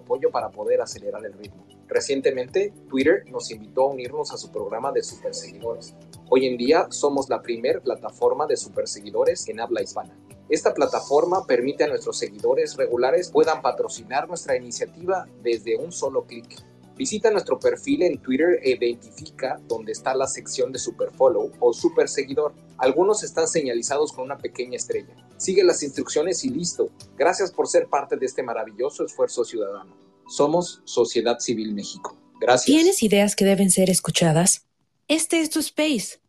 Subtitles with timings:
[0.00, 1.66] apoyo para poder acelerar el ritmo.
[1.88, 5.94] Recientemente, Twitter nos invitó a unirnos a su programa de superseguidores.
[6.28, 10.16] Hoy en día somos la primer plataforma de superseguidores en habla hispana.
[10.48, 16.62] Esta plataforma permite a nuestros seguidores regulares puedan patrocinar nuestra iniciativa desde un solo clic.
[16.96, 22.08] Visita nuestro perfil en Twitter e identifica dónde está la sección de Superfollow o Super
[22.08, 22.54] Seguidor.
[22.78, 25.14] Algunos están señalizados con una pequeña estrella.
[25.36, 26.88] Sigue las instrucciones y listo.
[27.18, 29.94] Gracias por ser parte de este maravilloso esfuerzo ciudadano.
[30.26, 32.16] Somos Sociedad Civil México.
[32.40, 32.64] Gracias.
[32.64, 34.64] ¿Tienes ideas que deben ser escuchadas?
[35.06, 36.20] Este es tu space.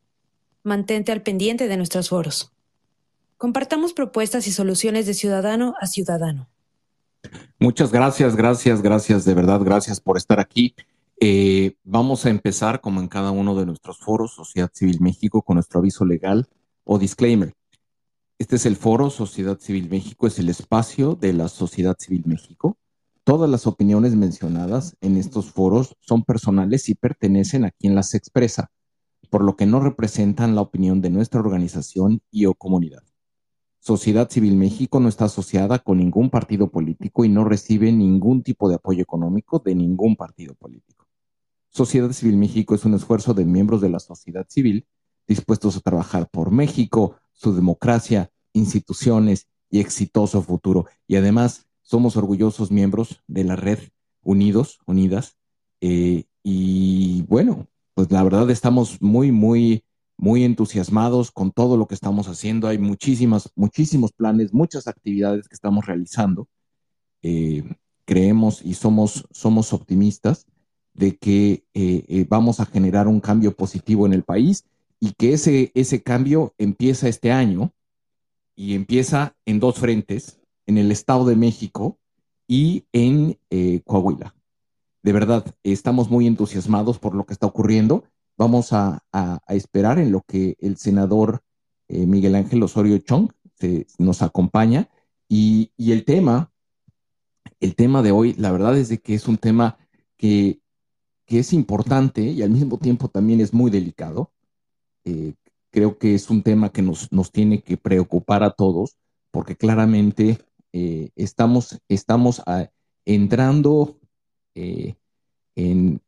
[0.63, 2.51] Mantente al pendiente de nuestros foros.
[3.37, 6.49] Compartamos propuestas y soluciones de ciudadano a ciudadano.
[7.59, 10.75] Muchas gracias, gracias, gracias, de verdad, gracias por estar aquí.
[11.19, 15.55] Eh, vamos a empezar, como en cada uno de nuestros foros, Sociedad Civil México, con
[15.55, 16.47] nuestro aviso legal
[16.83, 17.53] o disclaimer.
[18.37, 22.77] Este es el foro Sociedad Civil México, es el espacio de la Sociedad Civil México.
[23.23, 28.69] Todas las opiniones mencionadas en estos foros son personales y pertenecen a quien las expresa,
[29.31, 33.03] por lo que no representan la opinión de nuestra organización y o comunidad.
[33.87, 38.67] Sociedad Civil México no está asociada con ningún partido político y no recibe ningún tipo
[38.67, 41.07] de apoyo económico de ningún partido político.
[41.69, 44.85] Sociedad Civil México es un esfuerzo de miembros de la sociedad civil
[45.25, 50.87] dispuestos a trabajar por México, su democracia, instituciones y exitoso futuro.
[51.07, 53.79] Y además somos orgullosos miembros de la red
[54.21, 55.37] Unidos, Unidas.
[55.79, 59.85] Eh, y bueno, pues la verdad estamos muy, muy
[60.17, 62.67] muy entusiasmados con todo lo que estamos haciendo.
[62.67, 66.47] Hay muchísimas, muchísimos planes, muchas actividades que estamos realizando.
[67.21, 67.63] Eh,
[68.05, 70.47] creemos y somos, somos optimistas
[70.93, 74.65] de que eh, eh, vamos a generar un cambio positivo en el país
[74.99, 77.71] y que ese, ese cambio empieza este año
[78.55, 81.99] y empieza en dos frentes, en el Estado de México
[82.47, 83.37] y en
[83.85, 84.33] Coahuila.
[85.03, 88.05] De verdad, estamos muy entusiasmados por lo que está ocurriendo
[88.37, 89.03] vamos a,
[89.49, 91.41] esperar en lo que el senador
[91.87, 93.31] eh, Miguel Ángel Osorio Chong
[93.97, 94.89] nos acompaña.
[95.27, 96.51] Y, el tema,
[97.59, 99.77] el tema de hoy, la verdad es de que es un tema
[100.15, 100.61] que,
[101.27, 104.31] es importante y al mismo tiempo también es muy delicado.
[105.03, 105.33] Eh,
[105.71, 108.97] creo que es un tema que nos, tiene que preocupar a todos
[109.31, 110.37] porque claramente
[110.71, 112.41] eh, estamos, estamos
[113.03, 113.99] entrando
[114.55, 114.97] en,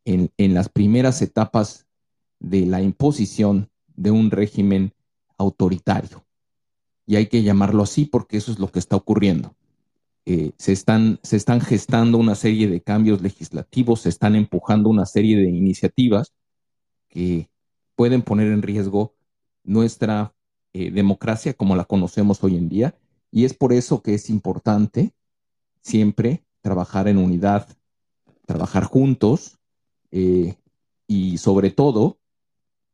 [0.05, 1.88] en, las primeras etapas
[2.39, 4.93] de la imposición de un régimen
[5.37, 6.25] autoritario.
[7.05, 9.55] Y hay que llamarlo así porque eso es lo que está ocurriendo.
[10.25, 15.05] Eh, se, están, se están gestando una serie de cambios legislativos, se están empujando una
[15.05, 16.33] serie de iniciativas
[17.07, 17.49] que
[17.95, 19.15] pueden poner en riesgo
[19.63, 20.35] nuestra
[20.73, 22.95] eh, democracia como la conocemos hoy en día.
[23.31, 25.13] Y es por eso que es importante
[25.81, 27.67] siempre trabajar en unidad,
[28.45, 29.57] trabajar juntos
[30.11, 30.55] eh,
[31.07, 32.18] y sobre todo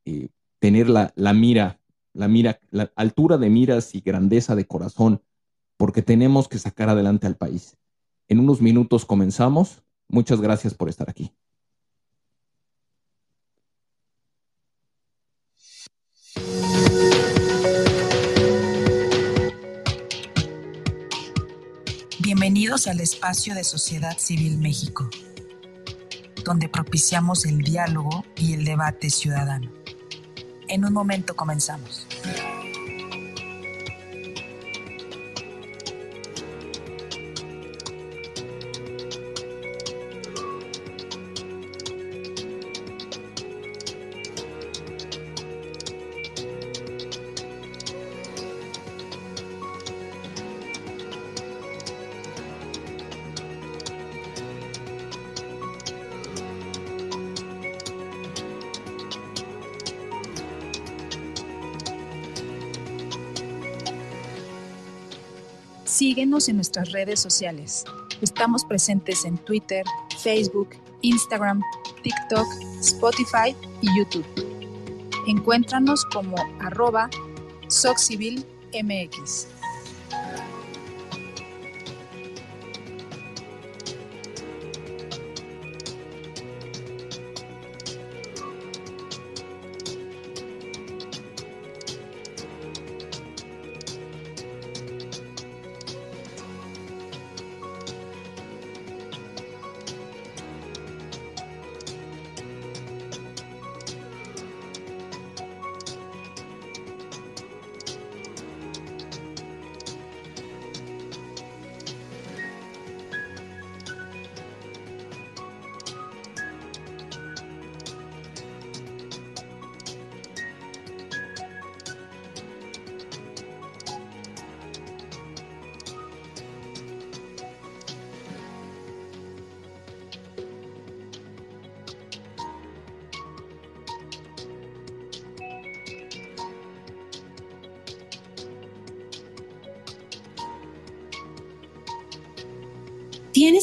[0.06, 0.30] eh,
[0.60, 1.80] tener la, mira,
[2.14, 5.22] la mira, la altura de miras y grandeza de corazón,
[5.78, 7.78] porque tenemos que sacar adelante al país.
[8.28, 9.84] En unos minutos comenzamos.
[10.08, 11.32] Muchas gracias por estar aquí.
[22.20, 25.08] Bienvenidos al espacio de Sociedad Civil México,
[26.44, 29.72] donde propiciamos el diálogo y el debate ciudadano.
[30.68, 32.08] En un momento comenzamos.
[66.36, 67.86] En nuestras redes sociales.
[68.22, 69.86] Estamos presentes en Twitter,
[70.20, 70.68] Facebook,
[71.02, 71.62] Instagram,
[72.04, 72.46] TikTok,
[72.82, 74.26] Spotify y YouTube.
[75.28, 77.10] Encuéntranos como arroba
[77.70, 79.48] SocCivilMX.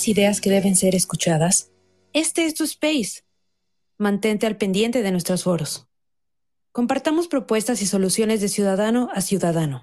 [0.02, 1.70] ¿Tienes ideas que deben ser escuchadas?
[2.12, 3.22] Este es tu space.
[3.98, 5.86] Mantente al pendiente de nuestros foros.
[6.72, 9.82] Compartamos propuestas y soluciones de ciudadano a ciudadano.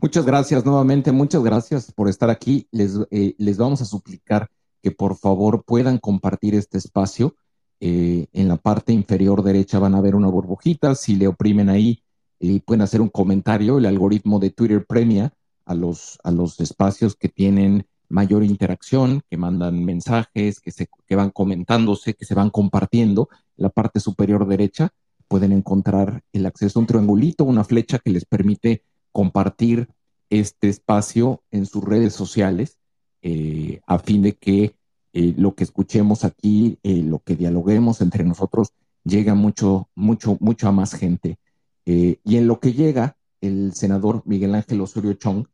[0.00, 2.68] Muchas gracias nuevamente, muchas gracias por estar aquí.
[2.70, 4.48] Les, eh, les vamos a suplicar
[4.80, 7.34] que por favor puedan compartir este espacio.
[7.80, 10.94] Eh, en la parte inferior derecha van a ver una burbujita.
[10.94, 12.00] Si le oprimen ahí,
[12.38, 13.78] y pueden hacer un comentario.
[13.78, 15.32] El algoritmo de Twitter premia
[15.64, 21.16] a los, a los espacios que tienen mayor interacción, que mandan mensajes, que, se, que
[21.16, 23.28] van comentándose, que se van compartiendo.
[23.56, 24.90] En la parte superior derecha
[25.28, 28.82] pueden encontrar el acceso a un triangulito, una flecha que les permite
[29.12, 29.88] compartir
[30.30, 32.78] este espacio en sus redes sociales
[33.22, 34.76] eh, a fin de que
[35.12, 38.72] eh, lo que escuchemos aquí, eh, lo que dialoguemos entre nosotros,
[39.04, 41.38] llegue mucho, mucho, mucho a más gente.
[41.84, 45.46] y en lo que llega el senador Miguel Ángel Osorio Chong,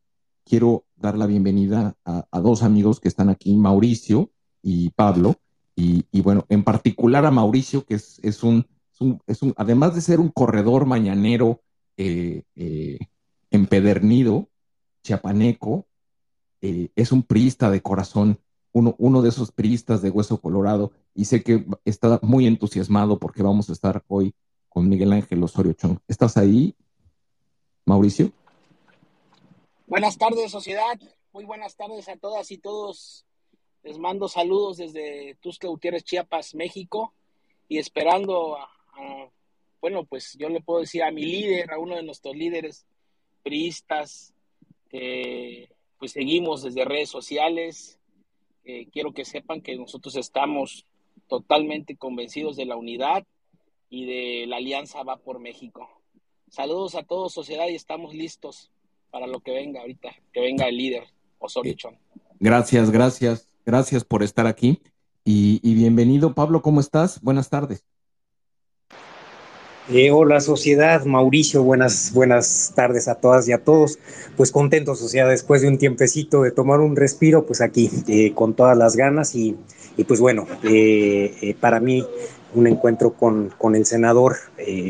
[0.45, 4.31] quiero dar la bienvenida a, dos amigos que están aquí, Mauricio
[4.63, 5.37] y Pablo.
[5.75, 8.67] Y, bueno, en particular a Mauricio, que es, es, un,
[9.27, 11.61] es, un, además de ser un corredor mañanero
[11.97, 12.99] eh, eh,
[13.51, 14.49] empedernido,
[15.03, 15.87] chiapaneco,
[16.61, 18.39] eh, es un priista de corazón,
[18.73, 23.43] uno, uno de esos priistas de hueso colorado, y sé que está muy entusiasmado porque
[23.43, 24.35] vamos a estar hoy
[24.69, 25.99] con Miguel Ángel Osorio Chong.
[26.07, 26.77] ¿Estás ahí,
[27.85, 28.33] Mauricio?
[29.93, 30.99] Buenas tardes, sociedad.
[31.35, 33.27] Muy buenas tardes a todas y todos.
[33.83, 37.13] Les mando saludos desde Tusca Gutiérrez, Chiapas, México.
[37.69, 38.71] Y esperando a,
[39.83, 42.87] bueno, pues yo le puedo decir a mi líder, a uno de nuestros líderes
[43.43, 44.33] priistas,
[44.89, 45.69] que
[45.99, 47.99] pues seguimos desde redes sociales.
[48.65, 50.87] Eh, quiero que sepan que nosotros estamos
[51.29, 53.27] totalmente convencidos de la unidad
[53.91, 55.87] y de la alianza va por México.
[56.49, 58.71] Saludos a todos, sociedad, y estamos listos
[59.13, 61.05] para lo que venga ahorita, que venga el líder
[61.39, 61.95] Osorio Chong.
[62.41, 64.81] Gracias, gracias, gracias por estar aquí.
[65.25, 67.21] Y, bienvenido, Pablo, ¿cómo estás?
[67.21, 67.85] Buenas tardes.
[69.91, 73.99] Eh, hola sociedad, Mauricio, buenas, buenas tardes a todas y a todos.
[74.37, 78.55] Pues contento sociedad, después de un tiempecito de tomar un respiro, pues aquí eh, con
[78.55, 79.57] todas las ganas y,
[80.09, 82.05] pues bueno, eh, para mí
[82.55, 84.37] un encuentro con, con el senador,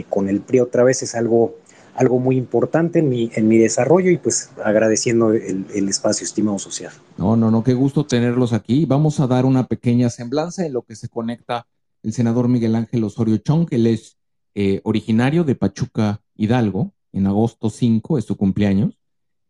[0.08, 1.56] con el PRI otra vez es algo
[1.94, 6.92] algo muy importante en mi, en mi desarrollo y pues agradeciendo el, espacio, estimado social.
[7.18, 8.86] No, no, no, qué gusto tenerlos aquí.
[8.86, 11.66] Vamos a dar una pequeña semblanza en lo que se conecta
[12.02, 14.18] el senador Miguel Ángel Osorio Chong, él es
[14.54, 18.98] eh, originario de Pachuca, Hidalgo, en agosto 5 es su cumpleaños.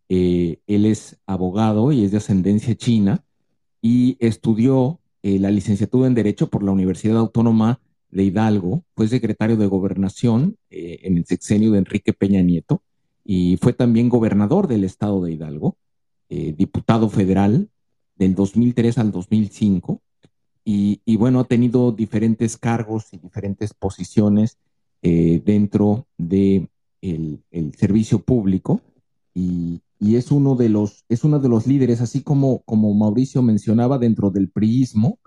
[0.08, 3.24] Eh, él es abogado y es de ascendencia china
[3.80, 7.80] y estudió eh, la licenciatura en Derecho por la Universidad Autónoma
[8.12, 12.82] de Hidalgo, fue secretario de gobernación eh, en el sexenio de Enrique Peña Nieto
[13.24, 15.76] y fue también gobernador del estado de Hidalgo,
[16.28, 17.68] eh, diputado federal
[18.16, 20.00] del 2003 al 2005
[20.64, 24.58] y, bueno, ha tenido diferentes cargos y diferentes posiciones
[25.02, 26.68] eh, dentro del
[27.00, 28.80] de servicio público
[29.34, 33.98] y, es uno de los es uno de los líderes, así como, como Mauricio mencionaba,
[33.98, 35.18] dentro del priismo,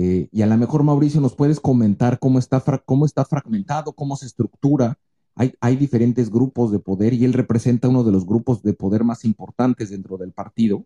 [0.00, 4.14] eh, y a lo mejor, Mauricio, nos puedes comentar cómo está, cómo está fragmentado, cómo
[4.14, 4.96] se estructura.
[5.34, 9.02] Hay, hay, diferentes grupos de poder y él representa uno de los grupos de poder
[9.02, 10.84] más importantes dentro del partido,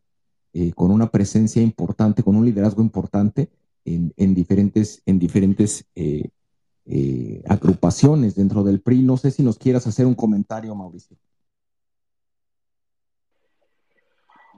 [0.55, 3.51] eh, con una presencia importante, con un liderazgo importante
[3.85, 9.03] en, en diferentes, en diferentes eh, agrupaciones dentro del PRI.
[9.03, 11.19] No sé si nos quieras hacer un comentario, Mauricio.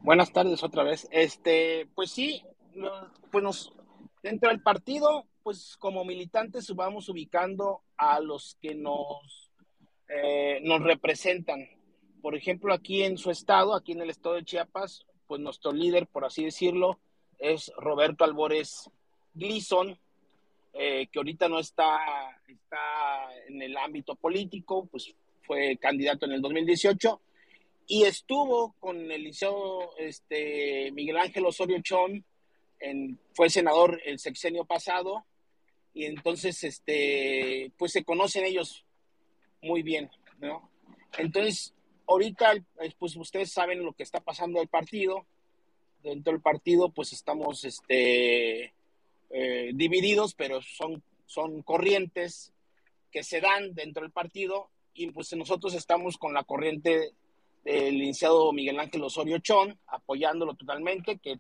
[0.01, 1.09] Buenas tardes otra vez.
[1.11, 2.45] Este, pues sí,
[3.33, 3.75] pues nos,
[4.25, 9.51] Dentro del partido, pues como militantes vamos ubicando a los que nos,
[10.09, 11.69] eh, nos representan.
[12.23, 16.07] Por ejemplo, aquí en su estado, aquí en el estado de Chiapas, pues nuestro líder,
[16.07, 16.99] por así decirlo,
[17.39, 18.91] es Roberto Albores
[19.35, 19.95] Gleason,
[20.73, 21.99] eh, que ahorita no está,
[22.49, 27.21] está en el ámbito político, pues fue candidato en el 2018
[27.89, 32.25] y estuvo con el liceo este, Miguel Ángel Osorio Chón
[33.33, 35.25] fue senador el sexenio pasado
[35.93, 38.85] y entonces, este, pues se conocen ellos
[39.63, 40.11] muy bien,
[40.41, 40.71] ¿no?
[41.17, 41.73] Entonces,
[42.09, 42.53] ahorita,
[42.99, 45.27] pues ustedes saben lo que está pasando el partido.
[46.03, 48.75] Dentro del partido, pues estamos, este,
[49.31, 52.53] eh, divididos, pero son, son corrientes
[53.11, 57.13] que se dan dentro del partido y pues nosotros estamos con la corriente
[57.65, 61.39] del licenciado Miguel Ángel Osorio Chón, apoyándolo totalmente, que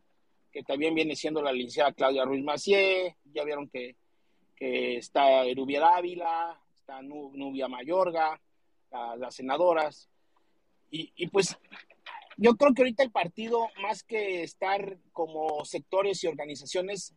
[0.54, 3.96] que también viene siendo la licenciada Claudia Ruiz Macié, ya vieron que,
[4.56, 8.40] está Erubia Dávila, está Nubia Mayorga,
[9.18, 10.08] las senadoras,
[10.90, 11.58] y, pues
[12.37, 17.14] yo creo que ahorita el partido, más que estar como sectores y organizaciones,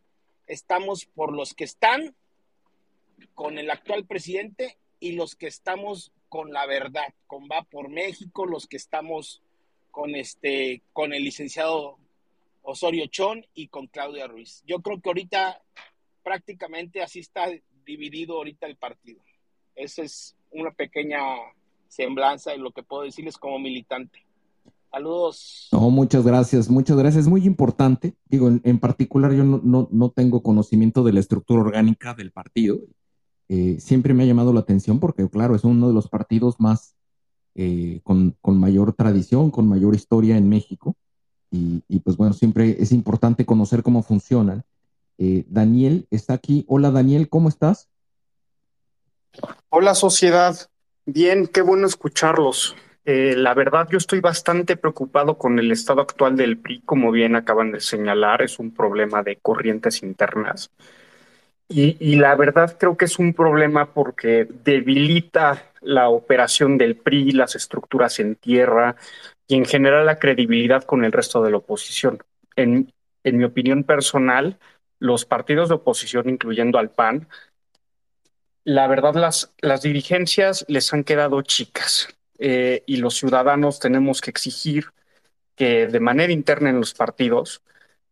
[0.48, 2.16] estamos por los que están
[3.34, 8.46] con el actual presidente y los que estamos con la verdad, con Va por México,
[8.46, 9.42] los que estamos
[9.92, 11.98] con este, con el licenciado
[12.70, 14.62] Osorio Chón y con Claudia Ruiz.
[14.66, 15.58] Yo creo que ahorita
[16.22, 17.46] prácticamente así está
[17.86, 19.22] dividido ahorita el partido.
[19.74, 21.18] Esa es una pequeña
[21.88, 24.26] semblanza de lo que puedo decirles como militante.
[24.90, 25.68] Saludos.
[25.72, 27.24] No, muchas gracias, muchas gracias.
[27.24, 28.14] Es muy importante.
[28.26, 32.80] Digo, en, particular yo no, no, tengo conocimiento de la estructura orgánica del partido.
[33.48, 36.96] Eh, siempre me ha llamado la atención porque, claro, es uno de los partidos más
[37.54, 40.96] eh, con, con, mayor tradición, con mayor historia en México.
[41.50, 44.64] Y, y, pues bueno, siempre es importante conocer cómo funcionan.
[45.18, 46.64] Eh, Daniel está aquí.
[46.68, 47.88] Hola Daniel, ¿cómo estás?
[49.68, 50.56] Hola sociedad.
[51.04, 52.76] Bien, qué bueno escucharlos.
[53.04, 57.36] Eh, la verdad, yo estoy bastante preocupado con el estado actual del PRI, como bien
[57.36, 60.70] acaban de señalar, es un problema de corrientes internas.
[61.70, 67.54] Y, la verdad creo que es un problema porque debilita la operación del PRI, las
[67.54, 68.96] estructuras en tierra
[69.48, 72.22] y en general la credibilidad con el resto de la oposición.
[72.54, 72.92] En,
[73.24, 74.58] en mi opinión personal,
[75.00, 77.28] los partidos de oposición, incluyendo al PAN,
[78.64, 82.08] la verdad las, las dirigencias les han quedado chicas.
[82.38, 84.92] Eh, y los ciudadanos tenemos que exigir
[85.56, 87.62] que de manera interna en los partidos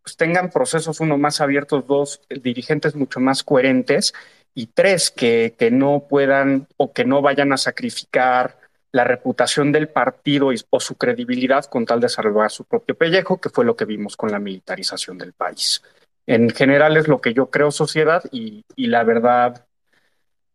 [0.03, 4.15] pues tengan procesos, uno, más abiertos, dos, dirigentes mucho más coherentes
[4.55, 8.59] y tres, que, que no puedan o que no vayan a sacrificar
[8.93, 13.51] la reputación del partido o su credibilidad con tal de salvar su propio pellejo, que
[13.51, 15.83] fue lo que vimos con la militarización del país.
[16.27, 19.67] En general es lo que yo creo sociedad y, y la verdad,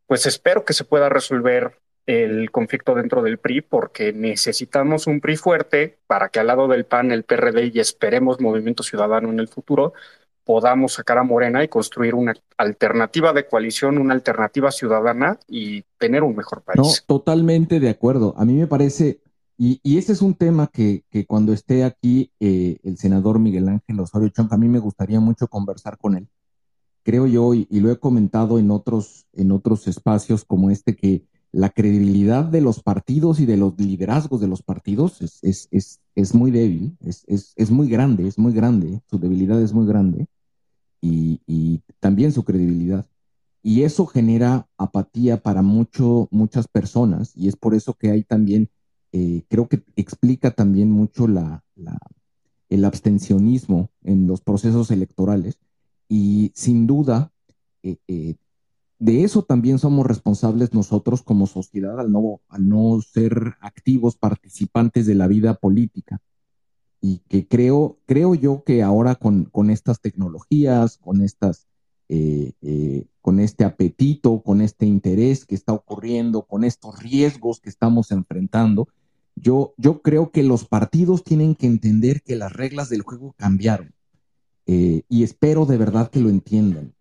[0.08, 5.38] pues espero que se pueda resolver el conflicto dentro del PRI porque necesitamos un PRI
[5.38, 9.48] fuerte para que al lado del PAN, el PRD y esperemos Movimiento Ciudadano en el
[9.48, 9.94] futuro
[10.44, 16.24] podamos sacar a Morena y construir una alternativa de coalición, una alternativa ciudadana y tener
[16.24, 16.78] un mejor país.
[16.78, 18.34] No, totalmente de acuerdo.
[18.38, 19.22] A mí me parece,
[19.58, 23.70] y, y ese es un tema que, que cuando esté aquí eh, el senador Miguel
[23.70, 26.28] Ángel Osorio Chong, a mí me gustaría mucho conversar con él.
[27.04, 31.24] Creo yo, y, y lo he comentado en otros, en otros espacios como este, que
[31.52, 36.00] la credibilidad de los partidos y de los liderazgos de los partidos es, es, es,
[36.16, 40.28] es muy débil, es, muy grande, es muy grande, su debilidad es muy grande
[41.02, 43.06] y, y, también su credibilidad.
[43.64, 48.70] Y eso genera apatía para mucho, muchas personas y es por eso que hay también,
[49.12, 52.00] eh, creo que explica también mucho la, la,
[52.70, 55.60] el abstencionismo en los procesos electorales
[56.08, 57.32] y sin duda
[57.84, 58.36] eh, eh,
[59.02, 65.08] de eso también somos responsables nosotros como sociedad al no, al no ser activos participantes
[65.08, 66.22] de la vida política.
[67.02, 71.68] Y que creo, creo yo que ahora con, con estas tecnologías, con estas,
[72.10, 77.70] eh, eh, con este apetito, con este interés que está ocurriendo, con estos riesgos que
[77.70, 78.88] estamos enfrentando,
[79.36, 83.96] yo, yo creo que los partidos tienen que entender que las reglas del juego cambiaron.
[84.68, 86.94] Eh, y espero de verdad que lo entiendan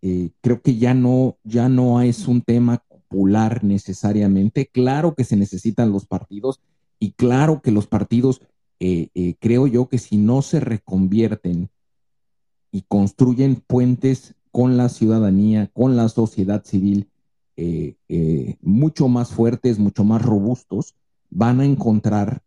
[0.00, 4.66] eh, creo que ya no, ya no es un tema popular necesariamente.
[4.66, 6.60] Claro que se necesitan los partidos
[6.98, 8.40] y claro que los partidos,
[8.80, 11.70] eh, eh, creo yo que si no se reconvierten
[12.70, 17.08] y construyen puentes con la ciudadanía, con la sociedad civil,
[18.62, 20.94] mucho más fuertes, mucho más robustos,
[21.28, 22.42] van a encontrar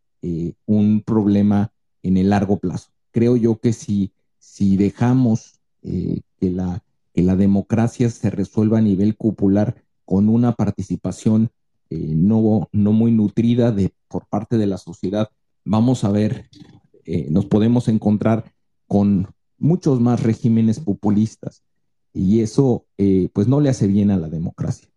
[0.65, 2.91] un problema en el largo plazo.
[3.11, 6.81] Creo yo que si, si dejamos que la
[7.21, 9.75] que la democracia se resuelva a nivel popular
[10.05, 11.51] con una participación
[11.91, 13.75] eh, no, no muy nutrida
[14.07, 15.29] por parte de la sociedad,
[15.63, 16.49] vamos a ver,
[17.05, 18.51] eh, nos podemos encontrar
[18.87, 19.27] con
[19.59, 21.63] muchos más regímenes populistas
[22.11, 24.89] y eso eh, pues no le hace bien a la democracia.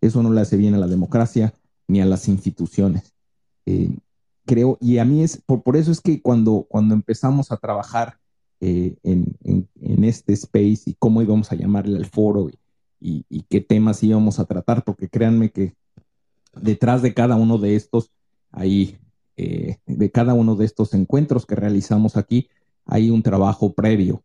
[0.00, 1.52] Eso no le hace bien a la democracia
[1.88, 3.12] ni a las instituciones.
[4.44, 8.18] creo, y a mí es, por, por eso es que cuando, cuando empezamos a trabajar
[8.64, 12.48] eh, en, este space y cómo íbamos a llamarle al foro
[13.00, 15.74] y, qué temas íbamos a tratar, porque créanme que
[16.54, 18.12] detrás de cada uno de estos,
[18.52, 18.98] hay,
[19.36, 22.50] eh, de cada uno de estos encuentros que realizamos aquí,
[22.84, 24.22] hay un trabajo previo.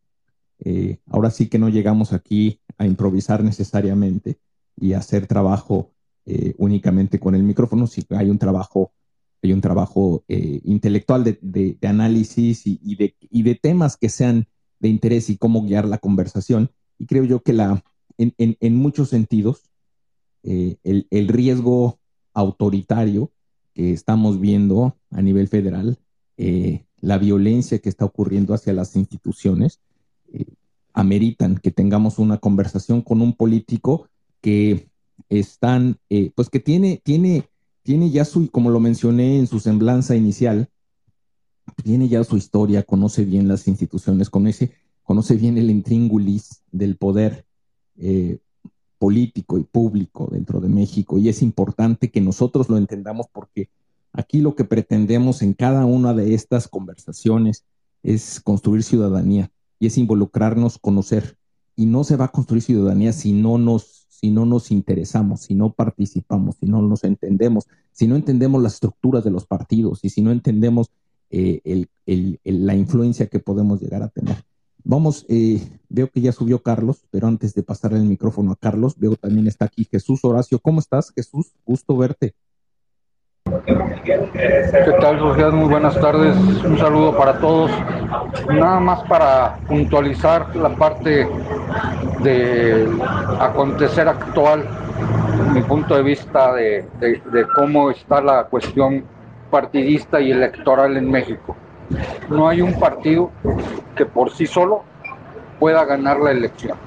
[0.59, 4.37] Eh, ahora sí que no llegamos aquí a improvisar necesariamente
[4.75, 5.93] y hacer trabajo
[6.57, 8.91] únicamente con el micrófono, sino hay un trabajo
[9.47, 14.47] hay un trabajo eh, intelectual de, análisis y, de, temas que sean
[14.79, 16.69] de interés y cómo guiar la conversación.
[16.99, 17.83] Y creo yo que la,
[18.17, 19.63] en, muchos sentidos,
[20.43, 21.99] eh, el, riesgo
[22.33, 23.31] autoritario
[23.73, 25.97] que estamos viendo a nivel federal
[26.37, 29.79] eh, la violencia que está ocurriendo hacia las instituciones,
[30.93, 34.09] ameritan que tengamos una conversación con un político
[34.41, 34.89] que
[35.29, 35.99] están,
[36.35, 37.47] pues que tiene, tiene,
[37.87, 40.67] tiene ya su, como lo mencioné en su semblanza inicial,
[41.85, 47.45] tiene ya su historia, conoce bien las instituciones, conoce, conoce bien el intríngulis del poder
[47.95, 48.39] eh,
[48.99, 51.17] político y público dentro de México.
[51.17, 53.69] Y es importante que nosotros lo entendamos porque
[54.11, 57.63] aquí lo que pretendemos en cada una de estas conversaciones
[58.03, 61.37] es construir ciudadanía y es involucrarnos, conocer.
[61.77, 65.53] Y no se va a construir ciudadanía si no nos si no nos interesamos, si
[65.53, 70.09] no participamos, si no nos entendemos, si no entendemos las estructuras de los partidos y
[70.09, 70.89] si no entendemos
[71.29, 71.85] eh,
[72.43, 74.43] la influencia que podemos llegar a tener.
[74.83, 78.97] Vamos, eh, veo que ya subió Carlos, pero antes de pasarle el micrófono a Carlos,
[78.97, 80.57] veo también está aquí Jesús Horacio.
[80.57, 81.51] ¿Cómo estás, Jesús?
[81.63, 82.33] Gusto verte.
[83.65, 85.51] ¿Qué tal, sociedad?
[85.51, 86.35] Muy buenas tardes.
[86.63, 87.71] Un saludo para todos.
[88.49, 91.27] Nada más para puntualizar la parte
[92.19, 92.87] de
[93.39, 94.65] acontecer actual,
[95.53, 96.85] mi punto de vista de
[97.55, 99.03] cómo está la cuestión
[99.49, 101.55] partidista y electoral en México.
[102.29, 103.31] No hay un partido
[103.95, 104.83] que por sí solo
[105.59, 106.77] pueda ganar la elección.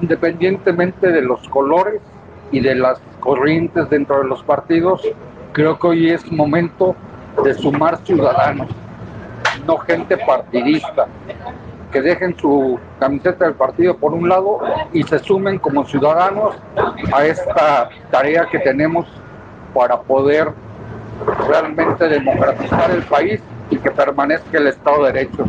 [0.00, 2.00] Independientemente de los colores
[2.52, 5.02] y de las corrientes dentro de los partidos,
[5.58, 6.94] creo que hoy es momento
[7.42, 8.68] de sumar ciudadanos,
[9.66, 11.08] no gente partidista,
[11.90, 14.60] que dejen su camiseta del partido por un lado
[14.92, 16.54] y se sumen como ciudadanos
[17.12, 19.08] a esta tarea que tenemos
[19.74, 20.52] para poder
[21.48, 25.44] realmente democratizar el país y que permanezca el Estado de Derecho.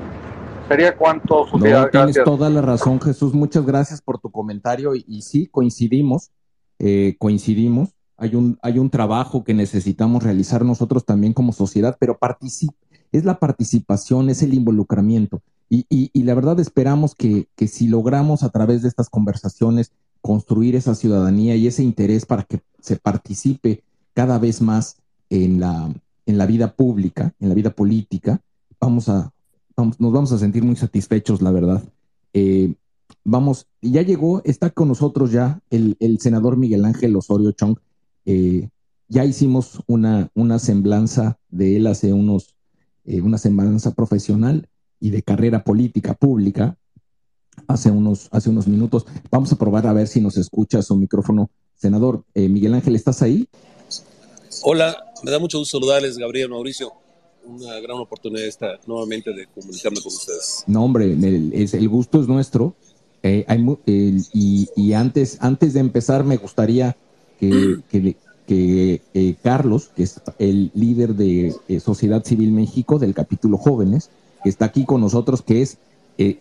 [0.68, 3.36] Sería cuánto no, Tienes toda la razón, Jesús.
[3.36, 4.96] Muchas gracias por tu comentario.
[4.96, 6.32] Y, sí, coincidimos,
[6.80, 7.99] eh, coincidimos.
[8.20, 12.18] Hay un, hay un trabajo que necesitamos realizar nosotros también como sociedad, pero
[13.12, 15.42] es la participación, es el involucramiento.
[15.70, 20.76] Y, y, la verdad esperamos que, que, si logramos a través de estas conversaciones construir
[20.76, 23.84] esa ciudadanía y ese interés para que se participe
[24.16, 24.98] cada vez más
[25.30, 25.94] en la,
[26.26, 28.42] en la vida pública, en la vida política,
[28.82, 29.32] vamos a,
[29.76, 31.84] vamos, nos vamos a sentir muy satisfechos, la verdad.
[32.34, 32.74] Eh,
[33.24, 37.78] vamos, ya llegó, está con nosotros ya el, senador Miguel Ángel Osorio Chong.
[38.32, 38.70] Eh,
[39.08, 42.54] ya hicimos una, una semblanza de él hace unos,
[43.06, 46.78] eh, una semblanza profesional y de carrera política pública
[47.68, 49.08] hace unos, hace unos minutos.
[49.32, 51.50] Vamos a probar a ver si nos escucha su micrófono.
[51.74, 53.48] Senador Miguel Ángel, ¿estás ahí?
[54.64, 56.92] Hola, me da mucho gusto saludarles, Gabriel Mauricio.
[57.46, 60.66] Una gran oportunidad esta nuevamente de comunicarme con ustedes.
[60.68, 62.76] No, hombre, el, el gusto es nuestro.
[63.24, 63.46] Eh,
[64.34, 66.96] y, antes, antes de empezar, me gustaría
[67.40, 67.80] que,
[68.48, 74.10] que, eh, Carlos, que es el líder de eh, Sociedad Civil México del capítulo Jóvenes,
[74.44, 75.78] que está aquí con nosotros, que es,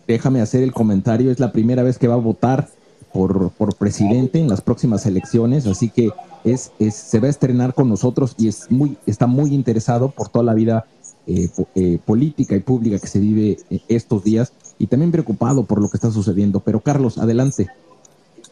[0.07, 2.69] déjame hacer el comentario, es la primera vez que va a votar
[3.13, 6.09] por, por presidente en las próximas elecciones, así que
[6.43, 10.43] es, se va a estrenar con nosotros y es muy, está muy interesado por toda
[10.43, 10.85] la vida
[11.31, 15.79] eh, eh, política y pública que se vive eh, estos días y también preocupado por
[15.79, 16.59] lo que está sucediendo.
[16.61, 17.67] Pero Carlos, adelante,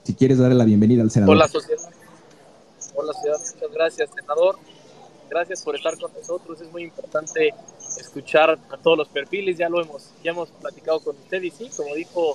[0.03, 1.35] si quieres darle la bienvenida al senador.
[1.35, 1.89] Hola sociedad,
[2.99, 4.57] hola sociedad, muchas gracias senador,
[5.29, 7.53] gracias por estar con nosotros, es muy importante
[7.99, 11.69] escuchar a todos los perfiles, ya lo hemos, ya hemos platicado con usted y sí,
[11.77, 12.33] como dijo,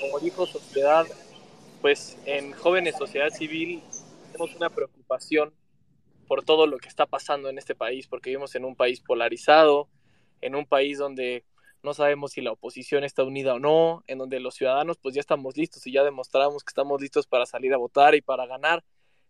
[0.00, 1.06] como dijo sociedad,
[1.82, 3.82] pues en jóvenes sociedad civil
[4.32, 5.52] tenemos una preocupación
[6.26, 9.90] por todo lo que está pasando en este país, porque vivimos en un país polarizado,
[10.40, 11.44] en un país donde
[11.82, 15.20] no sabemos si la oposición está unida o no, en donde los ciudadanos pues ya
[15.20, 18.82] estamos listos y ya demostramos que estamos listos para salir a votar y para ganar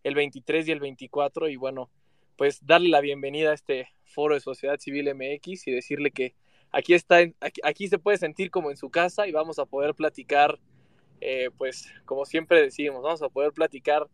[0.03, 1.89] el 23 y el 24 y bueno,
[2.37, 6.35] pues darle la bienvenida a este foro de Sociedad Civil MX y decirle que
[6.71, 7.19] aquí está,
[7.63, 10.59] aquí, se puede sentir como en su casa y vamos a poder platicar,
[11.21, 14.07] eh, pues como siempre decimos, vamos a poder platicar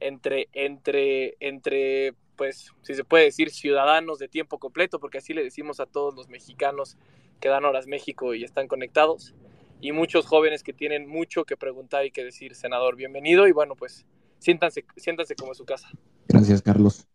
[0.00, 5.42] entre, entre, entre, pues, si se puede decir, ciudadanos de tiempo completo, porque así le
[5.42, 6.96] decimos a todos los mexicanos
[7.40, 9.34] que dan horas México y están conectados,
[9.80, 13.76] y muchos jóvenes que tienen mucho que preguntar y que decir, senador, bienvenido, y bueno,
[13.76, 14.06] pues,
[14.38, 15.88] siéntanse, siéntanse como en su casa.
[16.28, 17.06] Gracias, Carlos.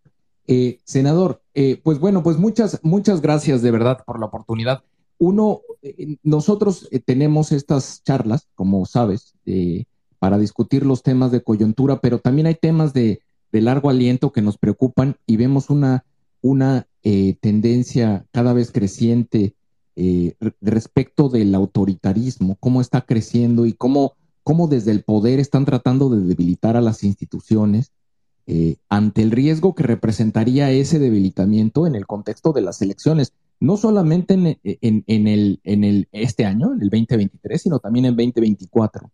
[0.47, 4.83] Eh, senador, eh, pues bueno, pues muchas, muchas gracias de verdad por la oportunidad.
[5.17, 9.35] Uno, eh, nosotros tenemos estas charlas, como sabes,
[10.23, 13.19] para discutir los temas de coyuntura, pero también hay temas de,
[13.51, 16.05] largo aliento que nos preocupan y vemos una,
[16.41, 19.53] una eh, tendencia cada vez creciente
[19.97, 26.09] eh, respecto del autoritarismo, cómo está creciendo y cómo, cómo, desde el poder están tratando
[26.09, 27.91] de debilitar a las instituciones
[28.45, 33.33] eh, ante el riesgo que representaría ese debilitamiento en el contexto de las elecciones.
[33.59, 39.09] no solamente en, el, este año, en el 2023, sino también en 2024.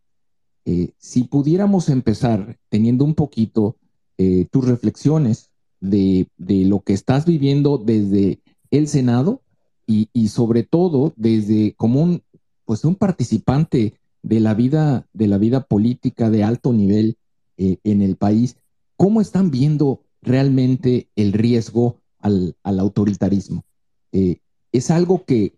[0.66, 3.76] Eh, si pudiéramos empezar teniendo un poquito
[4.18, 8.40] eh, tus reflexiones de, lo que estás viviendo desde
[8.72, 9.42] el Senado
[9.88, 12.22] y, sobre todo desde como un,
[12.66, 17.18] pues un participante de la vida, de la vida política de alto nivel
[17.58, 18.58] eh, en el país,
[18.96, 23.64] ¿cómo están viendo realmente el riesgo al, autoritarismo?
[24.12, 25.54] ¿Es algo que,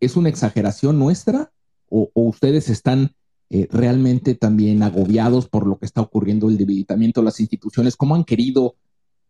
[0.00, 1.52] es una exageración nuestra
[1.88, 3.12] o ustedes están
[3.50, 8.14] eh, realmente también agobiados por lo que está ocurriendo, el debilitamiento de las instituciones, cómo
[8.14, 8.76] han querido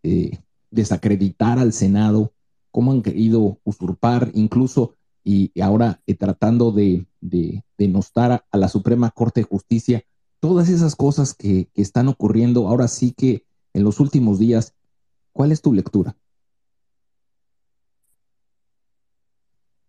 [0.02, 0.38] eh,
[0.72, 2.32] desacreditar al Senado,
[2.72, 4.96] cómo han querido usurpar incluso
[5.28, 7.04] y ahora eh, tratando de,
[7.76, 10.02] denostar a, la Suprema Corte de Justicia,
[10.40, 14.74] todas esas cosas que, están ocurriendo ahora sí que en los últimos días,
[15.32, 16.16] ¿cuál es tu lectura?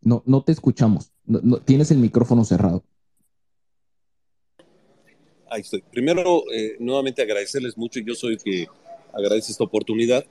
[0.02, 1.13] No, no te escuchamos.
[1.63, 2.84] tienes el micrófono cerrado.
[5.49, 5.82] Ahí estoy.
[5.89, 8.02] Primero, eh, nuevamente agradecerles mucho.
[8.02, 8.67] Yo soy el que
[9.13, 10.25] agradece esta oportunidad.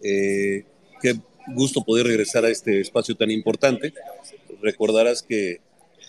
[0.00, 0.64] Eh,
[1.02, 3.92] qué gusto poder regresar a este espacio tan importante.
[4.62, 5.60] Recordarás que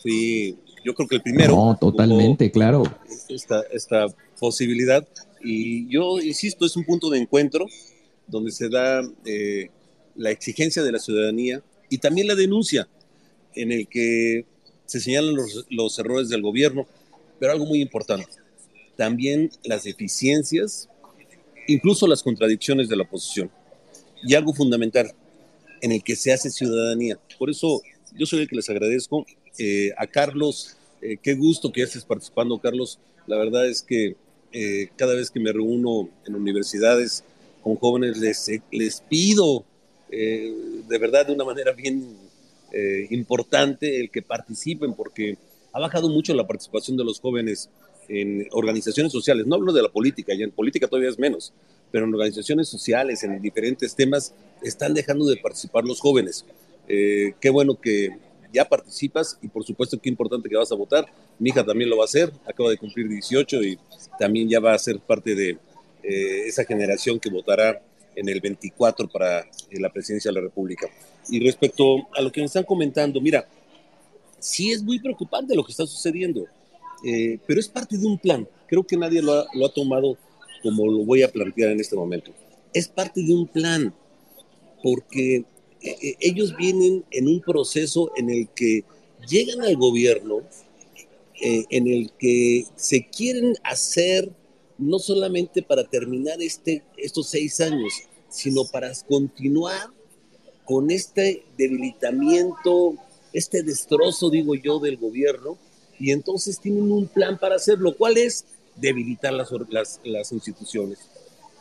[0.02, 1.56] fui, yo creo que el primero.
[1.56, 2.84] No, totalmente, claro.
[3.30, 4.08] Esta, esta
[4.39, 5.08] posibilidad.
[5.43, 7.65] Y yo insisto, es un punto de encuentro
[8.28, 9.69] donde se da eh,
[10.15, 12.88] la exigencia de la ciudadanía y también la denuncia
[13.54, 14.45] en el que
[14.86, 16.88] se señalan los, los errores del gobierno,
[17.39, 18.28] pero algo muy importante,
[18.95, 20.89] también las deficiencias,
[21.67, 23.50] incluso las contradicciones de la oposición.
[24.24, 25.13] Y algo fundamental,
[25.82, 27.20] en el que se hace ciudadanía.
[27.38, 27.82] Por eso
[28.18, 29.26] yo soy el que les agradezco.
[29.58, 33.00] Eh, a Carlos, eh, qué gusto que estés participando, Carlos.
[33.28, 34.16] La verdad es que
[34.52, 37.24] eh, cada vez que me reúno en universidades
[37.62, 39.66] con jóvenes, les, les pido
[40.08, 42.16] de verdad de una manera bien
[43.10, 45.38] importante el que participen, porque
[45.74, 47.70] ha bajado mucho la participación de los jóvenes
[48.08, 51.54] en organizaciones sociales, no hablo de la política, ya en política todavía es menos,
[51.92, 56.46] pero en organizaciones sociales, en diferentes temas, están dejando de participar los jóvenes.
[56.88, 58.10] Eh, qué bueno que
[58.54, 61.06] ya participas y por supuesto qué importante que vas a votar.
[61.39, 63.80] Mi hija también lo va a hacer, acaba de cumplir 18 y
[64.18, 65.58] también ya va a ser parte de
[66.04, 67.82] eh, esa generación que votará
[68.15, 69.46] en el 24 para eh,
[69.80, 70.88] la presidencia de la República.
[71.30, 73.48] Y respecto a lo que me están comentando, mira,
[74.39, 76.46] sí es muy preocupante lo que está sucediendo.
[77.46, 78.48] Pero es parte de un plan.
[78.65, 80.18] Creo que nadie lo ha tomado
[80.65, 82.32] como lo voy a plantear en este momento.
[82.74, 83.94] Es parte de un plan,
[84.86, 85.45] porque eh,
[85.82, 88.84] eh, ellos vienen en un proceso en el que
[89.28, 90.43] llegan al gobierno,
[91.38, 94.32] en el que se quieren hacer
[94.78, 97.93] no solamente para terminar este, estos seis años,
[98.30, 99.89] sino para continuar
[100.65, 102.95] con este debilitamiento,
[103.34, 105.58] este destrozo, digo yo, del gobierno,
[106.00, 107.95] y entonces tienen un plan para hacerlo.
[107.98, 108.45] ¿Cuál es?
[108.76, 109.50] Debilitar las,
[110.04, 111.00] las, instituciones.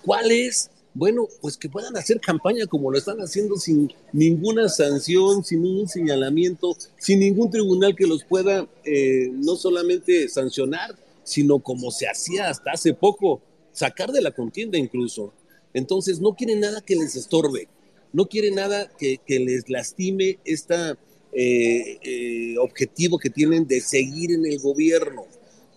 [0.05, 0.71] ¿Cuál es?
[0.95, 5.89] Bueno, pues que puedan hacer campaña como lo están haciendo sin ninguna sanción, sin ningún
[5.89, 12.49] señalamiento, sin ningún tribunal que los pueda eh, no solamente sancionar, sino como se hacía
[12.49, 15.33] hasta hace poco, sacar de la contienda incluso.
[15.73, 17.67] Entonces no quieren nada que les estorbe,
[18.13, 20.97] no quieren nada que, les lastime esta,
[21.33, 25.27] eh, objetivo que tienen de seguir en el gobierno,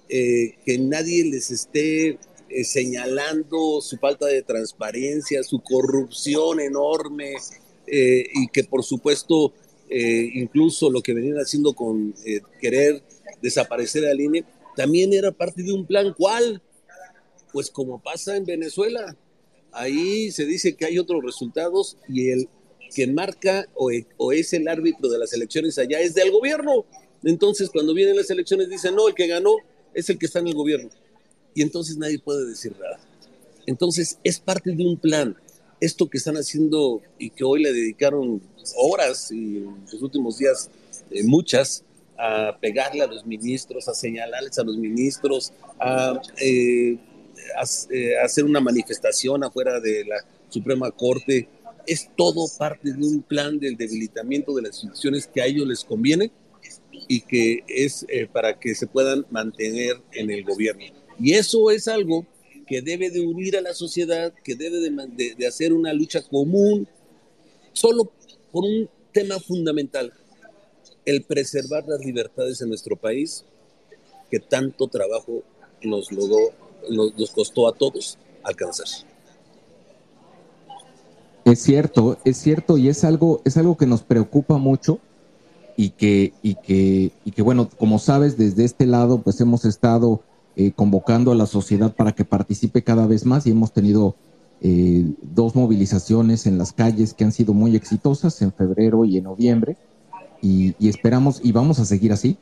[0.08, 2.19] que nadie les esté
[2.63, 7.33] señalando su falta de transparencia, su corrupción enorme
[7.88, 9.53] y que por supuesto
[9.89, 12.13] incluso lo que venían haciendo con
[12.60, 13.03] querer
[13.41, 14.43] desaparecer al INE
[14.77, 16.13] también era parte de un plan.
[16.15, 16.62] ¿Cuál?
[17.51, 19.17] Pues como pasa en Venezuela,
[19.71, 22.49] ahí se dice que hay otros resultados y el
[22.93, 26.86] que marca o, es el árbitro de las elecciones allá es del gobierno.
[27.23, 29.55] Entonces, cuando vienen las elecciones, dicen, no, el que ganó
[29.93, 30.89] es el que está en el gobierno.
[31.53, 32.99] Y entonces nadie puede decir nada.
[33.65, 35.36] Entonces, es parte de un plan.
[35.79, 38.41] Esto que están haciendo y que hoy le dedicaron
[38.75, 40.69] horas y en los últimos días
[41.12, 41.83] eh, muchas
[42.17, 46.97] a pegarle a los ministros, a señalarles a los ministros, a, eh,
[47.91, 51.47] eh, a hacer una manifestación afuera de la Suprema Corte
[51.86, 55.83] es todo parte de un plan del debilitamiento de las instituciones que a ellos les
[55.83, 56.31] conviene
[57.07, 60.96] y que es para que se puedan mantener en el gobierno.
[61.19, 62.25] Y eso es algo
[62.67, 66.88] que debe de unir a la sociedad, que debe de, hacer una lucha común,
[67.73, 68.12] solo
[68.51, 70.13] por un tema fundamental,
[71.06, 73.45] el preservar las libertades en nuestro país,
[74.30, 75.43] que tanto trabajo
[75.82, 76.51] nos, logró,
[76.89, 78.88] nos, nos costó a todos alcanzar.
[81.45, 84.99] Es cierto, es cierto y es algo, es algo que nos preocupa mucho
[85.77, 90.21] y que, y que, y que bueno, como sabes, desde este lado, pues hemos estado
[90.57, 94.15] eh, convocando a la sociedad para que participe cada vez más y hemos tenido
[94.59, 99.25] eh, dos movilizaciones en las calles que han sido muy exitosas en febrero y en
[99.25, 99.77] noviembre
[100.41, 102.37] y, esperamos y vamos a seguir así,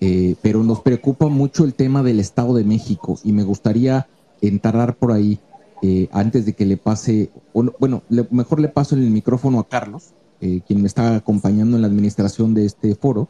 [0.00, 4.06] eh, pero nos preocupa mucho el tema del Estado de México y me gustaría
[4.40, 5.40] entrar por ahí
[5.82, 10.80] eh, antes de que le pase, bueno, mejor le paso el micrófono a Carlos, quien
[10.80, 13.28] me está acompañando en la administración de este foro,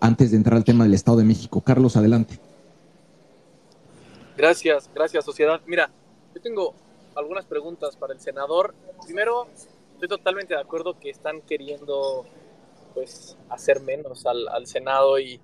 [0.00, 1.60] antes de entrar al tema del Estado de México.
[1.62, 2.40] Carlos, adelante.
[4.38, 5.60] Gracias, gracias sociedad.
[5.66, 5.90] Mira,
[6.32, 6.72] yo tengo
[7.16, 8.72] algunas preguntas para el senador.
[9.04, 9.48] Primero,
[9.94, 12.24] estoy totalmente de acuerdo que están queriendo
[12.94, 15.40] pues hacer menos al, al Senado y,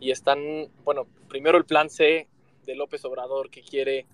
[0.00, 2.28] y, están, bueno, primero el plan C
[2.64, 4.06] de López Obrador que quiere,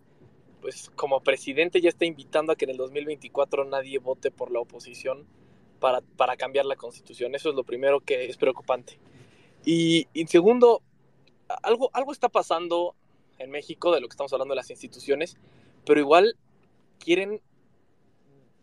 [0.60, 4.58] pues como presidente ya está invitando a que en el 2024 nadie vote por la
[4.58, 5.24] oposición
[5.78, 7.36] para, para cambiar la constitución.
[7.36, 8.98] Eso es lo primero que es preocupante.
[9.64, 10.82] Y, y segundo,
[11.62, 12.96] algo, algo está pasando
[13.38, 15.36] en México de lo que estamos hablando de las instituciones,
[15.84, 16.36] pero igual
[16.98, 17.40] quieren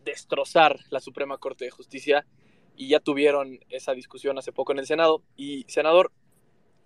[0.04, 2.26] destrozar la Suprema Corte de Justicia
[2.76, 5.22] y ya tuvieron esa discusión hace poco en el Senado.
[5.36, 6.12] Y, senador,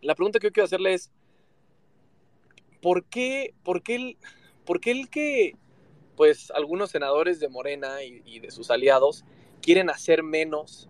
[0.00, 1.10] la pregunta que yo quiero hacerle es,
[2.80, 4.18] ¿por qué, por qué, el,
[4.64, 5.56] por qué el que
[6.16, 9.24] pues algunos senadores de Morena y, de sus aliados
[9.62, 10.88] quieren hacer menos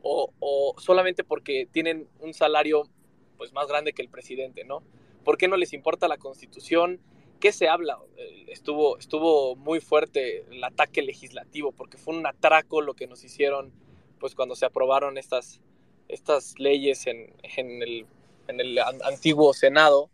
[0.00, 2.84] o, o, solamente porque tienen un salario
[3.36, 4.84] pues más grande que el presidente, ¿no?
[5.30, 7.00] ¿Por qué no les importa la constitución?
[7.38, 8.00] ¿Qué se habla?
[8.16, 13.22] Eh, estuvo, estuvo muy fuerte el ataque legislativo porque fue un atraco lo que nos
[13.22, 13.72] hicieron
[14.18, 15.60] pues cuando se aprobaron estas,
[16.08, 18.06] estas leyes en, en, el,
[18.48, 20.10] en el, antiguo Senado.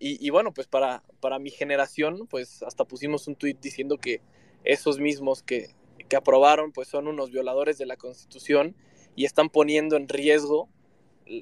[0.00, 4.20] Y, y, bueno, pues para, para mi generación, pues hasta pusimos un tuit diciendo que
[4.64, 5.68] esos mismos que,
[6.08, 8.74] que aprobaron pues son unos violadores de la Constitución
[9.14, 10.68] y están poniendo en riesgo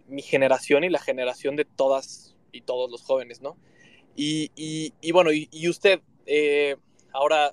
[0.06, 3.56] mi generación y la generación de todas y todos los jóvenes, ¿no?
[4.16, 6.76] Y, bueno, y, usted, eh,
[7.12, 7.52] ahora,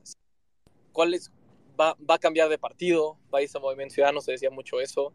[0.94, 1.32] ¿cuál es,
[1.80, 3.18] va, a cambiar de partido?
[3.34, 4.22] ¿Va a irse a Movimiento Ciudadano?
[4.22, 5.14] Se decía mucho eso.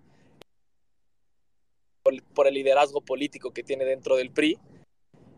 [2.35, 4.59] Por, el liderazgo político que tiene dentro del PRI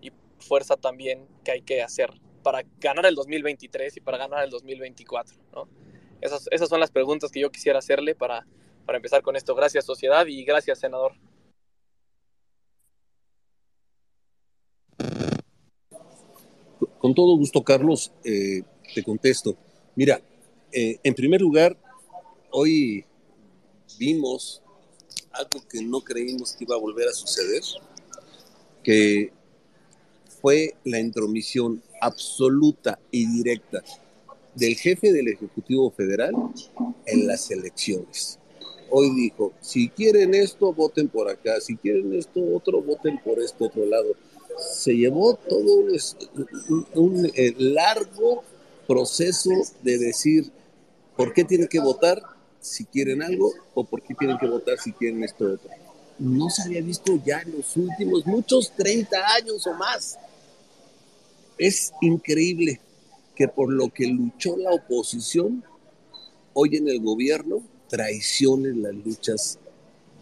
[0.00, 2.10] y fuerza también que hay que hacer
[2.44, 5.68] para ganar el 2023 y para ganar el 2024, ¿no?
[6.20, 8.46] Esas, esas son las preguntas que yo quisiera hacerle para,
[8.86, 9.54] para empezar con esto.
[9.54, 11.14] Gracias, sociedad, y gracias, senador.
[17.00, 18.62] Con todo gusto, Carlos, eh,
[18.94, 19.56] te contesto.
[19.96, 20.20] Mira,
[20.70, 21.74] eh, en primer lugar,
[22.50, 23.06] hoy
[23.98, 24.62] vimos
[25.32, 27.62] algo que no creímos que iba a volver a suceder,
[28.82, 29.32] que
[30.42, 33.82] fue la intromisión absoluta y directa
[34.54, 36.34] del jefe del Ejecutivo Federal
[37.06, 38.38] en las elecciones.
[38.90, 43.64] Hoy dijo, si quieren esto, voten por acá, si quieren esto otro, voten por este
[43.64, 44.16] otro lado
[44.60, 45.86] se llevó todo
[46.94, 48.44] un, eh, largo
[48.86, 49.50] proceso
[49.82, 50.50] de decir
[51.16, 52.22] por qué tienen que votar
[52.60, 55.70] si quieren algo o por qué tienen que votar si quieren esto otro.
[56.18, 60.18] No se había visto ya en los últimos muchos 30 años o más.
[61.56, 62.80] Es increíble
[63.34, 65.64] que por lo que luchó la oposición,
[66.52, 69.58] hoy en el gobierno traicionen las luchas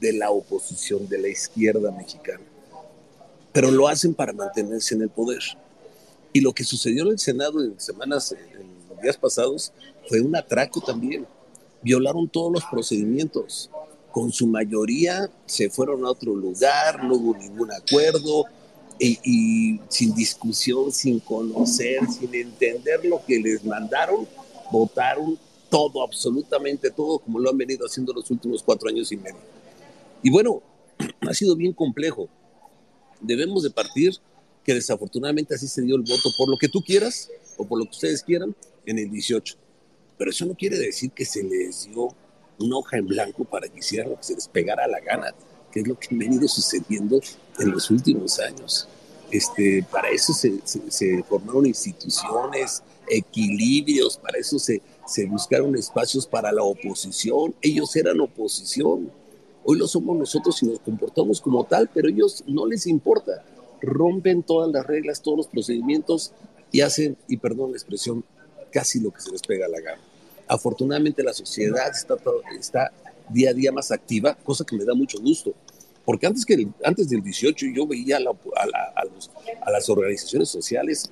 [0.00, 2.47] de la oposición, de la izquierda mexicana
[3.52, 5.42] pero lo hacen para mantenerse en el poder.
[6.32, 9.72] Y lo que sucedió en el Senado en semanas, en días pasados,
[10.08, 11.26] fue un atraco también.
[11.82, 13.70] Violaron todos los procedimientos.
[14.12, 18.46] Con su mayoría se fueron a otro lugar, no hubo ningún acuerdo
[18.98, 24.26] y, y sin discusión, sin conocer, sin entender lo que les mandaron,
[24.72, 25.38] votaron
[25.70, 29.38] todo, absolutamente todo, como lo han venido haciendo los últimos cuatro años y medio.
[30.22, 30.62] Y bueno,
[31.20, 32.28] ha sido bien complejo
[33.20, 34.14] debemos de partir
[34.64, 37.84] que desafortunadamente así se dio el voto por lo que tú quieras o por lo
[37.84, 38.54] que ustedes quieran
[38.84, 39.56] en el 18.
[40.16, 42.08] Pero eso no quiere decir que se les dio
[42.58, 45.34] una hoja en blanco para que hicieran lo que se les pegara la gana,
[45.72, 47.20] que es lo que ha venido sucediendo
[47.58, 48.88] en los últimos años.
[49.30, 56.50] Este, para eso se, se, formaron instituciones, equilibrios, para eso se, se buscaron espacios para
[56.50, 57.54] la oposición.
[57.60, 59.10] Ellos eran oposición
[59.70, 63.44] Hoy lo somos nosotros y nos comportamos como tal, pero ellos no les importa.
[63.82, 66.32] Rompen todas las reglas, todos los procedimientos
[66.72, 68.24] y hacen, y perdón la expresión,
[68.72, 70.00] casi lo que se les pega a la gana.
[70.46, 72.16] Afortunadamente la sociedad está,
[72.58, 72.92] está
[73.28, 75.52] día a día más activa, cosa que me da mucho gusto.
[76.02, 81.10] Porque antes, que antes del 18 yo veía a, a las organizaciones sociales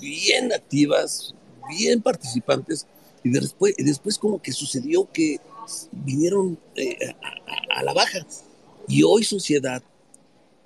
[0.00, 1.34] bien activas,
[1.68, 2.86] bien participantes,
[3.24, 5.40] Y después, después como que sucedió que
[5.92, 7.14] vinieron eh,
[7.74, 8.26] a, la baja.
[8.88, 9.82] Y hoy sociedad,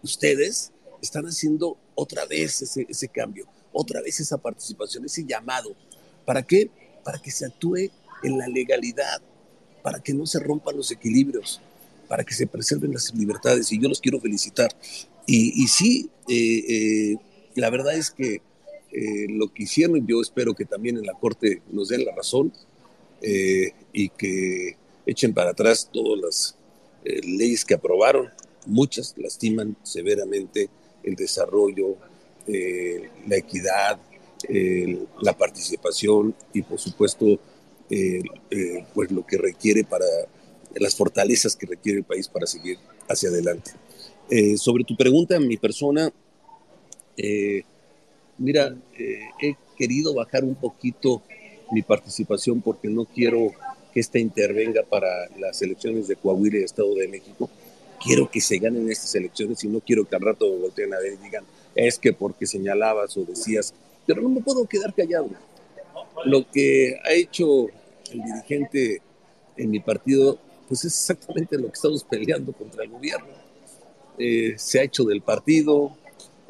[0.02, 5.74] ustedes están haciendo otra vez ese, ese cambio, otra vez esa participación, ese llamado.
[6.24, 6.70] ¿Para qué?
[7.04, 7.90] Para que se actúe
[8.22, 9.20] en la legalidad,
[9.82, 11.60] para que no se rompan los equilibrios,
[12.08, 13.70] para que se preserven las libertades.
[13.72, 14.70] Y yo los quiero felicitar.
[15.26, 17.16] Y, y sí, eh, eh,
[17.54, 18.42] la verdad es que
[18.92, 22.52] eh, lo que hicieron, yo espero que también en la Corte nos den la razón
[23.92, 24.76] y que
[25.10, 26.56] echen para atrás todas las
[27.24, 28.30] leyes que aprobaron.
[28.66, 30.68] Muchas lastiman severamente
[31.02, 31.96] el desarrollo,
[32.46, 33.98] la equidad,
[35.20, 37.38] la participación y por supuesto
[38.94, 40.04] pues lo que requiere para
[40.78, 43.72] las fortalezas que requiere el país para seguir hacia adelante.
[44.28, 46.12] Eh, sobre tu pregunta, mi persona,
[47.16, 47.62] eh,
[48.38, 51.22] mira, eh, he querido bajar un poquito
[51.72, 53.50] mi participación porque no quiero
[53.92, 57.50] que esta intervenga para las elecciones de Coahuila y Estado de México.
[58.02, 61.14] Quiero que se ganen estas elecciones y no quiero que al rato volteen a ver
[61.14, 63.74] y digan, es que porque señalabas o decías,
[64.06, 65.28] pero no me puedo quedar callado.
[66.24, 67.68] Lo que ha hecho
[68.10, 69.02] el dirigente
[69.56, 73.40] en mi partido, pues es exactamente lo que estamos peleando contra el gobierno
[74.22, 75.96] eh, se ha hecho del partido,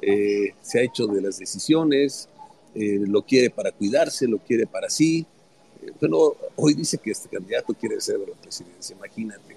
[0.02, 2.28] eh, se ha hecho de las decisiones,
[2.74, 5.24] eh, lo quiere para cuidarse, lo quiere para sí.
[6.00, 9.56] Bueno, hoy dice que este candidato quiere ser de la presidencia, imagínate,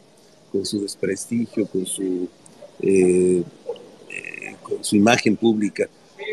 [0.51, 2.27] con su desprestigio, con su,
[4.61, 5.89] con su imagen pública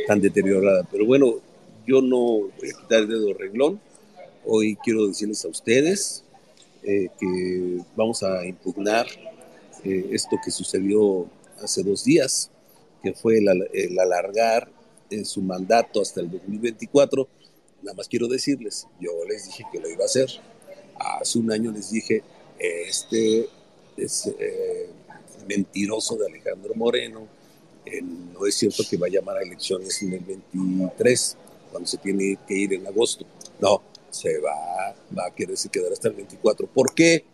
[0.07, 0.87] tan deteriorada.
[0.91, 1.37] Pero bueno,
[1.87, 3.81] yo no voy a quitar el dedo renglón.
[4.45, 6.25] Hoy quiero decirles a ustedes
[6.83, 9.07] que vamos a impugnar
[9.85, 11.27] esto que sucedió
[11.63, 12.51] hace dos días,
[13.03, 14.69] que fue el, alargar
[15.11, 17.29] en su mandato hasta el 2024.
[17.83, 20.29] Nada más quiero decirles, yo les dije que lo iba a hacer.
[20.97, 22.23] Hace un año les dije,
[22.59, 23.49] este
[23.97, 24.91] es eh,
[25.49, 27.27] mentiroso de Alejandro Moreno.
[28.35, 31.37] no es cierto que va a llamar a elecciones en el 23,
[31.71, 33.25] cuando se tiene que ir en agosto.
[33.61, 36.67] No, se va, va a quererse quedar hasta el 24.
[36.67, 37.25] ¿Por qué?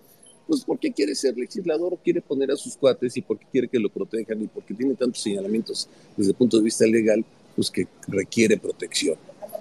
[0.46, 3.88] Pues porque quiere ser legislador, quiere poner a sus cuates y porque quiere que lo
[3.88, 7.24] protejan y porque tiene tantos señalamientos desde el punto de vista legal,
[7.56, 9.16] pues que requiere protección.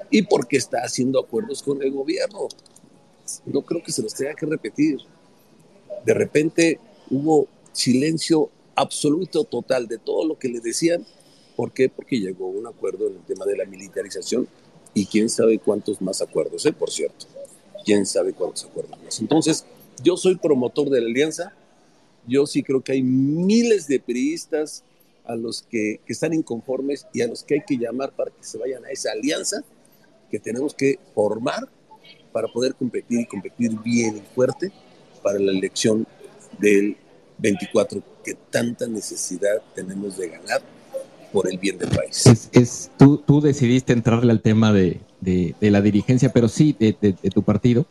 [0.09, 2.47] Y porque está haciendo acuerdos con el gobierno.
[3.45, 4.99] No creo que se los tenga que repetir.
[6.05, 11.05] De repente hubo silencio absoluto, total, de todo lo que le decían.
[11.55, 11.89] ¿Por qué?
[11.89, 14.47] Porque llegó un acuerdo en el tema de la militarización
[14.93, 16.73] y quién sabe cuántos más acuerdos, ¿eh?
[16.73, 17.25] por cierto.
[17.83, 19.19] Quién sabe cuántos acuerdos más.
[19.19, 19.65] Entonces,
[20.03, 21.53] yo soy promotor de la alianza.
[22.27, 24.83] Yo sí creo que hay miles de periodistas
[25.25, 28.57] a los que, están inconformes y a los que hay que llamar para que se
[28.57, 29.63] vayan a esa alianza
[30.29, 31.67] que tenemos que formar
[32.31, 34.71] para poder competir y competir bien y fuerte
[35.23, 36.05] para la elección
[36.59, 36.97] del
[37.37, 40.61] 24 que tanta necesidad tenemos de ganar
[41.31, 42.49] por el bien del país.
[42.51, 45.01] Es, tú, tú, decidiste entrarle al tema de,
[45.59, 46.93] la dirigencia, pero sí de,
[47.33, 47.85] tu partido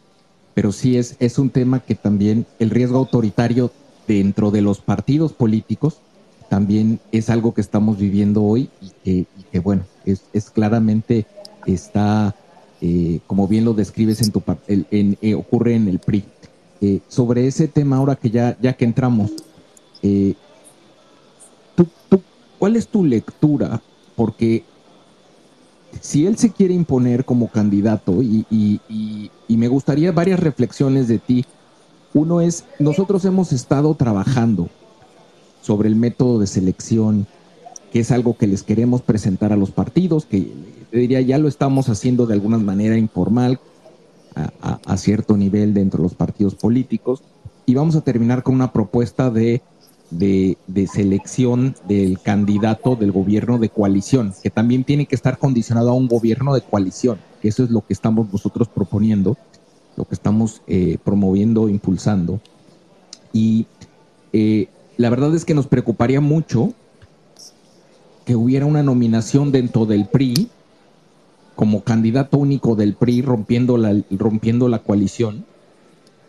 [0.55, 3.73] pero sí es, es un tema que también el riesgo autoritario
[4.07, 5.99] dentro de los partidos políticos
[6.49, 8.70] también es algo que estamos viviendo hoy
[9.05, 11.27] y que, bueno, es, es, claramente
[11.66, 12.35] está,
[12.81, 16.24] eh, como bien lo describes en tu en, eh, ocurre en el PRI.
[16.81, 19.31] Eh, sobre ese tema, ahora que ya, ya que entramos,
[21.74, 22.20] ¿tú, tú,
[22.59, 23.80] ¿cuál es tu lectura?
[24.16, 24.64] Porque
[26.01, 28.80] si él se quiere imponer como candidato y,
[29.49, 31.45] me gustaría varias reflexiones de ti.
[32.12, 34.68] Uno es, nosotros hemos estado trabajando
[35.62, 37.26] sobre el método de selección,
[37.93, 40.53] que es algo que les queremos presentar a los partidos, que
[40.99, 43.61] diría ya lo estamos haciendo de alguna manera informal,
[44.36, 47.22] a cierto nivel dentro de los partidos políticos,
[47.66, 49.62] y vamos a terminar con una propuesta de
[50.18, 55.95] de, selección del candidato del gobierno de coalición, que también tiene que estar condicionado a
[55.95, 59.36] un gobierno de coalición, que eso es lo que estamos nosotros proponiendo,
[59.97, 62.40] lo que estamos eh, promoviendo, impulsando.
[63.32, 63.66] Y
[64.32, 66.72] eh, la verdad es que nos preocuparía mucho
[68.24, 70.49] que hubiera una nominación dentro del PRI
[71.57, 75.44] como candidato único del PRI rompiendo la, rompiendo la coalición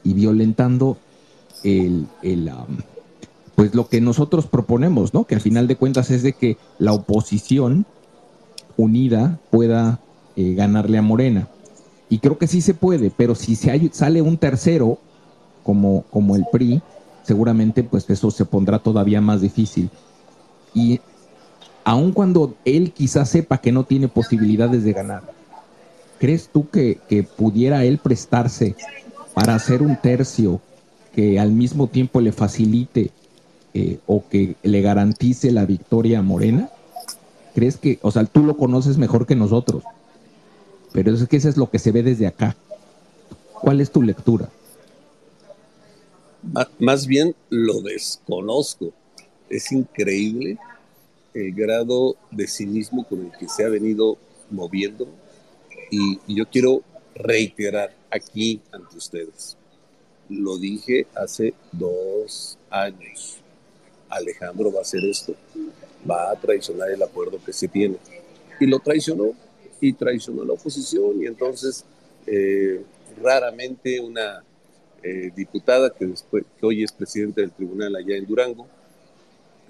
[0.04, 0.98] y violentando
[1.64, 2.52] el, el,
[3.56, 5.24] pues lo que nosotros proponemos, ¿no?
[5.24, 7.86] Que al final de cuentas es de que la oposición
[8.78, 10.00] unida pueda
[10.36, 11.48] eh, ganarle a Morena.
[12.10, 15.00] Y creo que sí se puede, pero si se sale un tercero
[15.64, 16.82] como, como el PRI,
[17.24, 19.90] seguramente pues eso se pondrá todavía más difícil.
[20.74, 21.00] Y
[21.86, 25.22] aun cuando él quizás sepa que no tiene posibilidades de ganar,
[26.20, 27.00] ¿crees tú que,
[27.38, 28.76] pudiera él prestarse
[29.36, 30.60] para hacer un tercio
[31.14, 33.12] que al mismo tiempo le facilite
[33.76, 36.70] eh, o que le garantice la victoria a Morena?
[37.54, 39.84] ¿Crees que, o sea, tú lo conoces mejor que nosotros?
[40.92, 42.56] Pero es que eso es lo que se ve desde acá.
[43.62, 44.50] ¿Cuál es tu lectura?
[46.80, 48.92] Más bien lo desconozco.
[49.50, 50.58] Es increíble
[51.36, 54.18] el grado de cinismo con el que se ha venido
[54.50, 55.08] moviendo
[55.92, 56.82] y, yo quiero
[57.14, 59.58] reiterar aquí ante ustedes.
[60.30, 63.38] Lo dije hace dos años.
[64.10, 65.36] Alejandro va a hacer esto.
[66.10, 67.98] Va a traicionar el acuerdo que se tiene.
[68.60, 69.34] Y lo traicionó.
[69.80, 71.22] Y traicionó la oposición.
[71.22, 71.86] Y entonces,
[72.26, 72.82] eh,
[73.22, 74.44] raramente una
[75.04, 78.68] eh, diputada que, después, que hoy es presidente del tribunal allá en Durango,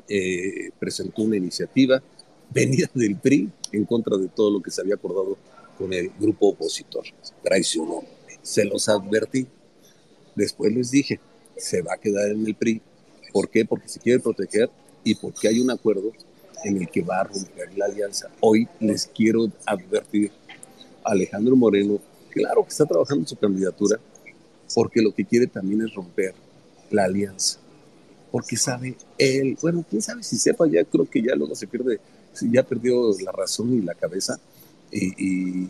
[0.07, 2.01] eh, presentó una iniciativa
[2.49, 5.37] venida del PRI en contra de todo lo que se había acordado
[5.77, 7.03] con el grupo opositor.
[7.43, 8.03] Traicionó.
[8.41, 9.47] Se los advertí.
[10.35, 11.19] Después les dije,
[11.57, 12.81] se va a quedar en el PRI.
[13.33, 13.65] ¿Por qué?
[13.65, 14.69] Porque se quiere proteger
[15.03, 16.11] y porque hay un acuerdo
[16.63, 18.29] en el que va a romper la alianza.
[18.41, 20.31] Hoy les quiero advertir,
[21.03, 21.99] Alejandro Moreno,
[22.31, 23.99] claro que está trabajando su candidatura,
[24.73, 26.33] porque lo que quiere también es romper
[26.89, 27.59] la alianza.
[28.35, 32.01] Porque sabe él, bueno, quién sabe si sepa, ya creo que ya luego se pierde,
[32.51, 34.37] ya perdió la razón y la cabeza,
[34.91, 35.67] y,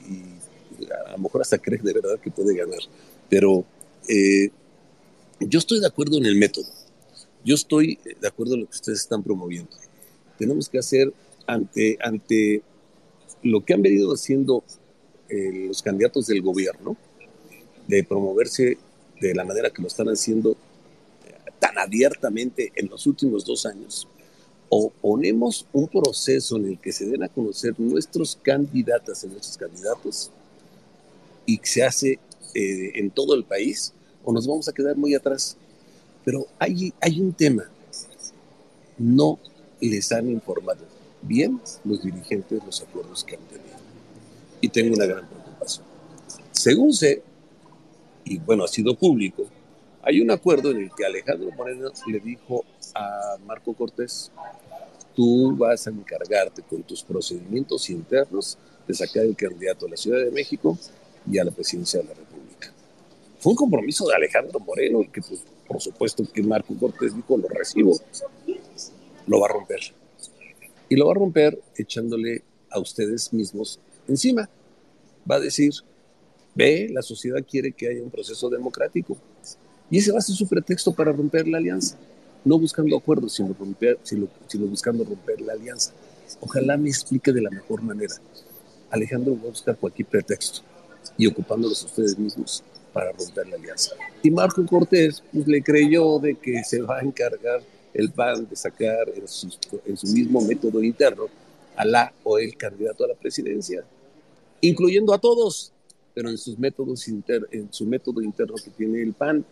[1.07, 2.79] a lo mejor hasta cree de verdad que puede ganar.
[3.29, 3.65] Pero
[4.09, 4.49] eh,
[5.41, 6.65] yo estoy de acuerdo en el método.
[7.43, 9.69] Yo estoy de acuerdo en lo que ustedes están promoviendo.
[10.39, 11.13] Tenemos que hacer
[11.45, 12.63] ante, ante
[13.43, 14.63] lo que han venido haciendo
[15.29, 16.97] eh, los candidatos del gobierno,
[17.87, 18.79] de promoverse
[19.21, 20.57] de la manera que lo están haciendo
[21.65, 24.07] tan abiertamente en los últimos dos años,
[24.69, 29.57] o ponemos un proceso en el que se den a conocer nuestros candidatas y nuestros
[29.57, 30.31] candidatos
[31.45, 32.19] y se hace
[32.53, 33.93] eh, en todo el país,
[34.23, 35.57] o nos vamos a quedar muy atrás.
[36.23, 37.63] Pero hay, hay un tema,
[38.97, 39.39] no
[39.81, 40.85] les han informado
[41.21, 43.75] bien los dirigentes los acuerdos que han tenido.
[44.61, 45.85] Y tengo una gran preocupación.
[46.51, 47.23] Según sé,
[48.23, 49.45] y bueno, ha sido público,
[50.05, 54.31] hay un acuerdo en el que Alejandro Moreno le dijo a Marco Cortés,
[55.15, 58.55] tú vas a encargarte con tus procedimientos internos
[58.87, 60.77] de sacar el candidato a la Ciudad de México
[61.29, 62.71] y a la presidencia de la República.
[63.39, 67.35] Fue un compromiso de Alejandro Moreno y que pues, por supuesto que Marco Cortés dijo,
[67.35, 67.97] lo recibo,
[69.25, 69.79] lo va a romper.
[70.87, 74.47] Y lo va a romper echándole a ustedes mismos encima.
[75.29, 75.73] Va a decir,
[76.53, 79.17] ve, la sociedad quiere que haya un proceso democrático
[79.89, 81.97] y ese va a ser su pretexto para romper la alianza.
[82.43, 84.27] No buscando acuerdos, sino, romper, sino,
[84.67, 85.93] buscando romper la alianza.
[86.41, 88.13] Ojalá me explique de la mejor manera.
[88.89, 90.61] Alejandro va a buscar cualquier pretexto
[91.17, 92.63] y ocupándolos ustedes mismos
[92.93, 93.95] para romper la alianza.
[94.21, 97.61] Y Marco Cortés pues, le creyó de que se va a encargar
[97.93, 99.49] el PAN de sacar en su,
[99.85, 101.27] en su mismo método interno
[101.75, 103.83] a la o el candidato a la presidencia,
[104.61, 105.71] incluyendo a todos,
[106.13, 109.45] pero en sus métodos inter, en su método interno que tiene el PAN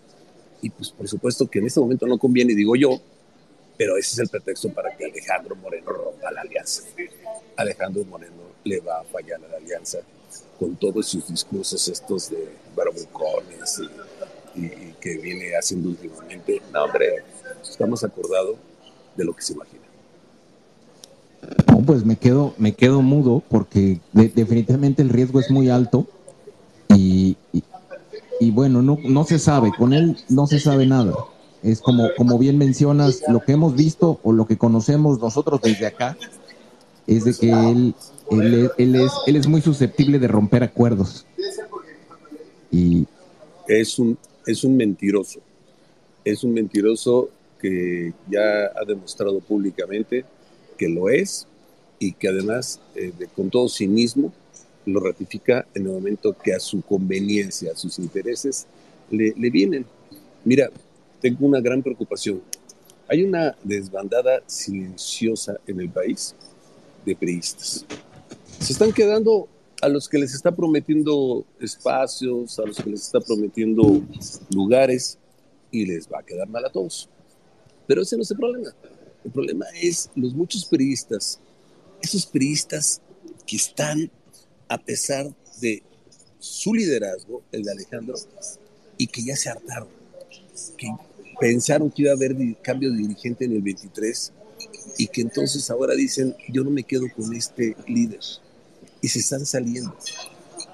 [0.64, 2.99] y pues por supuesto que en este momento no conviene, digo yo,
[3.78, 6.84] pero ese es el pretexto para que Alejandro Moreno rompa la alianza.
[7.57, 9.99] Alejandro Moreno le va a fallar a la alianza
[10.57, 13.82] con todos sus discursos estos de barbucones
[14.55, 16.61] y, que viene haciendo últimamente.
[16.72, 17.24] No, hombre,
[17.61, 18.55] estamos acordados
[19.18, 19.84] de lo que se imagina.
[21.68, 26.07] No, pues me quedo, me quedo mudo porque definitivamente el riesgo es muy alto
[26.88, 27.64] y, y
[28.52, 31.14] bueno, no, no se sabe, con él no se sabe nada.
[31.62, 35.88] Es como, como bien mencionas, lo que hemos visto o lo que conocemos nosotros desde
[35.88, 36.18] acá
[37.08, 37.96] es de que él,
[38.32, 41.26] él, él, es, él es muy susceptible de romper acuerdos.
[42.72, 43.06] Y
[43.68, 45.39] es un, es un mentiroso.
[46.26, 47.30] Es un mentiroso
[47.62, 50.26] que ya ha demostrado públicamente
[50.78, 51.48] que lo es
[52.00, 54.34] y que además, eh, con todo cinismo,
[54.86, 58.67] lo ratifica en el momento que a su conveniencia, a sus intereses,
[59.09, 59.86] le, le vienen.
[60.43, 60.69] Mira,
[61.21, 62.41] tengo una gran preocupación.
[63.07, 66.36] Hay una desbandada silenciosa en el país
[67.05, 67.86] de periodistas.
[68.59, 69.47] Se están quedando
[69.81, 74.01] a los que les está prometiendo espacios, a los que les está prometiendo
[74.53, 75.17] lugares
[75.71, 77.09] y les va a quedar mal a todos.
[77.86, 78.73] Pero ese no es el problema.
[79.25, 81.39] El problema es los muchos periodistas,
[82.01, 83.01] esos periodistas
[83.45, 84.09] que están
[84.74, 85.84] a pesar de
[86.39, 88.15] su liderazgo, el de Alejandro,
[88.97, 89.88] y que ya se hartaron,
[90.78, 90.88] que
[91.39, 94.32] pensaron que iba a haber cambio de dirigente en el 23
[94.97, 98.19] y que entonces ahora dicen, yo no me quedo con este líder.
[98.99, 99.95] Y se están saliendo.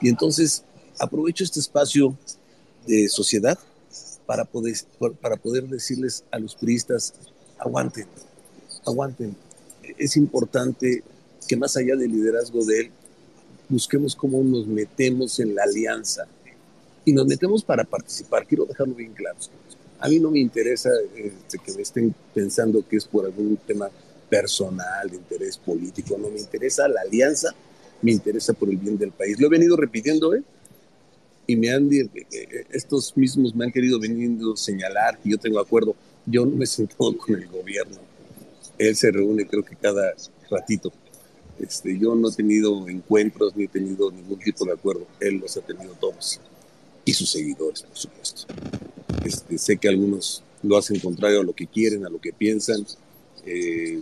[0.01, 0.63] Y entonces
[0.97, 2.17] aprovecho este espacio
[2.87, 3.59] de sociedad
[4.25, 4.75] para poder,
[5.19, 7.13] para poder decirles a los priistas,
[7.57, 8.07] aguanten,
[8.85, 9.35] aguanten.
[9.97, 11.03] Es importante
[11.49, 12.91] que más allá del liderazgo de él,
[13.69, 16.27] busquemos cómo nos metemos en la alianza.
[17.05, 19.37] Y nos metemos para participar, quiero dejarlo bien claro.
[19.99, 23.89] A mí no me interesa este, que me estén pensando que es por algún tema
[24.29, 27.53] personal, de interés político, no me interesa la alianza,
[28.01, 29.39] me interesa por el bien del país.
[29.39, 30.43] Lo he venido repitiendo, ¿eh?
[31.47, 35.37] Y me han, eh, eh, estos mismos me han querido venir a señalar que yo
[35.37, 35.95] tengo acuerdo.
[36.25, 37.97] Yo no me he sentado con el gobierno.
[38.77, 40.13] Él se reúne creo que cada
[40.49, 40.93] ratito.
[41.59, 45.05] Este, yo no he tenido encuentros ni he tenido ningún tipo de acuerdo.
[45.19, 46.39] Él los ha tenido todos.
[47.05, 48.45] Y sus seguidores, por supuesto.
[49.25, 52.85] Este, sé que algunos lo hacen contrario a lo que quieren, a lo que piensan.
[53.45, 54.01] Eh,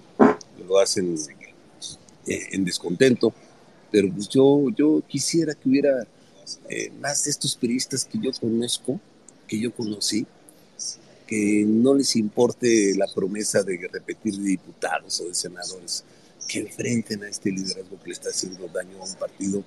[0.67, 1.15] lo hacen
[2.27, 3.33] eh, en descontento.
[3.91, 6.05] Pero pues yo, yo quisiera que hubiera
[6.69, 8.99] eh, más de estos periodistas que yo conozco,
[9.47, 10.25] que yo conocí,
[11.25, 16.03] que no les importe la promesa de repetir de diputados o de senadores,
[16.47, 19.63] que enfrenten a este liderazgo que le está haciendo daño a un partido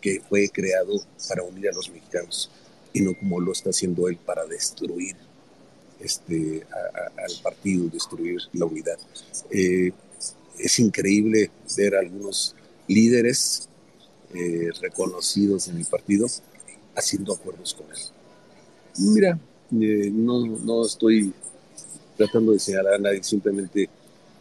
[0.00, 2.50] que fue creado para unir a los mexicanos
[2.92, 5.16] y no como lo está haciendo él para destruir
[6.00, 8.98] este, al partido, destruir la unidad.
[9.50, 9.92] Eh,
[10.58, 12.54] es increíble ver a algunos
[12.86, 13.68] líderes
[14.34, 16.26] eh, reconocidos en el partido
[16.94, 17.98] haciendo acuerdos con él.
[18.98, 19.38] Mira,
[19.80, 21.32] eh, no, no estoy
[22.16, 23.88] tratando de señalar a nadie, simplemente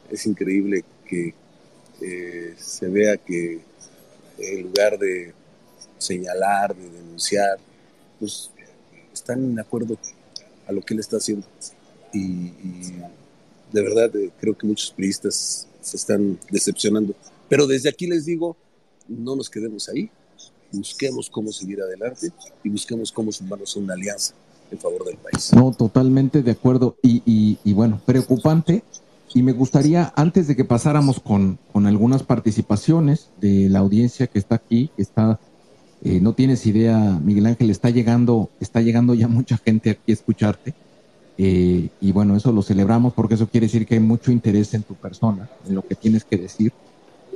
[0.09, 1.33] es increíble que
[2.01, 3.59] eh, se vea que
[4.37, 5.33] en lugar de
[5.97, 7.57] señalar, de denunciar,
[8.19, 8.51] pues
[9.13, 9.97] están en acuerdo
[10.67, 11.47] a lo que él está haciendo.
[12.13, 12.51] Y,
[13.71, 17.13] de verdad eh, creo que muchos periodistas se están decepcionando.
[17.49, 18.55] Pero desde aquí les digo,
[19.07, 20.09] no nos quedemos ahí,
[20.71, 22.31] busquemos cómo seguir adelante
[22.63, 24.33] y busquemos cómo sumarnos a una alianza
[24.71, 25.53] en favor del país.
[25.53, 26.97] No, totalmente de acuerdo.
[27.01, 28.83] Y, y bueno, preocupante
[29.33, 34.39] y me gustaría, antes de que pasáramos con, con algunas participaciones de la audiencia que
[34.39, 35.39] está aquí, que está,
[36.03, 40.13] eh, no tienes idea, Miguel Ángel, está llegando, está llegando ya mucha gente aquí a
[40.13, 40.73] escucharte.
[41.37, 44.81] Eh, y bueno, eso lo celebramos porque eso quiere decir que hay mucho interés en
[44.83, 46.71] tu persona, en lo que tienes que decir.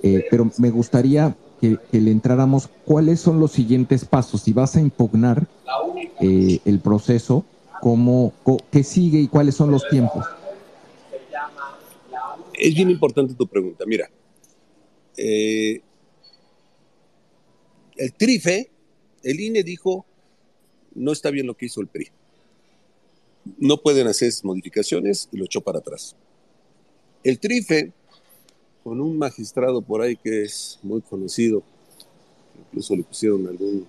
[0.02, 4.42] Eh, pero me gustaría que, le entráramos cuáles son los siguientes pasos.
[4.42, 5.46] Si vas a impugnar
[6.20, 7.46] el proceso,
[7.82, 8.34] cómo,
[8.72, 10.26] qué sigue y cuáles son los tiempos
[12.62, 13.86] es bien importante tu pregunta.
[13.88, 14.08] Mira,
[15.18, 15.82] eh,
[17.98, 18.70] el TRIFE,
[19.24, 20.06] el INE dijo,
[20.94, 22.10] no está bien lo que hizo el PRI.
[23.58, 26.16] No pueden hacer modificaciones y lo echó para atrás.
[27.24, 27.92] El TRIFE,
[28.84, 31.64] con un magistrado por ahí que es muy conocido,
[32.68, 33.88] incluso le pusieron algún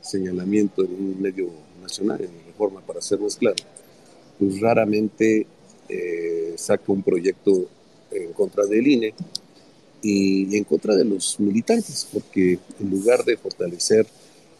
[0.00, 1.48] señalamiento en un medio
[1.80, 3.56] nacional, en Reforma, para ser más claro,
[4.40, 5.46] pues raramente
[5.88, 7.68] eh, saca un proyecto
[8.14, 9.14] en contra del INE
[10.02, 14.06] y en contra de los militantes, porque en lugar de fortalecer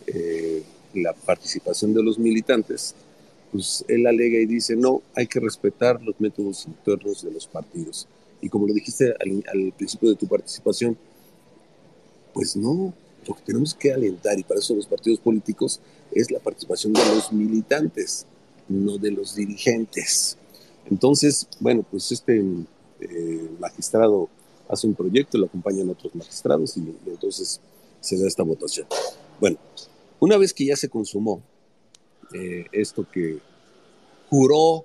[0.06, 0.62] eh,
[0.94, 2.94] la participación de los militantes,
[3.52, 8.08] pues él alega y dice, no, hay que respetar los métodos internos de los partidos.
[8.40, 10.96] Y como lo dijiste al, principio de tu participación,
[12.32, 12.92] pues no,
[13.26, 15.80] lo que tenemos que alentar, y para eso los partidos políticos,
[16.10, 18.26] es la participación de los militantes,
[18.68, 20.36] no de los dirigentes.
[20.90, 22.42] Entonces, bueno, pues este
[23.04, 24.28] eh, magistrado
[24.68, 27.60] hace un proyecto, lo acompañan otros magistrados y, entonces
[28.00, 28.86] se da esta votación.
[29.40, 29.58] Bueno,
[30.20, 31.42] una vez que ya se consumó
[32.32, 33.38] eh, esto que
[34.28, 34.84] juró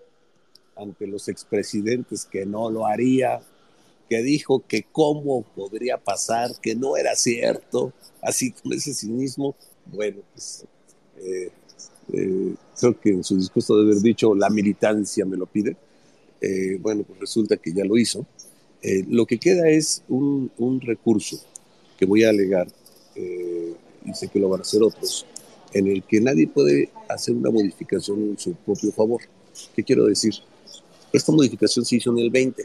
[0.75, 3.41] ante los expresidentes que no lo haría,
[4.09, 9.55] que dijo que cómo podría pasar, que no era cierto, así con ese cinismo,
[9.85, 10.65] bueno, pues
[11.17, 11.51] eh,
[12.79, 15.75] creo que en su discurso de haber dicho la militancia me lo pide,
[16.41, 18.25] eh, bueno, pues resulta que ya lo hizo.
[18.81, 21.37] Eh, lo que queda es un, recurso
[21.97, 22.67] que voy a alegar,
[23.15, 23.73] eh,
[24.05, 25.25] y sé que lo van a hacer otros,
[25.73, 29.21] en el que nadie puede hacer una modificación en su propio favor.
[29.75, 30.33] ¿Qué quiero decir?
[31.11, 32.63] Esta modificación se hizo en el 20,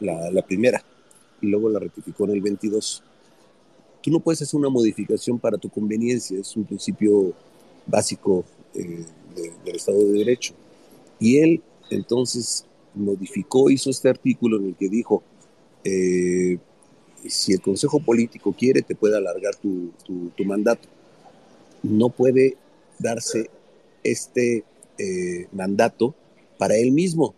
[0.00, 0.82] la, primera,
[1.40, 3.02] y luego la ratificó en el 22.
[4.00, 7.34] Tú no puedes hacer una modificación para tu conveniencia, es un principio
[7.86, 10.54] básico del Estado de Derecho.
[11.20, 11.62] Y él
[11.94, 12.64] entonces
[12.94, 15.22] modificó, hizo este artículo en el que dijo,
[15.84, 16.58] eh,
[17.28, 19.92] si el Consejo Político quiere, te puede alargar tu,
[20.44, 20.88] mandato.
[21.82, 22.56] No puede
[22.98, 23.50] darse
[24.02, 24.64] este
[24.98, 26.14] eh, mandato
[26.58, 27.34] para él mismo.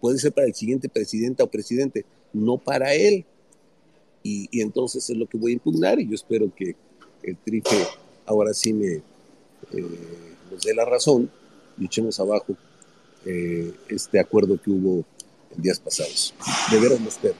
[0.00, 3.24] Puede ser para el siguiente presidente o presidente, no para él.
[4.22, 6.76] Y, entonces es lo que voy a impugnar y yo espero que
[7.22, 7.76] el trife
[8.26, 9.02] ahora sí me eh,
[10.50, 11.30] nos dé la razón
[11.78, 12.54] y echemos abajo
[13.24, 15.04] eh, este acuerdo que hubo
[15.54, 16.34] en días pasados.
[16.70, 17.34] De veras lo espero.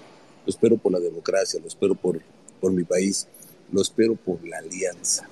[0.47, 2.21] Lo espero por la democracia, lo espero por,
[2.61, 3.27] por mi país,
[3.71, 5.29] lo espero por la alianza,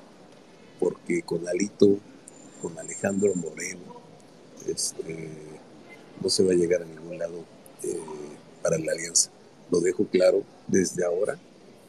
[0.79, 1.99] porque con Alito,
[2.61, 3.97] con Alejandro Moreno,
[4.67, 5.31] este,
[6.21, 7.45] no se va a llegar a ningún lado
[7.83, 7.99] eh,
[8.63, 9.31] para la alianza.
[9.71, 11.39] Lo dejo claro desde ahora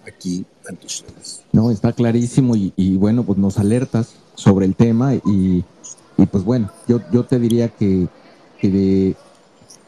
[0.08, 1.42] aquí ante ustedes.
[1.52, 5.64] No, está clarísimo y, bueno, pues nos alertas sobre el tema y,
[6.32, 8.08] pues bueno, yo, yo te diría que,
[8.60, 9.16] que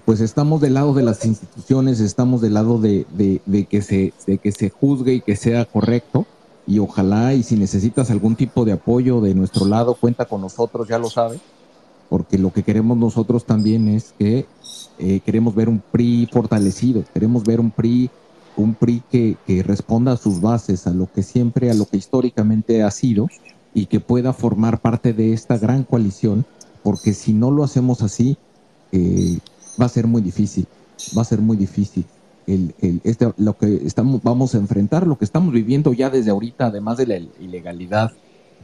[0.06, 4.38] pues estamos del lado de las instituciones, estamos del lado de, de, que se, de
[4.40, 6.26] que se juzgue y que sea correcto.
[6.68, 10.88] Y ojalá y si necesitas algún tipo de apoyo de nuestro lado, cuenta con nosotros,
[10.88, 11.40] ya lo sabes,
[12.10, 14.46] porque lo que queremos nosotros también es que
[15.00, 18.10] eh, queremos ver un PRI fortalecido, queremos ver un PRI
[18.58, 21.98] un PRI que, que, responda a sus bases, a lo que siempre, a lo que
[21.98, 23.30] históricamente ha sido
[23.74, 26.46] y que pueda formar parte de esta gran coalición,
[26.84, 28.38] porque si no lo hacemos así,
[28.92, 29.38] eh,
[29.80, 30.68] va a ser muy difícil,
[31.18, 32.06] va a ser muy difícil.
[32.48, 36.32] El, el, este, lo que estamos, vamos a enfrentar, lo que estamos viviendo ya desde
[36.32, 38.12] ahorita, además de la ilegalidad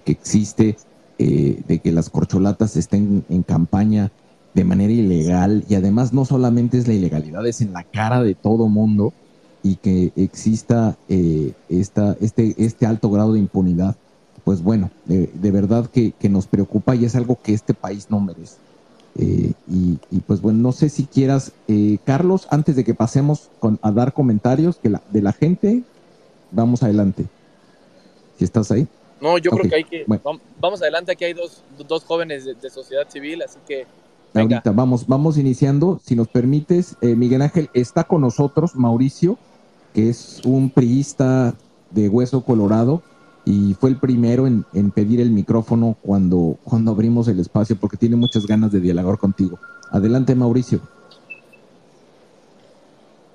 [0.03, 0.77] que existe,
[1.19, 4.11] eh, de que las corcholatas estén en campaña
[4.53, 8.35] de manera ilegal y además no solamente es la ilegalidad, es en la cara de
[8.35, 9.13] todo mundo
[9.63, 13.95] y que exista eh, esta, este, este alto grado de impunidad,
[14.43, 18.57] pues bueno, de, verdad que, nos preocupa y es algo que este país no merece.
[19.17, 23.49] Eh, y, pues bueno, no sé si quieras, eh, Carlos, antes de que pasemos
[23.81, 25.83] a dar comentarios que la, de la gente,
[26.51, 27.25] vamos adelante.
[28.37, 28.87] Si estás ahí.
[29.19, 30.05] No, yo creo que hay que.
[30.59, 33.87] Vamos adelante, aquí hay dos, dos jóvenes de, sociedad civil, así que.
[34.33, 35.99] Ahorita vamos, vamos iniciando.
[36.03, 39.39] Si nos permites, Miguel Ángel, está con nosotros Mauricio
[39.97, 41.55] que es un priista
[41.89, 43.01] de hueso colorado
[43.47, 48.17] y fue el primero en, pedir el micrófono cuando, cuando abrimos el espacio porque tiene
[48.17, 49.57] muchas ganas de dialogar contigo.
[49.89, 50.81] Adelante, Mauricio.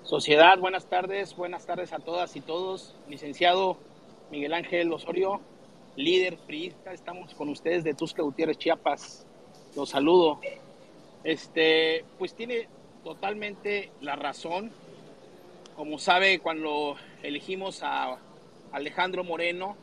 [0.03, 2.95] Sociedad, buenas tardes, buenas tardes a todas y todos.
[3.09, 3.79] Licenciado
[4.31, 5.41] Miguel Ángel Osorio,
[5.97, 9.25] líder priista, estamos con ustedes de Tusca Gutiérrez, Chiapas.
[9.75, 10.41] Los saludo.
[11.25, 12.69] Este, pues tiene
[13.03, 14.73] totalmente la razón
[15.77, 18.19] como sabe, cuando elegimos a
[18.73, 19.75] Alejandro Moreno,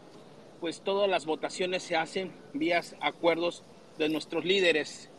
[0.60, 3.64] pues todas las votaciones se hacen vía acuerdos
[3.98, 5.10] de nuestros líderes.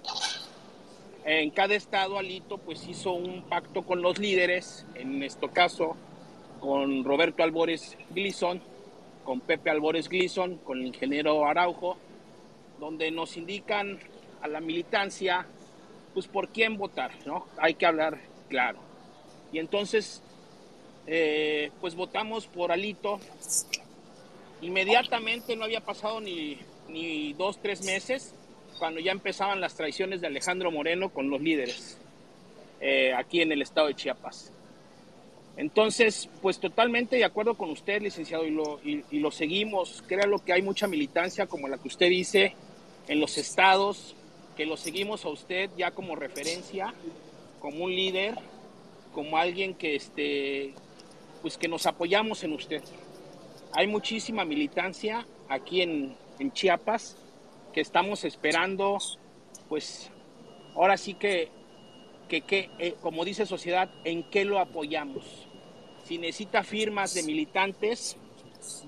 [1.25, 5.97] En cada estado, Alito pues hizo un pacto con los líderes, en este caso
[6.61, 8.61] con Roberto Albores Glison,
[9.25, 11.97] con Pepe Albores Glison, con el ingeniero Araujo,
[12.79, 13.99] donde nos indican
[14.43, 15.47] a la militancia
[16.15, 17.47] pues por quién votar, ¿no?
[17.59, 18.19] Hay que hablar
[18.49, 18.79] claro.
[19.53, 20.23] Y entonces
[21.07, 23.21] eh, pues votamos por Alito.
[24.63, 26.59] Inmediatamente no había pasado ni,
[26.89, 28.35] ni dos, tres meses
[28.79, 31.99] cuando ya empezaban las traiciones de Alejandro Moreno con los líderes
[32.81, 34.53] eh, aquí en el estado de Chiapas.
[35.57, 40.03] Entonces, pues totalmente de acuerdo con usted, licenciado, y lo, y, lo seguimos.
[40.07, 42.55] Créalo que hay mucha militancia, como la que usted dice,
[43.09, 44.17] en los estados,
[44.57, 46.95] que lo seguimos a usted ya como referencia,
[47.61, 48.37] como un líder,
[49.13, 50.73] como alguien que, este,
[51.43, 52.83] pues que nos apoyamos en usted.
[53.73, 56.17] Hay muchísima militancia aquí en,
[56.53, 57.19] Chiapas
[57.75, 58.97] que estamos esperando,
[59.69, 60.11] pues
[60.75, 61.51] ahora sí que,
[62.29, 65.47] que, eh, como dice sociedad, ¿en qué lo apoyamos?
[66.05, 68.17] Si necesita firmas de militantes,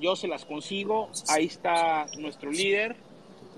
[0.00, 2.96] yo se las consigo, ahí está nuestro líder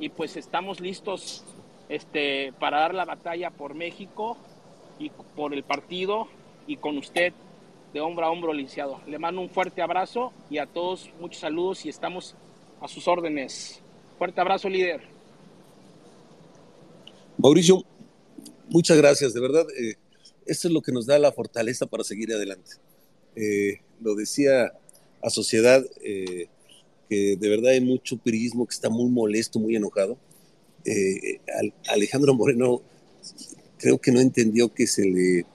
[0.00, 1.44] y pues estamos listos
[1.88, 4.36] este, para dar la batalla por México
[4.98, 6.26] y por el partido
[6.66, 7.32] y con usted
[7.94, 9.00] de hombro a hombro, licenciado.
[9.06, 12.34] Le mando un fuerte abrazo y a todos muchos saludos y estamos
[12.80, 13.80] a sus órdenes.
[14.18, 15.00] Fuerte abrazo, líder.
[17.38, 17.84] Mauricio,
[18.68, 19.32] muchas gracias.
[19.32, 19.94] De verdad, eh,
[20.44, 22.72] esto es lo que nos da la fortaleza para seguir adelante.
[23.36, 24.72] Eh, lo decía
[25.22, 26.48] a sociedad, eh,
[27.08, 30.18] que de verdad hay mucho periodismo que está muy molesto, muy enojado.
[31.88, 32.82] Alejandro Moreno
[33.78, 35.46] creo que no entendió que se le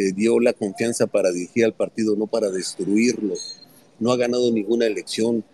[0.00, 3.34] eh, dio la confianza para dirigir al partido, no para destruirlo.
[3.98, 5.44] No ha ganado ninguna elección,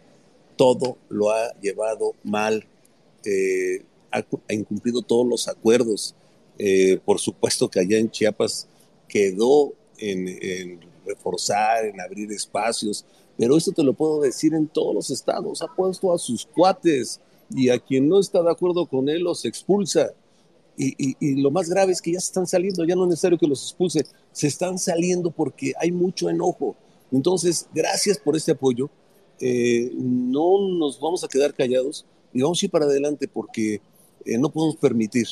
[0.55, 2.65] todo lo ha llevado mal,
[3.25, 3.83] eh,
[4.13, 4.23] ha,
[4.53, 6.15] incumplido todos los acuerdos.
[6.61, 8.69] Eh, por supuesto que allá en Chiapas
[9.09, 13.05] quedó en, reforzar, en abrir espacios,
[13.37, 15.61] pero esto te lo puedo decir en todos los estados.
[15.61, 17.19] Ha puesto a sus cuates
[17.51, 20.13] y a quien no está de acuerdo con él los expulsa.
[20.79, 23.47] Y, lo más grave es que ya se están saliendo, ya no es necesario que
[23.47, 26.77] los expulse, se están saliendo porque hay mucho enojo.
[27.11, 28.91] Entonces, gracias por este apoyo.
[29.41, 33.81] eh, no nos vamos a quedar callados y vamos a ir para adelante porque
[34.25, 35.27] eh, no podemos permitir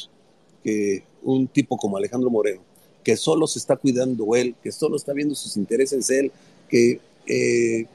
[0.62, 2.62] que un tipo como Alejandro Moreno,
[3.02, 6.32] que solo se está cuidando él, que solo está viendo sus intereses él,
[6.68, 7.86] que eh,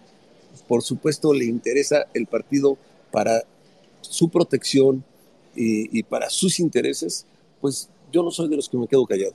[0.68, 2.78] por supuesto le interesa el partido
[3.12, 3.44] para
[4.02, 5.04] su protección
[5.56, 7.26] y, para sus intereses,
[7.62, 9.34] pues yo no soy de los que me quedo callado.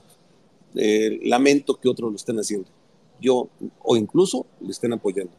[0.73, 2.67] lamento que otros lo estén haciendo.
[3.21, 3.47] Yo,
[3.81, 5.31] o incluso le estén apoyando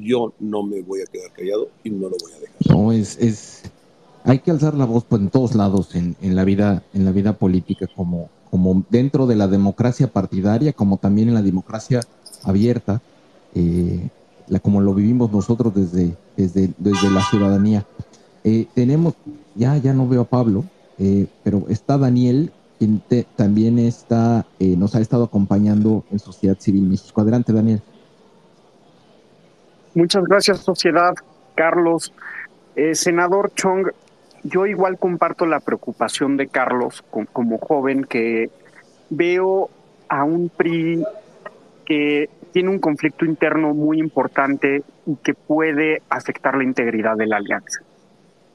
[0.00, 2.56] yo no me voy a quedar callado y no lo voy a dejar.
[2.68, 3.62] No, es, es
[4.24, 7.12] hay que alzar la voz pues, en todos lados en, en, la vida, en la
[7.12, 12.00] vida política, como, como dentro de la democracia partidaria, como también en la democracia
[12.42, 13.00] abierta,
[13.54, 14.08] eh,
[14.62, 17.86] como lo vivimos nosotros desde, desde, desde la ciudadanía.
[18.44, 19.14] Eh, tenemos,
[19.54, 20.64] ya, ya no veo a Pablo,
[20.98, 23.02] eh, pero está Daniel, quien
[23.36, 27.20] también está, nos ha estado acompañando en Sociedad Civil México.
[27.22, 27.80] Adelante, Daniel.
[29.96, 31.14] Muchas gracias, sociedad.
[31.54, 32.12] Carlos,
[32.76, 33.88] eh, senador Chong,
[34.44, 38.50] yo igual comparto la preocupación de Carlos como joven que
[39.08, 39.70] veo
[40.10, 41.02] a un PRI
[41.86, 47.38] que tiene un conflicto interno muy importante y que puede afectar la integridad de la
[47.38, 47.80] alianza.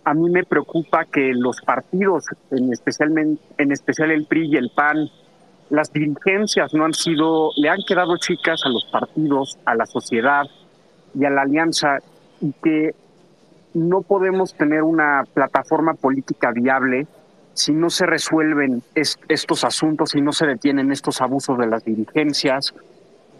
[0.04, 4.72] A mí me preocupa que los partidos, en, especialmente, en especial el PRI y el
[4.72, 5.10] PAN,
[5.70, 10.45] las dirigencias no han sido, le han quedado chicas a los partidos, a la sociedad,
[11.14, 11.99] y a la alianza
[12.39, 12.95] y que
[13.74, 17.08] no podemos tener una plataforma política viable
[17.54, 22.74] si no se resuelven estos asuntos, si no se detienen estos abusos de las dirigencias.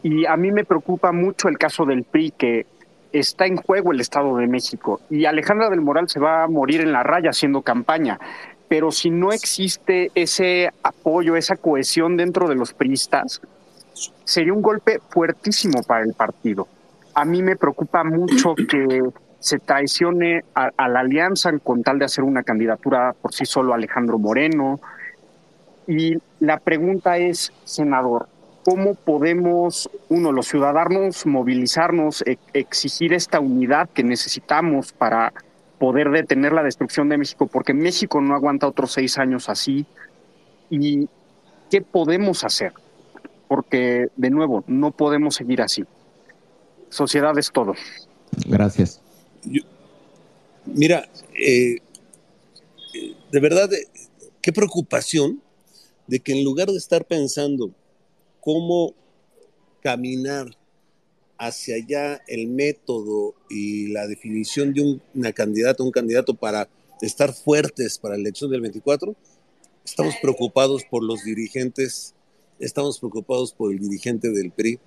[0.04, 2.66] Y a mí me preocupa mucho el caso del PRI, que
[3.14, 5.02] está en juego el Estado de México.
[5.10, 8.20] Y Alejandra del Moral se va a morir en la raya haciendo campaña.
[8.68, 13.42] Pero si no existe ese apoyo, esa cohesión dentro de los priistas,
[14.24, 16.68] sería un golpe fuertísimo para el partido
[17.14, 19.02] a mí me preocupa mucho que
[19.40, 24.20] se traicione a, la alianza con tal de hacer una candidatura por sí solo Alejandro
[24.20, 24.80] Moreno.
[25.88, 28.28] Y la pregunta es, senador,
[28.64, 35.34] ¿cómo podemos, uno, los ciudadanos, movilizarnos, e, exigir esta unidad que necesitamos para
[35.80, 37.48] poder detener la destrucción de México?
[37.48, 39.86] Porque México no aguanta otros seis años así.
[40.70, 41.08] ¿Y
[41.70, 42.74] qué podemos hacer?
[43.48, 45.86] Porque, de nuevo, no podemos seguir así
[46.92, 47.74] sociedad es todo.
[48.46, 49.02] Gracias.
[50.66, 51.78] mira, eh,
[53.32, 53.88] de verdad, eh,
[54.42, 55.42] qué preocupación
[56.08, 57.72] de que en lugar de estar pensando
[58.42, 58.94] cómo
[59.82, 60.58] caminar
[61.38, 66.70] hacia allá el método y la definición de una candidata, un candidato para
[67.02, 69.16] estar fuertes para la elección del 24,
[69.84, 72.14] estamos preocupados por los dirigentes,
[72.60, 74.80] estamos preocupados por el dirigente del PRI,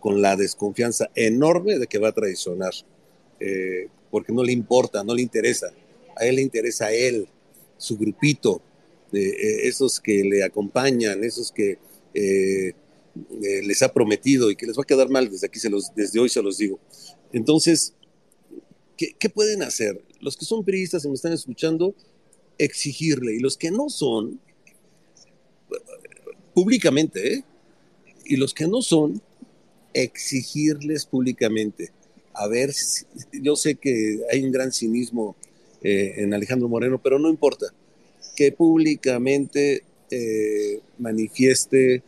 [0.00, 2.72] con la desconfianza enorme de que va a traicionar,
[3.40, 5.68] eh, porque no le importa, no le interesa.
[6.16, 7.28] A él le interesa a él,
[7.78, 8.60] su grupito,
[9.12, 11.78] eh, esos que le acompañan, esos que
[12.14, 12.72] eh,
[13.40, 16.18] les ha prometido y que les va a quedar mal desde aquí, se los, desde
[16.18, 16.80] hoy se los digo.
[17.32, 17.94] Entonces,
[18.96, 20.02] ¿qué, ¿qué, pueden hacer?
[20.20, 21.94] Los que son periodistas y me están escuchando,
[22.58, 24.40] exigirle, y los que no son,
[26.54, 27.44] públicamente, ¿eh?
[28.24, 29.20] y los que no son,
[29.94, 31.90] exigirles públicamente.
[32.34, 32.72] A ver,
[33.32, 35.36] yo sé que hay un gran cinismo
[35.82, 37.66] eh, en Alejandro Moreno, pero no importa,
[38.36, 42.02] que públicamente eh, manifieste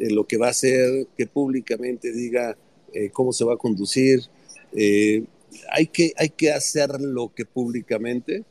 [0.00, 2.56] eh, lo que va a hacer, que públicamente diga
[3.12, 4.20] cómo se va a conducir.
[4.72, 8.44] hay, que, hay que hacerlo que públicamente,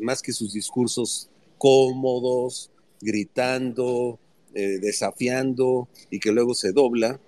[0.00, 2.70] más que sus discursos cómodos,
[3.02, 4.18] gritando,
[4.54, 7.20] desafiando y que luego se dobla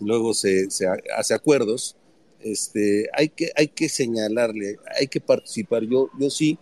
[0.00, 0.68] luego se,
[1.16, 1.96] hace acuerdos,
[2.40, 5.84] este, hay, que, hay que señalarle, hay que participar.
[5.84, 6.58] Yo, yo sí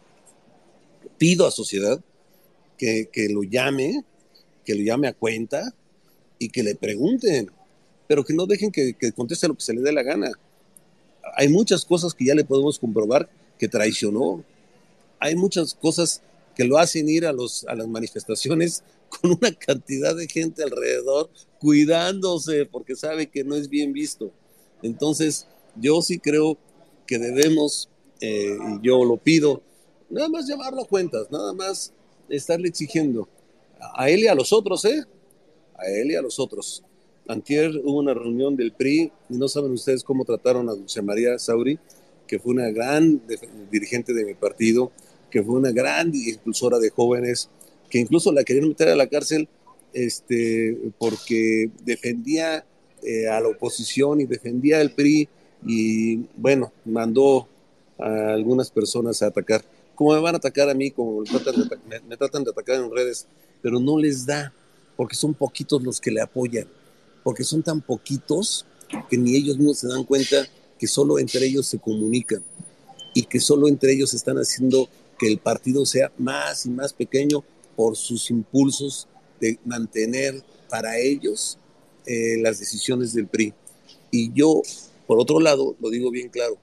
[1.16, 2.00] pido a sociedad
[2.76, 4.04] que, lo llame,
[4.64, 5.74] que lo llame a cuenta
[6.38, 7.50] y que le pregunten,
[8.06, 10.30] pero que no dejen que, conteste lo que se le dé la gana.
[11.36, 13.28] Hay muchas cosas que ya le podemos comprobar
[13.58, 14.44] que traicionó.
[15.20, 16.22] Hay muchas cosas
[16.54, 21.30] que lo hacen ir a, los, a las manifestaciones con una cantidad de gente alrededor
[21.60, 24.30] cuidándose porque sabe que no es bien visto.
[24.82, 26.56] Entonces, yo sí creo
[27.06, 27.88] que debemos,
[28.20, 29.62] eh, y yo lo pido,
[30.10, 31.92] nada más llevarlo a cuentas, nada más
[32.28, 33.28] estarle exigiendo
[33.94, 35.04] a él y a los otros, ¿eh?
[35.78, 36.82] A él y a los otros.
[37.28, 41.38] Antier hubo una reunión del PRI y no saben ustedes cómo trataron a Dulce María
[41.38, 41.78] Sauri,
[42.26, 43.20] que fue una gran
[43.70, 44.90] dirigente de mi partido,
[45.30, 47.50] que fue una gran impulsora de jóvenes,
[47.90, 49.48] que incluso la querían meter a la cárcel
[49.92, 52.64] este, porque defendía
[53.02, 55.28] eh, a la oposición y defendía el PRI
[55.66, 57.48] y bueno, mandó
[57.98, 59.64] a algunas personas a atacar.
[59.94, 60.90] ¿Cómo me van a atacar a mí?
[60.90, 63.26] Como me tratan de atacar en redes,
[63.60, 64.52] pero no les da,
[64.98, 66.66] porque son poquitos los que le apoyan,
[67.22, 68.66] porque son tan poquitos
[69.08, 70.44] que ni ellos mismos se dan cuenta
[70.76, 72.42] que solo entre ellos se comunican
[73.14, 77.44] y que solo entre ellos están haciendo que el partido sea más y más pequeño
[77.76, 79.06] por sus impulsos
[79.40, 81.58] de mantener para ellos
[82.04, 83.54] eh, las decisiones del PRI.
[84.10, 84.62] Y yo,
[85.06, 86.58] por otro lado, lo digo bien claro,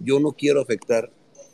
[0.00, 1.08] yo no quiero afectar,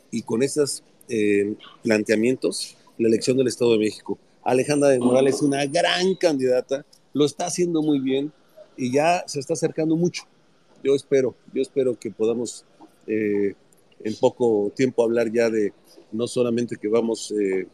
[0.09, 4.17] y con estos eh, planteamientos, la elección del Estado de México.
[4.43, 8.31] Alejandra de Morales es una gran candidata, lo está haciendo muy bien
[8.77, 10.23] y ya se está acercando mucho.
[10.83, 12.65] Yo espero, yo espero que podamos
[13.07, 13.53] eh,
[14.03, 15.73] en poco tiempo hablar ya de
[16.11, 17.67] no solamente que vamos eh,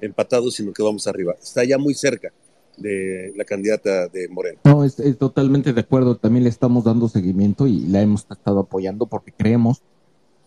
[0.00, 1.34] empatados, sino que vamos arriba.
[1.40, 2.32] Está ya muy cerca
[2.76, 4.58] de la candidata de Moreno.
[4.64, 6.16] No, es, totalmente de acuerdo.
[6.16, 9.82] También le estamos dando seguimiento y la hemos estado apoyando porque creemos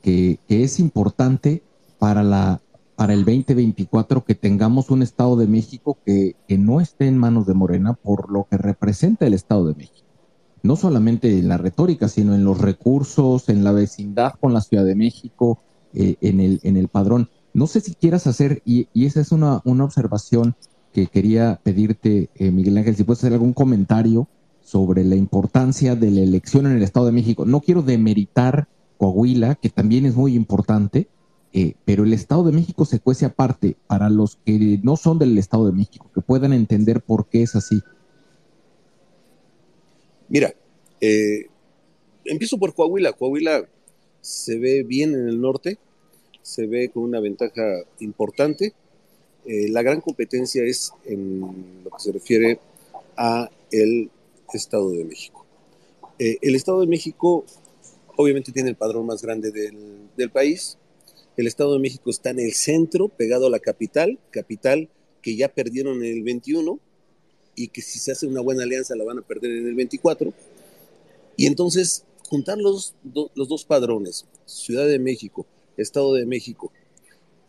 [0.01, 1.61] que, es importante
[1.99, 2.61] para, la,
[2.97, 7.47] para el 2024 que tengamos un Estado de México que, que no esté en manos
[7.47, 10.07] de Morena por lo que representa el Estado de México
[10.63, 14.85] no solamente en la retórica, sino en los recursos, en la vecindad con la Ciudad
[14.85, 15.59] de México,
[15.93, 17.29] eh, en, el, en el padrón.
[17.53, 20.55] No sé si quieras hacer, y, esa es una, una, observación
[20.93, 24.27] que quería pedirte, eh, Miguel Ángel, si puedes hacer algún comentario
[24.61, 27.45] sobre la importancia de la elección en el Estado de México.
[27.45, 28.67] No quiero demeritar
[28.97, 31.07] Coahuila, que también es muy importante,
[31.53, 35.37] eh, pero el Estado de México se cuece aparte para los que no son del
[35.37, 37.81] Estado de México, que puedan entender por qué es así.
[40.29, 40.53] Mira,
[41.01, 41.47] eh,
[42.25, 43.13] empiezo por Coahuila.
[43.13, 43.67] Coahuila
[44.21, 45.77] se ve bien en el norte,
[46.41, 47.63] se ve con una ventaja
[47.99, 48.73] importante.
[49.45, 52.59] Eh, la gran competencia es en lo que se refiere
[53.15, 54.09] a el
[54.53, 55.45] Estado de México.
[56.19, 57.45] Eh, el Estado de México
[58.15, 60.77] obviamente tiene el padrón más grande del, del, país.
[61.37, 64.89] El Estado de México está en el centro, pegado a la capital, capital
[65.21, 66.79] que ya perdieron en el 21
[67.55, 70.33] y que si se hace una buena alianza la van a perder en el 24.
[71.35, 75.45] Y entonces, juntar los, los dos padrones, Ciudad de México,
[75.77, 76.71] Estado de México,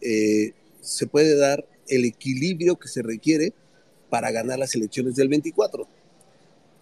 [0.03, 3.55] eh, se puede dar el equilibrio que se requiere
[4.11, 5.89] para ganar las elecciones del 24.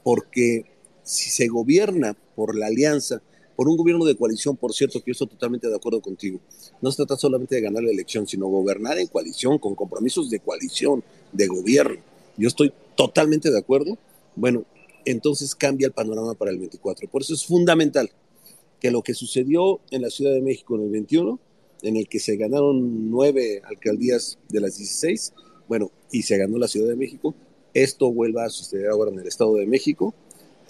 [0.02, 0.64] Porque
[1.04, 3.22] si se gobierna por la alianza,
[3.56, 6.38] por un gobierno de coalición, por cierto, que yo estoy totalmente de acuerdo contigo,
[6.82, 10.40] no se trata solamente de ganar la elección, sino gobernar en coalición, con compromisos de
[10.40, 11.02] coalición,
[11.32, 12.00] de gobierno.
[12.36, 13.96] Yo estoy totalmente de acuerdo.
[14.34, 14.64] Bueno,
[15.06, 17.08] entonces cambia el panorama para el 24.
[17.08, 18.10] Por eso es fundamental
[18.80, 21.40] que lo que sucedió en la Ciudad de México en el 21,
[21.82, 25.32] en el que se ganaron nueve alcaldías de las 16,
[25.68, 27.34] bueno, y se ganó la Ciudad de México,
[27.74, 30.14] esto vuelva a suceder ahora en el Estado de México,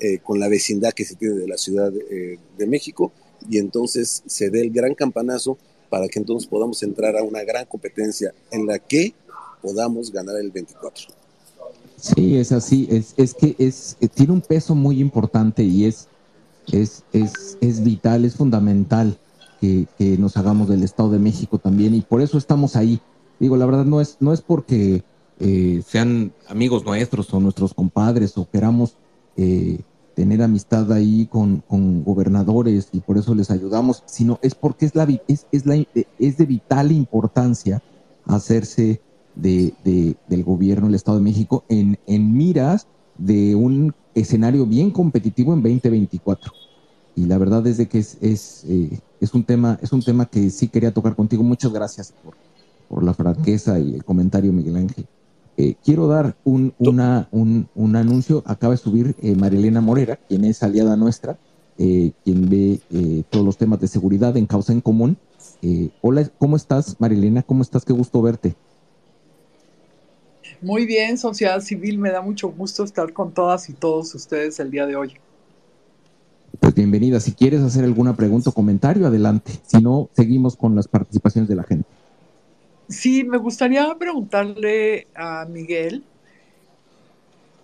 [0.00, 3.12] eh, con la vecindad que se tiene de la Ciudad de, de México,
[3.48, 7.64] y entonces se dé el gran campanazo para que entonces podamos entrar a una gran
[7.66, 9.14] competencia en la que
[9.62, 11.06] podamos ganar el 24.
[11.96, 16.08] Sí, es así, es, es que es, eh, tiene un peso muy importante y es,
[16.70, 19.18] es, es, es vital, es fundamental
[19.60, 19.86] que,
[20.18, 23.00] nos hagamos del Estado de México también y por eso estamos ahí.
[23.40, 25.02] Digo, la verdad no es, no es porque
[25.40, 28.96] eh, sean amigos nuestros o nuestros compadres o queramos
[29.36, 29.80] eh,
[30.14, 34.94] tener amistad ahí con, con, gobernadores y por eso les ayudamos, sino es porque es,
[34.94, 35.76] la, es, es, la,
[36.18, 37.82] es de vital importancia
[38.24, 39.00] hacerse
[39.34, 39.74] de,
[40.26, 42.86] del gobierno del Estado de México en, en miras
[43.18, 46.52] de un escenario bien competitivo en 2024.
[47.14, 50.26] Y la verdad es de que es, es, eh, es, un, tema, es un tema
[50.26, 51.42] que sí quería tocar contigo.
[51.42, 52.34] Muchas gracias por,
[52.88, 55.06] por la franqueza y el comentario, Miguel Ángel.
[55.56, 58.42] Eh, quiero dar un, una, un, un, anuncio.
[58.46, 61.38] Acaba de subir eh, Marilena Morera, quien es aliada nuestra,
[61.76, 62.80] quien ve
[63.28, 65.18] todos los temas de seguridad en causa en común.
[66.00, 67.42] hola, ¿cómo estás, Marilena?
[67.42, 67.84] ¿Cómo estás?
[67.84, 68.56] Qué gusto verte.
[70.62, 74.70] Muy bien, sociedad civil, me da mucho gusto estar con todas y todos ustedes el
[74.70, 75.12] día de hoy.
[76.60, 77.20] Pues bienvenida.
[77.20, 79.52] Si quieres hacer alguna pregunta o comentario, adelante.
[79.66, 81.86] Si no, seguimos con las participaciones de la gente.
[82.88, 86.04] Sí, me gustaría preguntarle a Miguel.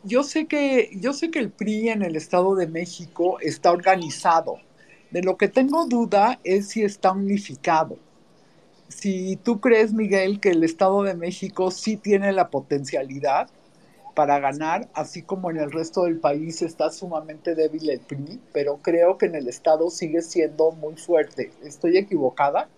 [0.05, 4.57] Yo sé que yo sé que el PRI en el Estado de México está organizado.
[5.11, 7.99] De lo que tengo duda es si está unificado
[8.93, 13.49] si tú crees, Miguel, que el Estado de México sí tiene la potencialidad
[14.15, 18.79] para ganar, así como en el resto del país está sumamente débil el PRI, pero
[18.83, 21.57] creo que en el Estado sigue siendo muy fuerte.
[21.63, 22.69] ¿Estoy equivocada?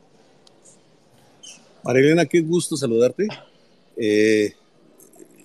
[1.84, 3.28] Marilena, qué gusto saludarte.
[3.96, 4.54] Eh,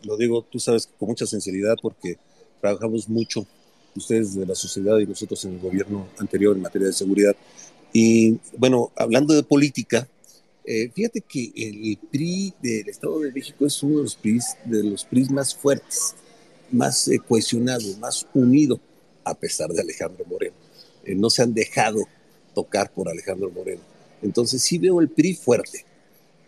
[0.03, 2.17] lo digo, tú sabes, con mucha sinceridad porque
[2.61, 3.45] trabajamos mucho
[3.95, 7.35] ustedes de la sociedad y nosotros en el gobierno anterior en materia de seguridad.
[7.91, 10.07] Y bueno, hablando de política,
[10.63, 14.83] eh, fíjate que el PRI del Estado de México es uno de los PRI, de
[14.83, 16.15] los más fuertes,
[16.71, 18.79] más eh, cohesionados, más unido,
[19.25, 20.55] a pesar de Alejandro Moreno.
[21.03, 21.99] Eh, no se han dejado
[22.55, 23.81] tocar por Alejandro Moreno.
[24.21, 25.88] Entonces sí veo el PRI fuerte.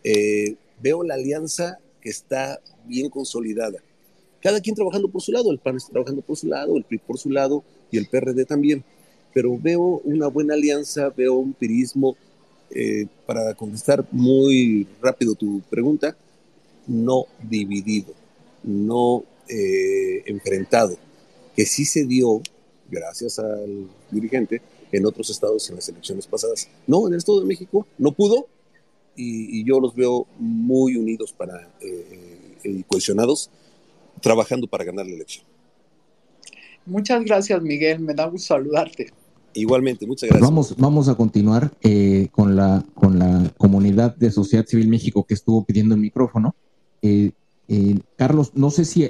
[0.04, 3.80] Veo la alianza que está bien consolidada.
[4.42, 6.98] Cada quien trabajando por su lado, el PAN está trabajando por su lado, el PRI
[6.98, 8.84] por su lado y el PRD también.
[9.34, 12.18] Pero veo una buena alianza, veo un pirismo,
[12.74, 16.16] eh, para contestar muy rápido tu pregunta,
[16.88, 18.14] no dividido,
[18.64, 20.96] no eh, enfrentado,
[21.54, 22.42] que sí se dio,
[22.90, 26.70] gracias al dirigente, en otros estados en las elecciones pasadas.
[26.88, 28.48] No, en el Estado de México no pudo
[29.16, 33.50] y, yo los veo muy unidos para, eh, y cohesionados
[34.22, 35.46] trabajando para ganar la elección.
[36.86, 38.00] Muchas gracias, Miguel.
[38.00, 39.12] Me da gusto saludarte.
[39.54, 40.50] Igualmente, muchas gracias.
[40.50, 45.34] Vamos, vamos a continuar eh, con, la, con la comunidad de Sociedad Civil México que
[45.34, 46.56] estuvo pidiendo el micrófono.
[47.02, 47.32] Eh,
[47.68, 49.10] eh, Carlos, no sé si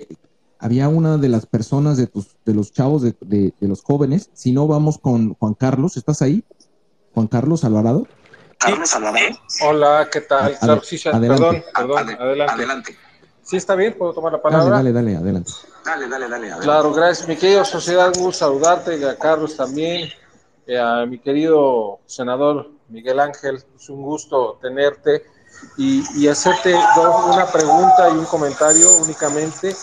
[0.58, 4.30] había una de las personas de, tus, de los chavos, de, de, los jóvenes.
[4.34, 5.98] Si no, vamos con Juan Carlos.
[5.98, 6.44] ¿Estás ahí?
[7.14, 8.08] Juan Carlos Alvarado.
[8.62, 9.40] Carlos Alvarado.
[9.64, 10.58] Hola, ¿qué tal?
[10.62, 10.88] adelante.
[11.04, 12.54] Perdón, perdón, adelante.
[12.54, 12.98] adelante.
[13.44, 13.96] ¿Sí está bien?
[13.98, 14.78] ¿Puedo tomar la palabra?
[14.78, 15.52] Dale, dale, dale, adelante.
[15.84, 16.46] Dale, dale, dale.
[16.46, 16.64] Adelante.
[16.64, 18.08] Claro, gracias, mi querido sociedad.
[18.16, 20.10] Un gusto saludarte y a Carlos también.
[20.68, 25.24] Eh, a mi querido senador Miguel Ángel, es un gusto tenerte
[25.78, 29.76] y, hacerte una pregunta y un comentario únicamente.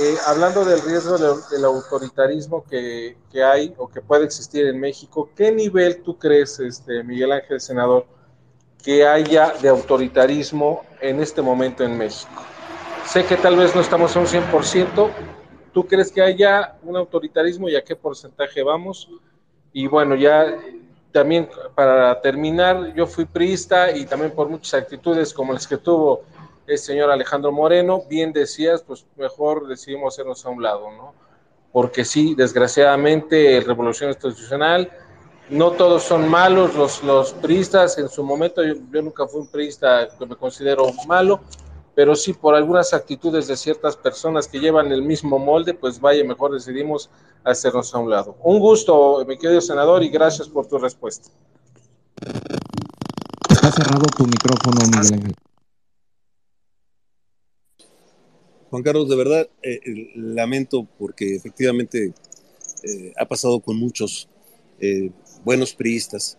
[0.00, 5.30] Eh, hablando del riesgo del autoritarismo que, que, hay o que puede existir en México,
[5.34, 8.06] ¿qué nivel tú crees, este, Miguel Ángel, senador,
[8.88, 12.42] que haya de autoritarismo en este momento en México?
[13.04, 15.10] Sé que tal vez no estamos a un 100%.
[15.74, 19.10] ¿Tú crees que haya un autoritarismo y a qué porcentaje vamos?
[19.74, 20.56] Y bueno, ya
[21.12, 26.22] también para terminar, yo fui priista y también por muchas actitudes como las que tuvo
[26.66, 31.12] el señor Alejandro Moreno, bien decías, pues mejor decidimos hacernos a un lado, ¿no?
[31.72, 34.90] Porque sí, desgraciadamente, Revolución Institucional,
[35.50, 39.48] no todos son malos, los, los priistas en su momento, yo, yo nunca fui un
[39.48, 41.40] priista que me considero malo,
[41.94, 46.22] pero sí por algunas actitudes de ciertas personas que llevan el mismo molde, pues vaya,
[46.22, 47.10] mejor decidimos
[47.42, 48.36] hacernos a un lado.
[48.42, 51.28] Un gusto, mi querido senador, y gracias por tu respuesta.
[53.50, 55.34] Está cerrado tu micrófono, Miguel Ángel.
[58.70, 62.12] Juan Carlos, de verdad, eh, eh, lamento porque efectivamente
[62.84, 64.28] eh, ha pasado con muchos
[65.48, 66.36] buenos priistas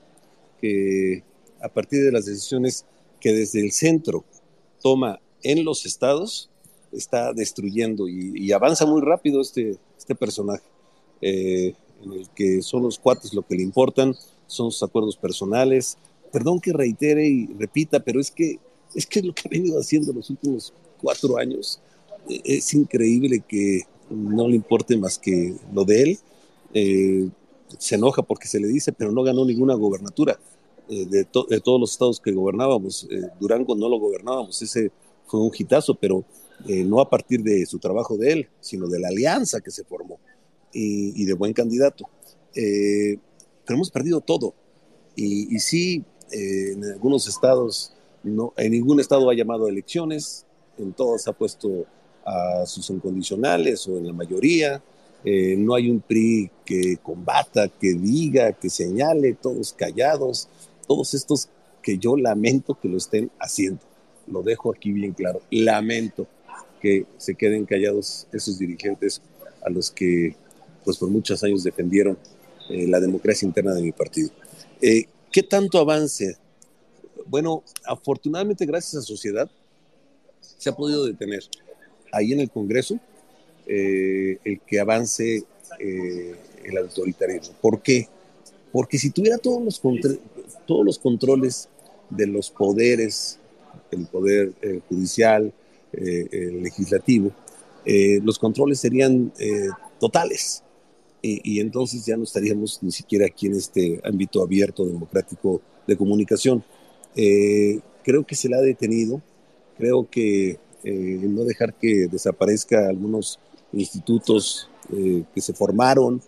[0.62, 1.24] que
[1.64, 2.86] a partir de las decisiones
[3.20, 4.24] que desde el centro
[4.84, 6.52] toma en los estados
[6.92, 10.62] está destruyendo y, avanza muy rápido este, este personaje,
[11.24, 15.98] eh, en el que son los cuates lo que le importan, son sus acuerdos personales.
[16.32, 18.60] Perdón que reitere y repita, pero es que
[18.94, 21.80] es que lo que ha venido haciendo los últimos cuatro años
[22.30, 23.82] eh, es increíble que
[24.12, 26.20] no le importe más que lo de él.
[26.76, 27.30] Eh,
[27.78, 30.40] se enoja porque se le dice, pero no ganó ninguna gobernatura.
[30.88, 33.08] de, de, todos los estados que gobernábamos,
[33.40, 34.92] Durango no lo gobernábamos, ese
[35.28, 36.26] fue un hitazo, pero
[36.68, 39.84] eh, no a partir de su trabajo de él, sino de la alianza que se
[39.86, 40.20] formó
[40.74, 42.06] y, de buen candidato.
[42.54, 43.18] Eh,
[43.66, 44.54] pero hemos perdido todo.
[45.16, 47.94] Y, y sí, eh, en algunos estados,
[48.24, 50.46] no, en ningún estado ha llamado a elecciones,
[50.78, 51.86] en todos ha puesto
[52.26, 54.84] a sus incondicionales o en la mayoría.
[55.24, 60.48] No hay un PRI que combata, que diga, que señale, todos callados,
[60.88, 61.50] todos estos
[61.82, 63.82] que yo lamento que lo estén haciendo
[64.32, 65.42] lo dejo aquí bien claro.
[65.52, 66.28] Lamento
[66.82, 69.22] que se queden callados esos dirigentes
[69.62, 70.36] a los que
[70.86, 72.18] pues por muchos años defendieron
[72.70, 74.30] eh, la democracia interna de mi partido.
[74.82, 76.38] Eh, ¿Qué tanto avance?
[77.28, 79.50] Bueno, afortunadamente gracias a sociedad
[80.42, 81.44] se ha podido detener
[82.12, 83.00] ahí en el Congreso
[83.70, 85.44] eh, el que avance
[85.80, 87.56] el autoritarismo.
[87.62, 88.10] ¿Por qué?
[88.72, 89.82] Porque si tuviera todos los,
[90.66, 91.70] todos los controles
[92.10, 93.40] de los poderes
[93.92, 95.52] el poder eh, judicial,
[95.94, 97.32] eh, el legislativo,
[97.86, 99.32] eh, los controles serían
[100.00, 100.64] totales.
[101.22, 106.64] Y, entonces ya no estaríamos ni siquiera aquí en este ámbito abierto, democrático de comunicación.
[107.14, 109.22] creo que se le ha detenido,
[109.78, 113.38] creo que no dejar que desaparezca algunos
[113.74, 116.22] institutos que se formaron,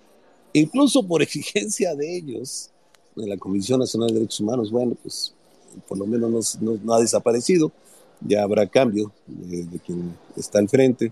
[0.54, 2.70] incluso por exigencia de ellos,
[3.16, 5.34] de la Comisión Nacional de Derechos Humanos, bueno, pues
[5.88, 7.72] por lo menos no, ha desaparecido,
[8.22, 11.12] ya habrá cambio de, quien está al frente,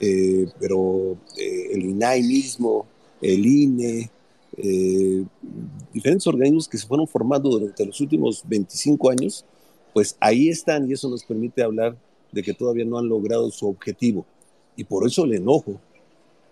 [0.00, 2.86] eh, pero eh, el INAI mismo,
[3.20, 4.10] el INE,
[4.56, 5.24] eh,
[5.92, 9.44] diferentes organismos que se fueron formando durante los últimos 25 años,
[9.92, 11.96] pues ahí están y eso nos permite hablar
[12.30, 14.24] de que todavía no han logrado su objetivo.
[14.76, 15.80] Y por eso el enojo,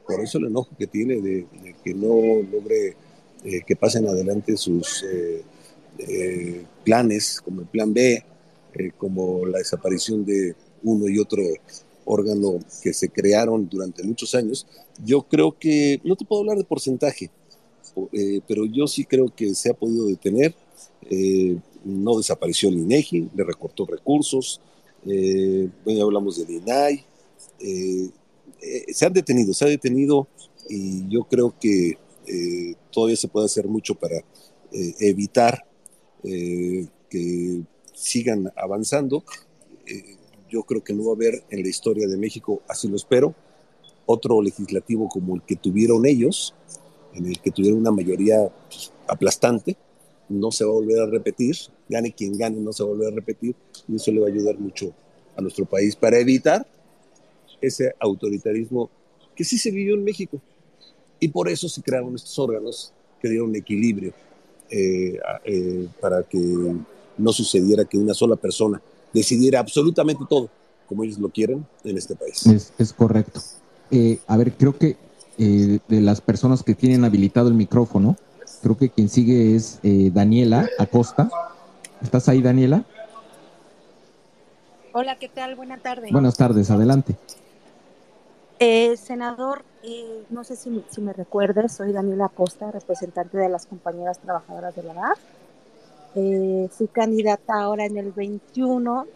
[0.07, 1.47] por eso el enojo que tiene de,
[1.83, 2.97] que no logre
[3.45, 8.25] eh, que pasen adelante sus eh, planes, como el plan B,
[8.97, 11.43] como la desaparición de uno y otro
[12.05, 14.66] órgano que se crearon durante muchos años,
[15.05, 17.31] yo creo que, no te puedo hablar de porcentaje,
[18.12, 20.55] eh, pero yo sí creo que se ha podido detener.
[21.11, 24.61] Eh, no desapareció el INEGI, le recortó recursos.
[25.07, 27.05] Eh, bueno, hablamos del INAI.
[27.59, 30.28] Se han detenido, se ha detenido
[30.68, 31.99] y yo creo que
[32.91, 34.24] todavía se puede hacer mucho para
[35.01, 35.64] evitar
[36.22, 37.62] que
[37.95, 39.24] sigan avanzando.
[40.51, 43.34] yo creo que no va a haber en la historia de México, así lo espero,
[44.05, 46.55] otro legislativo como el que tuvieron ellos,
[47.14, 49.76] en el que tuvieron una mayoría pues, aplastante,
[50.28, 51.57] no se va a volver a repetir,
[51.88, 53.55] gane quien gane, no se va a volver a repetir,
[53.88, 54.93] y eso le va a ayudar mucho
[55.36, 56.66] a nuestro país para evitar
[57.61, 58.90] ese autoritarismo
[59.34, 60.40] que sí se vivió en México.
[61.18, 64.12] Y por eso se crearon estos órganos que dieron equilibrio
[64.70, 66.38] eh, eh, para que
[67.18, 68.80] no sucediera que una sola persona
[69.12, 70.48] decidiera absolutamente todo
[70.90, 72.44] como ellos lo quieren en este país.
[72.46, 73.40] Es, correcto.
[73.92, 74.96] Eh, a ver, creo que
[75.38, 78.16] eh, de las personas que tienen habilitado el micrófono.
[78.61, 81.30] Creo que quien sigue es eh, Daniela Acosta.
[82.02, 82.84] ¿Estás ahí, Daniela?
[84.92, 85.54] Hola, ¿qué tal?
[85.54, 86.11] Buenas tardes.
[86.11, 87.14] Buenas tardes, adelante.
[88.62, 89.64] Eh, senador,
[90.28, 94.94] no sé si, me recuerdes, soy Daniela Acosta, representante de las compañeras trabajadoras de la
[94.94, 95.18] DAF.
[96.70, 99.06] fui candidata ahora en el 21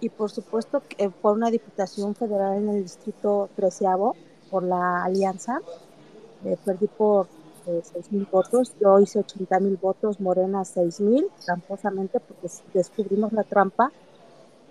[0.00, 0.82] y por supuesto
[1.20, 4.14] por una diputación federal en el distrito treceavo
[4.50, 5.60] por la alianza.
[6.44, 7.26] Eh, perdí por
[7.66, 8.72] eh, seis mil votos.
[8.80, 13.90] Yo hice 80 mil votos, Morena 6 mil, tramposamente porque descubrimos la trampa.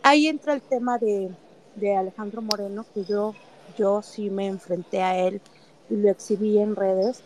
[0.03, 1.31] Ahí entra el tema de,
[1.75, 3.33] de Alejandro Moreno, que yo,
[3.77, 5.41] yo sí me enfrenté a él
[5.89, 7.23] y lo exhibí en redes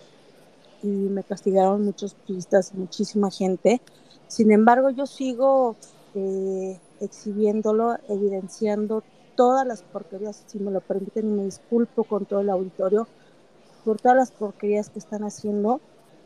[0.83, 3.81] y me castigaron muchos turistas muchísima gente.
[4.27, 5.75] Sin embargo, yo sigo
[6.13, 9.03] eh, exhibiéndolo, evidenciando
[9.35, 13.07] todas las porquerías, si me lo permiten, y me disculpo con todo el auditorio
[13.83, 15.81] por todas las porquerías que están haciendo.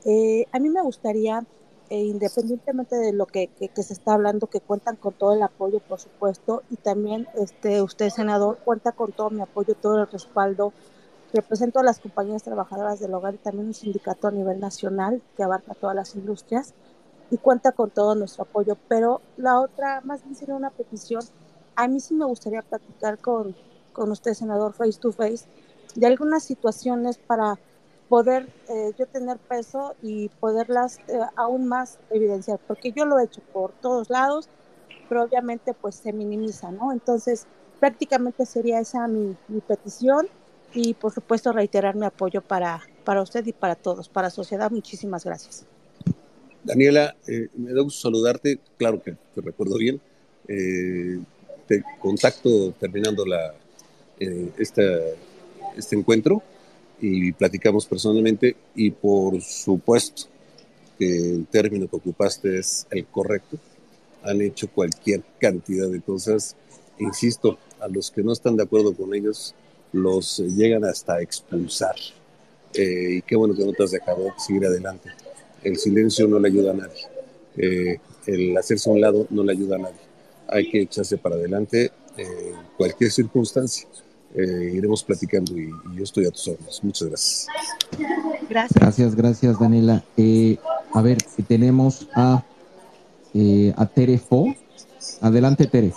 [0.06, 1.46] Eh, a mí me gustaría,
[1.90, 5.80] eh, independientemente de lo que, que, se está hablando, que cuentan con todo el apoyo,
[5.80, 10.74] por supuesto, y también este, usted, senador, cuenta con todo mi apoyo, todo el respaldo.
[11.34, 15.44] Represento a las compañías trabajadoras del hogar y también un sindicato a nivel nacional que
[15.44, 16.74] abarca todas las industrias
[17.30, 18.78] y cuenta con todo nuestro apoyo.
[18.88, 21.22] Pero la otra, más bien sería una petición
[21.80, 23.56] a mí sí me gustaría platicar con,
[23.94, 25.46] con usted, senador, face to face,
[25.96, 27.58] de algunas situaciones para
[28.10, 33.26] poder eh, yo tener peso y poderlas eh, aún más evidenciar, porque yo lo he
[33.26, 34.50] hecho por todos lados,
[35.08, 36.92] pero obviamente pues se minimiza, ¿no?
[36.92, 37.46] Entonces,
[37.80, 40.28] prácticamente sería esa mi, mi petición
[40.74, 44.70] y por supuesto reiterar mi apoyo para, para usted y para todos, para sociedad.
[44.72, 45.66] Muchísimas gracias.
[46.64, 50.02] Daniela, eh, me da gusto saludarte, claro que te recuerdo bien
[52.00, 53.54] contacto terminando la,
[54.20, 56.42] eh, este encuentro
[57.02, 60.24] y platicamos personalmente y por supuesto
[60.98, 63.58] que el término que ocupaste es el correcto.
[64.24, 66.56] Han hecho cualquier cantidad de cosas.
[67.00, 69.56] Insisto, a los que no están de acuerdo con ellos
[69.94, 71.96] los llegan hasta expulsar.
[72.74, 75.10] Eh, y qué bueno que no te has dejado seguir adelante.
[75.64, 77.08] El silencio no le ayuda a nadie.
[77.58, 80.10] Eh, el hacerse a un lado no le ayuda a nadie
[80.50, 83.88] hay que echarse para adelante en cualquier circunstancia.
[84.36, 86.84] Eh, iremos platicando y, yo estoy a tus órdenes.
[86.84, 87.48] Muchas gracias.
[88.50, 88.80] Gracias.
[88.80, 90.04] Gracias, gracias, Daniela.
[90.18, 90.58] Eh,
[90.94, 92.44] a ver, tenemos a,
[93.34, 94.54] eh, a Tere Fo.
[95.22, 95.94] Adelante, Tere.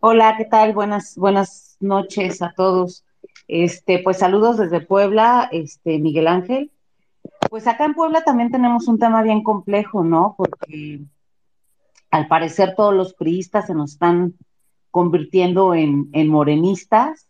[0.00, 0.72] Hola, ¿qué tal?
[0.72, 3.04] Buenas, buenas noches a todos.
[3.46, 6.70] Este, pues saludos desde Puebla, este, Miguel Ángel.
[7.50, 10.34] Pues acá en Puebla también tenemos un tema bien complejo, ¿no?
[10.36, 11.00] Porque
[12.10, 14.34] al parecer todos los priistas se nos están
[14.90, 17.28] convirtiendo en, morenistas.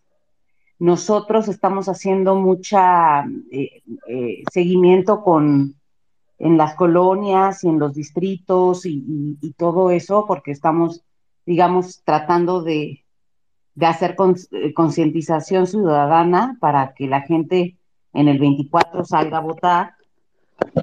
[0.79, 5.79] Nosotros estamos haciendo mucha eh, eh, seguimiento con
[6.39, 11.03] en las colonias y en los distritos y, todo eso, porque estamos,
[11.45, 13.05] digamos, tratando de,
[13.81, 14.17] hacer
[14.53, 17.77] eh, concientización ciudadana para que la gente
[18.13, 19.95] en el 24 salga a votar.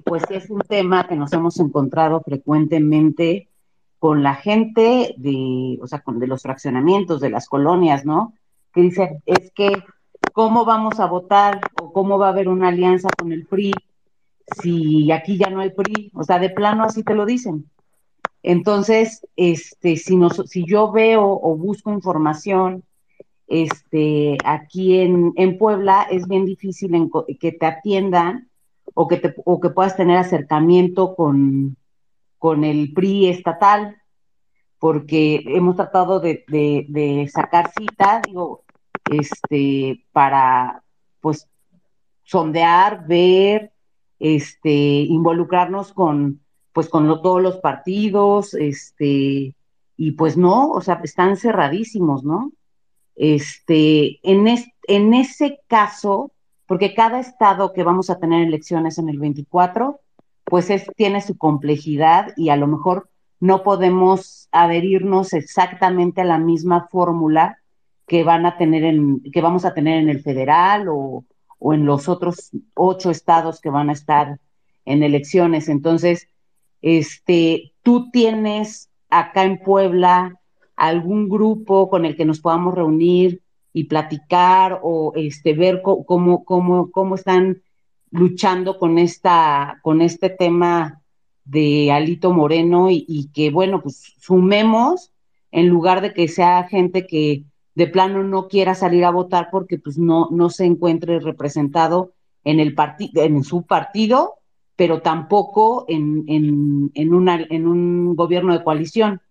[0.05, 3.49] Pues es un tema que nos hemos encontrado frecuentemente
[3.99, 8.33] con la gente de, o sea, con de los fraccionamientos, de las colonias, ¿no?
[8.73, 9.71] Que dice, es que
[10.33, 13.71] ¿cómo vamos a votar o cómo va a haber una alianza con el PRI
[14.61, 16.11] si aquí ya no hay PRI?
[16.13, 17.69] O sea, de plano así te lo dicen.
[18.43, 22.83] Entonces, este, si, nos, si yo veo o busco información
[23.47, 26.91] este, aquí en, en Puebla, es bien difícil
[27.39, 28.49] que te atiendan
[28.93, 31.75] o que, te, o que puedas tener acercamiento con,
[32.45, 33.97] con el PRI estatal,
[34.77, 38.63] porque hemos tratado de, sacar cita, digo,
[39.09, 40.83] este, para,
[41.21, 41.47] pues,
[42.21, 43.71] sondear, ver,
[44.19, 46.39] este, involucrarnos con,
[46.71, 49.55] pues, con todos los partidos, este,
[49.97, 52.51] y pues no, o sea, están cerradísimos, ¿no?
[53.15, 54.45] Este, en,
[54.87, 56.31] en ese caso,
[56.67, 59.99] porque cada estado que vamos a tener elecciones en el 24,
[60.45, 63.09] pues es, tiene su complejidad y a lo mejor
[63.39, 67.59] no podemos adherirnos exactamente a la misma fórmula
[68.07, 71.25] que van a tener en, que vamos a tener en el federal o,
[71.59, 74.39] o en los otros ocho estados que van a estar
[74.85, 75.67] en elecciones.
[75.67, 76.29] Entonces,
[76.81, 80.39] este, tú tienes acá en Puebla
[80.75, 83.41] algún grupo con el que nos podamos reunir
[83.73, 87.61] y platicar o este, ver cómo, cómo, cómo están
[88.15, 91.01] luchando con, esta, con este tema
[91.43, 95.11] de Alito Moreno y, que, bueno, pues sumemos
[95.51, 97.43] en lugar de que sea gente que
[97.75, 102.13] de plano no quiera salir a votar porque pues no, no se encuentre representado
[102.43, 102.75] en, el
[103.15, 104.35] en su partido,
[104.75, 109.21] pero tampoco en, en, en, una, en un gobierno de coalición.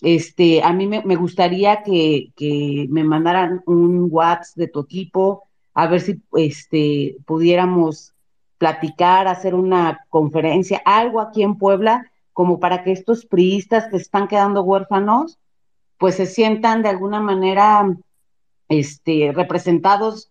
[0.00, 5.44] Este, a mí me, me gustaría que, que, me mandaran un WhatsApp de tu equipo,
[5.74, 8.14] a ver si este, pudiéramos
[8.58, 14.28] platicar, hacer una conferencia, algo aquí en Puebla, como para que estos priistas que están
[14.28, 15.38] quedando huérfanos,
[15.96, 17.96] pues se sientan de alguna manera
[18.68, 20.30] este, representados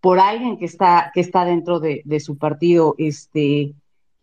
[0.00, 2.94] por alguien que está, que está dentro de, su partido.
[2.98, 3.74] Este,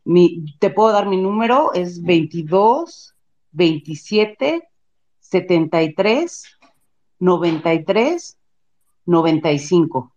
[0.03, 3.14] mi, te puedo dar mi número, es 22
[3.52, 4.68] 27
[5.19, 6.44] 73
[7.19, 8.38] 93
[9.06, 10.11] 95.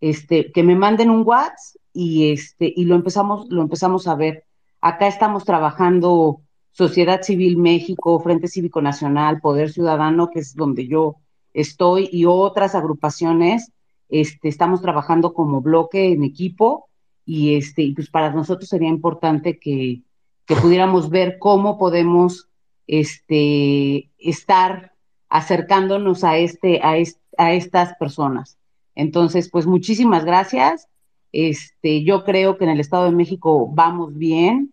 [0.00, 4.44] Este, que me manden un WhatsApp y este y lo empezamos lo empezamos a ver.
[4.80, 6.42] Acá estamos trabajando
[6.72, 11.16] Sociedad Civil México, Frente Cívico Nacional, Poder Ciudadano, que es donde yo
[11.52, 13.72] estoy, y otras agrupaciones,
[14.08, 16.88] este, estamos trabajando como bloque en equipo,
[17.24, 20.02] y este, pues para nosotros sería importante que,
[20.46, 22.48] que pudiéramos ver cómo podemos
[22.86, 24.92] este, estar
[25.28, 26.94] acercándonos a, este, a,
[27.38, 28.58] a estas personas.
[28.94, 30.88] Entonces, pues muchísimas gracias.
[31.32, 34.72] Este, yo creo que en el Estado de México vamos bien.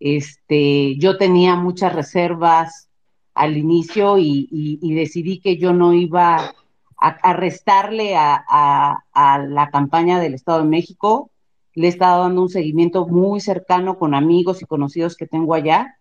[0.00, 2.88] Este, yo tenía muchas reservas
[3.34, 6.52] al inicio y, decidí que yo no iba
[6.96, 11.30] a, restarle a, a, la campaña del Estado de México.
[11.74, 15.96] Le he estado dando un seguimiento muy cercano con amigos y conocidos que tengo allá.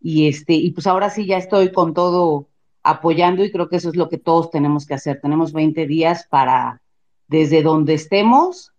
[0.00, 2.48] Y este, y pues ahora sí ya estoy con todo
[2.82, 5.20] apoyando y creo que eso es lo que todos tenemos que hacer.
[5.20, 6.82] Tenemos 20 días para,
[7.26, 8.73] desde donde estemos,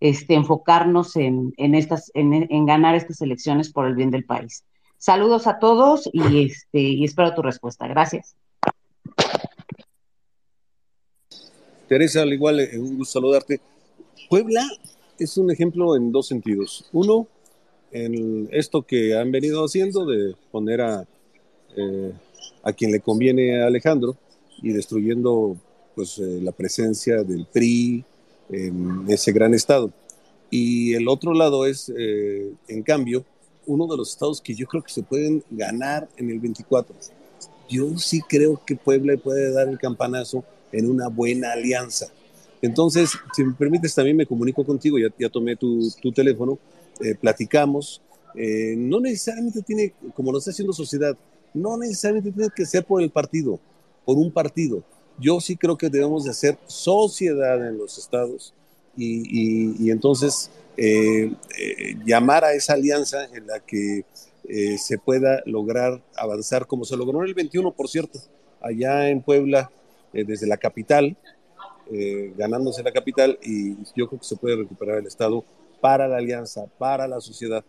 [0.00, 4.64] este, enfocarnos en, en estas, en, ganar estas elecciones por el bien del país.
[4.96, 7.86] Saludos a todos y, este, y espero tu respuesta.
[7.86, 8.34] Gracias.
[11.88, 13.60] Teresa, al igual, eh, un gusto saludarte.
[14.28, 14.62] Puebla
[15.18, 16.88] es un ejemplo en dos sentidos.
[16.92, 17.26] Uno,
[17.90, 21.06] en esto que han venido haciendo de poner a,
[21.76, 22.12] eh,
[22.62, 24.16] a quien le conviene a Alejandro
[24.62, 25.56] y destruyendo
[25.94, 28.04] pues, eh, la presencia del PRI,
[28.50, 29.92] en ese gran estado.
[30.50, 33.24] Y el otro lado es, eh, en cambio,
[33.66, 36.94] uno de los estados que yo creo que se pueden ganar en el 24.
[37.68, 40.42] Yo sí creo que Puebla puede dar el campanazo
[40.72, 42.08] en una buena alianza.
[42.62, 46.58] Entonces, si me permites, también me comunico contigo, ya, ya tomé tu, tu teléfono,
[47.00, 48.00] eh, platicamos.
[48.34, 51.16] Eh, no necesariamente tiene, como lo está haciendo sociedad,
[51.52, 53.60] no necesariamente tiene que ser por el partido,
[54.04, 54.82] por un partido
[55.18, 58.54] yo sí creo que debemos de hacer sociedad en los estados
[58.96, 64.04] y, entonces eh, eh, llamar a esa alianza en la que
[64.48, 68.18] eh, se pueda lograr avanzar como se logró en el 21, por cierto,
[68.60, 69.70] allá en Puebla,
[70.10, 71.16] desde la capital,
[72.36, 75.44] ganándose la capital y yo creo que se puede recuperar el estado
[75.82, 77.62] para la alianza, para la sociedad.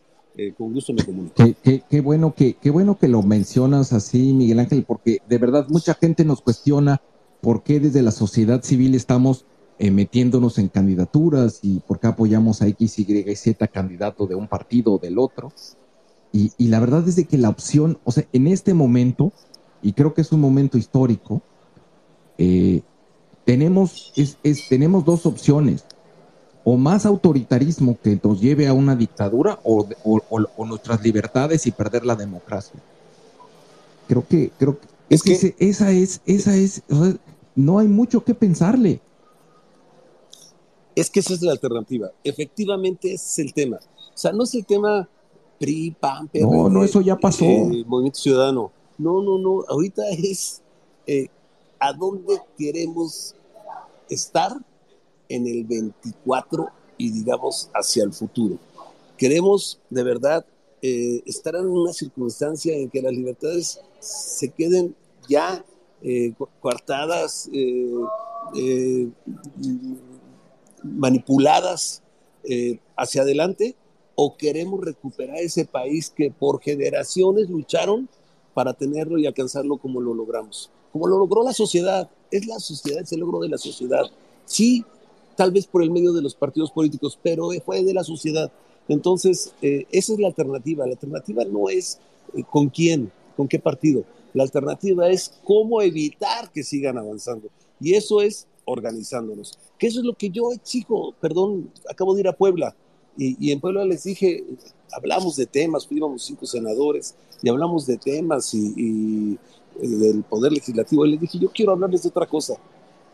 [0.58, 1.36] con gusto me comunico.
[1.64, 5.94] Qué, bueno que, qué bueno que lo mencionas así, Miguel Ángel, porque de verdad mucha
[5.94, 7.02] gente nos cuestiona
[7.41, 9.45] por qué desde la sociedad civil estamos
[9.78, 14.36] eh, metiéndonos en candidaturas y por qué apoyamos a X, Y y Z candidato de
[14.36, 15.53] un partido o del otro.
[16.32, 19.32] Y, la verdad es de que la opción, o sea, en este momento,
[19.82, 21.41] y creo que es un momento histórico,
[22.38, 22.82] eh,
[23.45, 24.38] tenemos, es,
[24.68, 25.86] tenemos dos opciones.
[26.66, 29.88] O más autoritarismo que nos lleve a una dictadura o,
[30.66, 32.80] nuestras libertades y perder la democracia.
[34.07, 34.78] Creo que, creo
[35.10, 36.84] es que esa es, esa es,
[37.56, 39.02] no hay mucho que pensarle.
[40.95, 42.11] Es que esa es la alternativa.
[42.23, 43.77] Efectivamente, ese es el tema.
[43.77, 45.07] O sea, no es el tema
[45.60, 47.45] PRI, PAN, No, no, eso ya pasó.
[47.45, 48.72] Eh, Movimiento Ciudadano.
[48.98, 49.64] No, no, no.
[49.68, 50.61] Ahorita es
[51.07, 51.27] eh,
[51.80, 53.36] a dónde queremos
[54.10, 54.57] estar
[55.27, 58.57] en el 24 y digamos hacia el futuro.
[59.18, 60.45] Queremos de verdad
[60.82, 64.96] eh, estar en una circunstancia en que las libertades se queden
[65.28, 65.64] ya
[66.02, 69.10] eh, coartadas, eh,
[70.84, 72.02] manipuladas
[72.96, 73.76] hacia adelante,
[74.16, 78.10] o queremos recuperar ese país que por generaciones lucharon
[78.54, 82.10] para tenerlo y alcanzarlo como lo logramos como lo logró la sociedad.
[82.32, 84.04] Es la sociedad, es el logro de la sociedad.
[84.46, 84.86] Sí,
[85.36, 88.52] tal vez por el medio de los partidos políticos, pero fue de la sociedad.
[88.90, 90.86] Entonces, eh, esa es la alternativa.
[90.86, 91.99] La alternativa no es
[92.36, 94.03] eh, con quién, con qué partido.
[94.34, 97.48] La alternativa es cómo evitar que sigan avanzando.
[97.80, 99.57] Y eso es organizándonos.
[99.78, 101.14] Que eso es lo que yo exijo.
[101.22, 102.76] Perdón, acabo de ir a Puebla.
[103.18, 104.45] Y, en Puebla les dije,
[104.94, 109.38] hablamos de temas, fuimos cinco senadores y hablamos de temas y
[109.82, 112.56] del Poder Legislativo y les dije, yo quiero hablarles de otra cosa.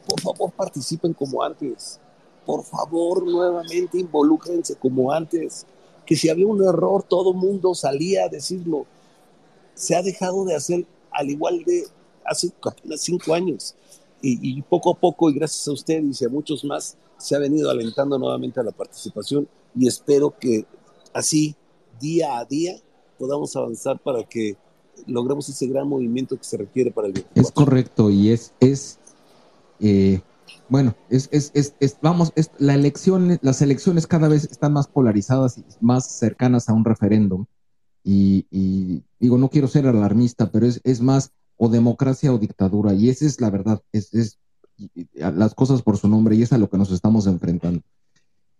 [0.07, 1.99] Por favor, participen como antes.
[2.45, 5.65] Por favor, nuevamente involúcrense como antes.
[6.05, 8.85] Que si había un error, todo mundo salía a decirlo.
[9.73, 11.85] Se ha dejado de hacer al igual de
[12.23, 13.75] hace apenas cinco años.
[14.21, 17.39] Y, y poco a poco, y gracias a ustedes y a muchos más, se ha
[17.39, 19.47] venido alentando nuevamente a la participación
[19.77, 20.65] y espero que
[21.13, 21.55] así,
[21.99, 22.75] día a día,
[23.17, 24.55] podamos avanzar para que
[25.07, 27.41] logremos ese gran movimiento que se requiere para el 24.
[27.41, 28.99] Es correcto y es, es
[29.79, 30.21] eh,
[30.69, 32.77] bueno, es, es, es, vamos, la
[33.41, 37.45] las elecciones cada vez están más polarizadas y más cercanas a un referéndum.
[38.03, 42.93] Y, digo, no quiero ser alarmista, pero es, es más o democracia o dictadura.
[42.93, 44.39] Y esa es la verdad, es, es
[45.13, 47.81] las cosas por su nombre y es a lo que nos estamos enfrentando.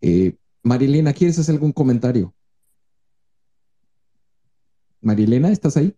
[0.02, 2.34] Eh, Marilena, ¿quieres hacer algún comentario?
[5.02, 5.96] Marilena, ¿estás ahí?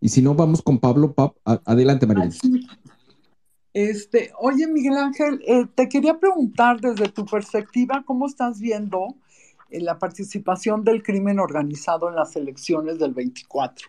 [0.00, 1.14] Y si no, vamos con Pablo.
[1.44, 2.30] adelante, María.
[3.72, 9.14] Este, oye, Miguel Ángel, eh, te quería preguntar desde tu perspectiva, ¿cómo estás viendo
[9.70, 13.86] eh, la participación del crimen organizado en las elecciones del 24?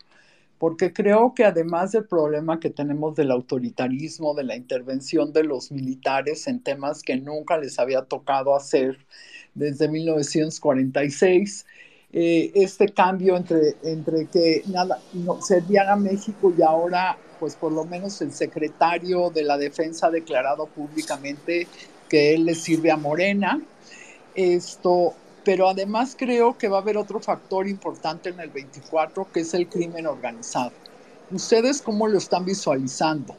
[0.60, 5.72] Porque creo que además del problema que tenemos del autoritarismo, de la intervención de los
[5.72, 9.00] militares en temas que nunca les había tocado hacer
[9.56, 11.66] desde 1946,
[12.14, 17.72] eh, este cambio entre, entre que nada, no, servían a México y ahora, pues por
[17.72, 21.68] lo menos el secretario de la defensa ha declarado públicamente
[22.08, 23.60] que él le sirve a Morena.
[24.36, 29.40] Esto, pero además creo que va a haber otro factor importante en el 24, que
[29.40, 30.72] es el crimen organizado.
[31.32, 33.36] ¿Ustedes cómo lo están visualizando?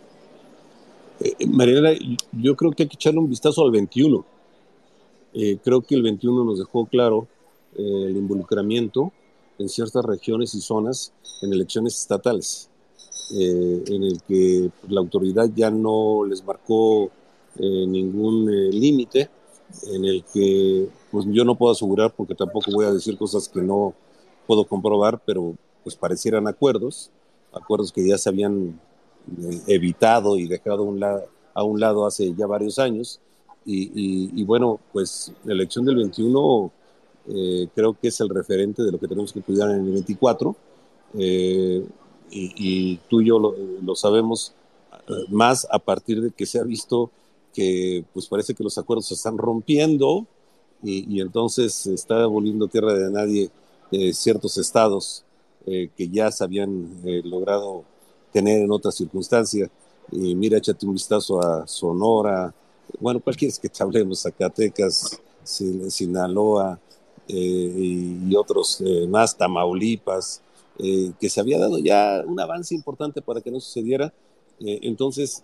[1.21, 1.93] Eh, Mariela,
[2.33, 4.25] yo creo que hay que echarle un vistazo al 21.
[5.35, 7.29] Eh, creo que el 21 nos dejó claro
[7.77, 9.13] eh, el involucramiento
[9.61, 12.69] en ciertas regiones y zonas en elecciones estatales,
[13.33, 17.11] eh, en el que la autoridad ya no les marcó
[17.59, 19.31] eh, ningún límite,
[19.91, 23.63] en el que pues yo no puedo asegurar porque tampoco voy a decir cosas que
[23.63, 23.95] no
[24.47, 27.11] puedo comprobar, pero pues parecieran acuerdos,
[27.53, 28.79] acuerdos que ya se habían
[29.67, 30.89] evitado y dejado
[31.55, 33.21] a un, lado hace ya varios años.
[33.65, 36.73] Y, bueno, pues la elección del 21
[37.29, 40.57] eh, creo que es el referente de lo que tenemos que cuidar en el 24.
[41.19, 41.85] Eh,
[42.33, 44.53] y, tú y yo lo, sabemos
[45.09, 47.11] eh, más a partir de que se ha visto
[47.53, 50.27] que pues parece que los acuerdos se están rompiendo
[50.83, 53.51] y, entonces se está volviendo tierra de nadie
[54.15, 55.23] ciertos estados
[55.65, 56.89] que ya se habían
[57.25, 57.85] logrado
[58.33, 59.71] tener en otras circunstancias.
[60.11, 62.53] Y mira, échate un vistazo a Sonora,
[63.01, 66.79] bueno, cualquiera que te hablemos, Zacatecas, Sinaloa,
[67.29, 70.43] eh, y otros eh, más, Tamaulipas,
[70.79, 74.13] eh, que se había dado ya un avance importante para que no sucediera.
[74.61, 75.43] entonces,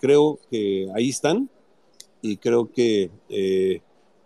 [0.00, 1.48] creo que ahí están
[2.20, 3.10] y creo que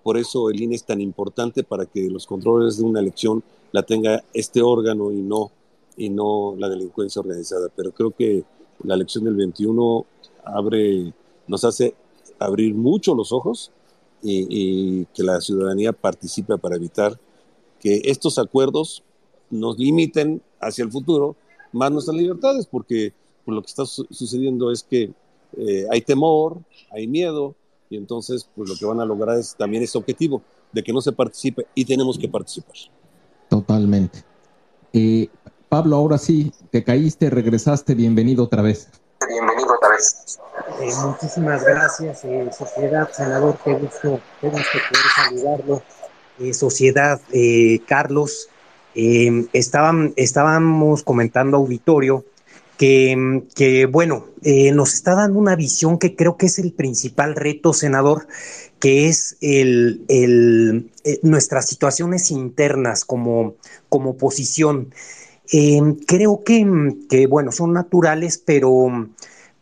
[0.03, 3.43] por eso el INE es tan importante para que los controles de una elección
[3.73, 5.51] la tenga este órgano y no,
[5.97, 7.69] y no la delincuencia organizada.
[7.75, 8.45] Pero creo que
[8.85, 10.07] la elección del 21
[10.45, 11.13] abre,
[11.49, 11.95] nos hace
[12.39, 13.73] abrir mucho los ojos
[14.23, 17.19] y, que la ciudadanía participe para evitar
[17.81, 19.03] que estos acuerdos
[19.55, 21.37] nos limiten hacia el futuro
[21.73, 23.13] más nuestras libertades, porque
[23.47, 25.13] lo que está sucediendo es que
[25.57, 26.59] eh, hay temor,
[26.91, 27.55] hay miedo,
[27.91, 31.01] y entonces pues lo que van a lograr es también ese objetivo de que no
[31.01, 32.77] se participe y tenemos que participar.
[33.49, 34.25] Totalmente.
[34.93, 35.29] Eh,
[35.69, 38.89] Pablo, ahora sí, te caíste, regresaste, bienvenido otra vez.
[39.29, 40.39] Bienvenido otra vez.
[40.81, 45.83] Eh, muchísimas gracias, eh, sociedad, senador, qué gusto, qué gusto poder saludarlo.
[46.53, 47.21] sociedad,
[47.87, 48.49] Carlos,
[48.95, 52.25] estaban, estábamos comentando auditorio
[52.77, 54.27] que, que bueno,
[54.73, 58.27] nos está dando una visión que creo que es el principal reto, senador,
[58.79, 60.91] que es el, el,
[61.23, 63.55] nuestras situaciones internas como,
[63.89, 64.93] como oposición.
[65.53, 69.09] Eh, creo que, que, bueno, son naturales, pero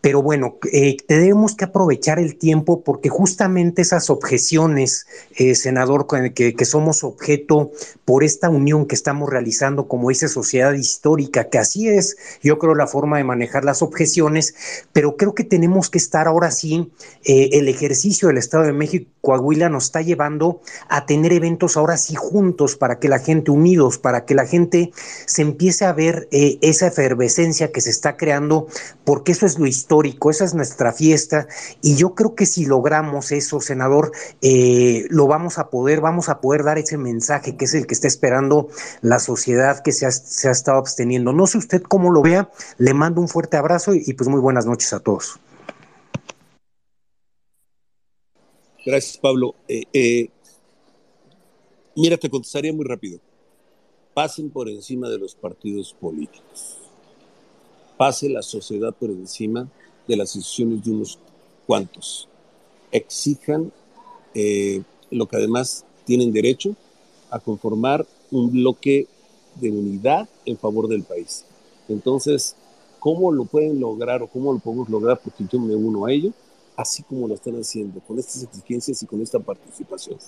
[0.02, 5.06] pero bueno, eh, tenemos que aprovechar el tiempo porque justamente esas objeciones,
[5.36, 7.70] eh, senador, que, somos objeto
[8.04, 12.74] por esta unión que estamos realizando como dice sociedad histórica, que así es, yo creo,
[12.74, 14.56] la forma de manejar las objeciones,
[14.92, 16.90] pero creo que tenemos que estar ahora sí,
[17.24, 21.96] eh, el ejercicio del Estado de México, Coahuila nos está llevando a tener eventos ahora
[21.96, 24.90] sí juntos para que la gente unidos, para que la gente
[25.26, 28.66] se empiece a ver esa efervescencia que se está creando,
[29.04, 29.91] porque eso es lo histórico
[30.30, 31.46] esa es nuestra fiesta
[31.82, 36.40] y yo creo que si logramos eso, senador, eh, lo vamos a poder, vamos a
[36.40, 38.68] poder dar ese mensaje que es el que está esperando
[39.02, 41.32] la sociedad que se ha, estado absteniendo.
[41.32, 44.66] No sé usted cómo lo vea, le mando un fuerte abrazo y, pues muy buenas
[44.66, 45.38] noches a todos.
[48.84, 49.54] Gracias, Pablo.
[49.68, 50.28] Eh, eh,
[51.94, 53.20] mira, te contestaría muy rápido.
[54.14, 56.78] Pasen por encima de los partidos políticos.
[57.96, 59.70] Pase la sociedad por encima
[60.06, 61.18] de las decisiones de unos
[61.66, 62.28] cuantos.
[62.90, 63.72] Exijan
[64.34, 66.74] eh, lo que además tienen derecho
[67.30, 69.06] a conformar un bloque
[69.60, 71.44] de unidad en favor del país.
[71.88, 72.56] Entonces,
[72.98, 75.20] ¿cómo lo pueden lograr o cómo lo podemos lograr?
[75.22, 76.32] Porque yo me uno a ello,
[76.76, 80.18] así como lo están haciendo, con estas exigencias y con esta participación.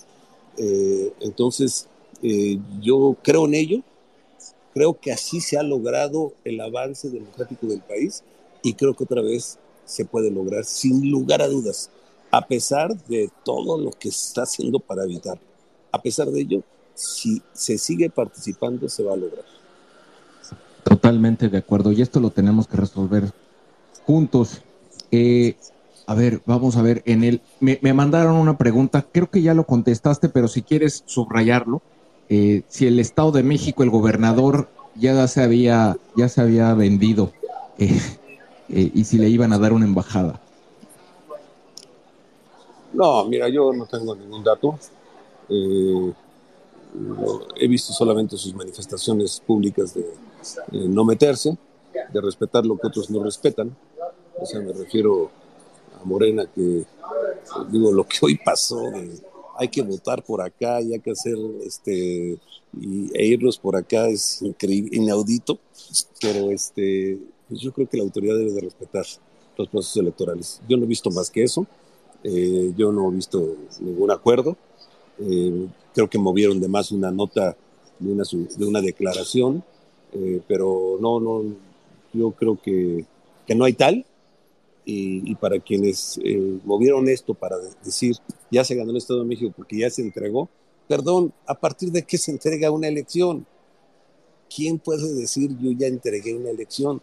[0.57, 1.87] Eh, entonces,
[2.21, 3.81] eh, yo creo en ello,
[4.73, 8.23] creo que así se ha logrado el avance democrático del país
[8.61, 11.89] y creo que otra vez se puede lograr sin lugar a dudas,
[12.31, 15.39] a pesar de todo lo que se está haciendo para evitar.
[15.91, 16.63] A pesar de ello,
[16.93, 19.45] si se sigue participando, se va a lograr.
[20.83, 23.31] Totalmente de acuerdo, y esto lo tenemos que resolver
[24.05, 24.61] juntos.
[25.11, 25.55] Eh,
[26.07, 29.65] a ver, vamos a ver, en el, me, mandaron una pregunta, creo que ya lo
[29.65, 31.81] contestaste, pero si quieres subrayarlo,
[32.29, 37.31] eh, si el Estado de México, el gobernador, ya se había, ya se había vendido.
[37.77, 37.99] Eh,
[38.69, 40.41] eh, y si le iban a dar una embajada.
[42.93, 44.79] No, mira, yo no tengo ningún dato.
[45.49, 46.13] Eh,
[47.57, 50.05] he visto solamente sus manifestaciones públicas de
[50.71, 51.57] no meterse,
[52.13, 53.75] de respetar lo que otros no respetan.
[54.39, 55.29] O sea, me refiero
[56.01, 56.85] a Morena, que
[57.69, 58.81] digo, lo que hoy pasó,
[59.57, 61.35] hay que votar por acá y hay que hacer
[61.65, 62.37] este
[62.79, 65.59] y, e irnos por acá es increíble, inaudito,
[66.19, 67.17] pero este
[67.47, 69.05] pues yo creo que la autoridad debe de respetar
[69.57, 70.61] los procesos electorales.
[70.67, 71.65] Yo no he visto más que eso,
[72.23, 74.57] eh, yo no he visto ningún acuerdo,
[75.19, 77.55] eh, creo que movieron de más una nota
[77.99, 78.23] de una,
[78.57, 79.63] de una declaración,
[80.13, 81.43] eh, pero no, no,
[82.13, 83.05] yo creo que,
[83.45, 84.05] que no hay tal,
[84.87, 86.19] y, y para quienes
[86.63, 88.15] movieron esto para decir,
[88.51, 90.47] ya se ganó el Estado de México porque ya se entregó,
[90.87, 93.45] perdón, ¿a partir de qué se entrega una elección?
[94.53, 97.01] ¿Quién puede decir yo ya entregué una elección?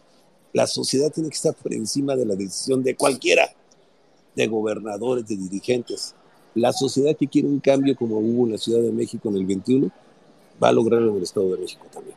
[0.53, 3.49] La sociedad tiene que estar por encima de la decisión de cualquiera,
[4.35, 6.13] de gobernadores, de dirigentes.
[6.53, 9.45] La sociedad que quiere un cambio como hubo en la Ciudad de México en el
[9.47, 9.91] 21,
[10.63, 12.15] va a lograrlo en el Estado de México también.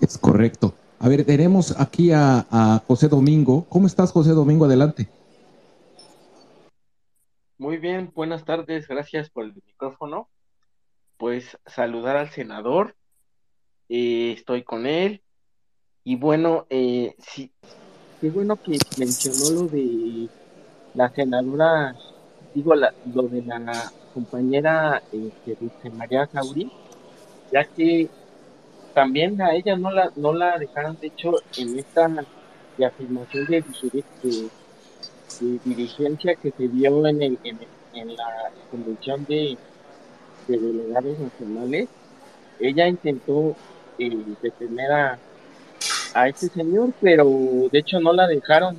[0.00, 0.74] Es correcto.
[0.98, 3.64] A ver, tenemos aquí a, José Domingo.
[3.68, 4.64] ¿Cómo estás, José Domingo?
[4.64, 5.08] Adelante.
[7.58, 10.28] Muy bien, buenas tardes, gracias por el micrófono.
[11.16, 12.96] Pues saludar al senador,
[13.88, 15.22] eh, estoy con él,
[16.10, 17.48] y bueno, eh, sí,
[18.20, 20.28] qué bueno que mencionó lo de
[20.94, 21.94] la senadora,
[22.52, 26.68] digo, la, lo de la compañera este, María Sauri,
[27.52, 28.08] ya que
[28.92, 32.08] también a ella no la, no la dejaron, de hecho, en esta
[32.76, 33.62] de afirmación de,
[35.64, 39.56] dirigencia que se dio en, el, en, la convención de,
[40.48, 41.88] de delegados nacionales,
[42.58, 43.54] ella intentó
[43.96, 45.18] eh, detener a
[46.14, 47.26] a este señor, pero
[47.70, 48.76] de hecho no la dejaron.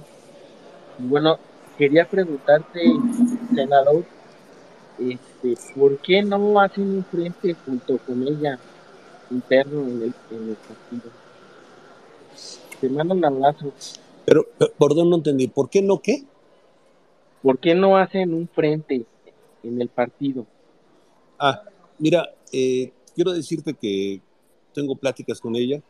[0.98, 1.38] Bueno,
[1.78, 2.82] quería preguntarte,
[3.54, 4.06] senador,
[5.00, 8.60] este, ¿por qué no hacen un frente junto con ella
[9.30, 11.12] interno en el, en el partido?
[12.80, 13.72] Te mando un abrazo.
[14.26, 14.46] Pero,
[14.78, 15.48] perdón, no entendí.
[15.48, 16.24] ¿Por qué no qué?
[17.42, 19.04] ¿Por qué no hacen un frente
[19.64, 20.46] en el partido?
[21.40, 21.64] Ah,
[21.98, 24.22] mira, eh, quiero decirte que
[24.74, 25.82] tengo pláticas con ella.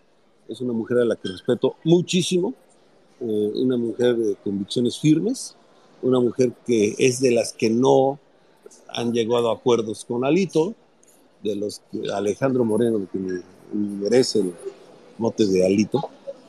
[0.51, 2.53] Es una mujer a la que respeto muchísimo,
[3.21, 5.55] eh, una mujer de convicciones firmes,
[6.01, 8.19] una mujer que es de las que no
[8.89, 10.75] han llegado a acuerdos con Alito,
[11.41, 13.41] de los que Alejandro Moreno, que
[13.73, 14.53] merece el
[15.17, 16.01] mote de Alito,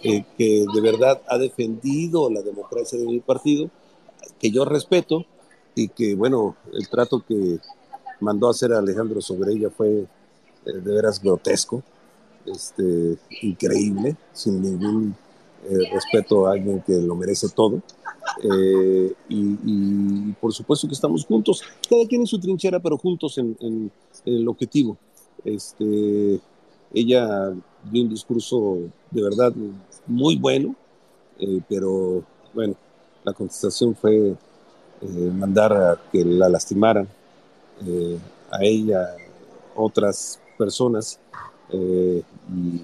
[0.02, 3.70] eh, que de verdad ha defendido la democracia de mi partido,
[4.40, 5.24] que yo respeto
[5.76, 7.60] y que, bueno, el trato que
[8.18, 10.06] mandó a hacer Alejandro sobre ella fue eh,
[10.64, 11.84] de veras grotesco,
[12.46, 15.14] este, increíble, sin ningún
[15.64, 17.80] eh, respeto a alguien que lo merece todo.
[18.42, 23.90] Eh, y, por supuesto que estamos juntos, cada quien en su trinchera, pero juntos en,
[24.24, 24.96] el objetivo.
[25.44, 26.40] Este,
[26.94, 27.52] ella
[27.90, 28.78] dio un discurso
[29.10, 29.52] de verdad
[30.06, 30.74] muy bueno,
[31.38, 32.24] eh, pero
[32.54, 32.74] bueno,
[33.24, 34.34] la contestación fue
[35.34, 37.08] mandar a que la lastimaran
[38.52, 39.16] a ella,
[39.74, 41.18] otras personas,
[41.72, 42.80] y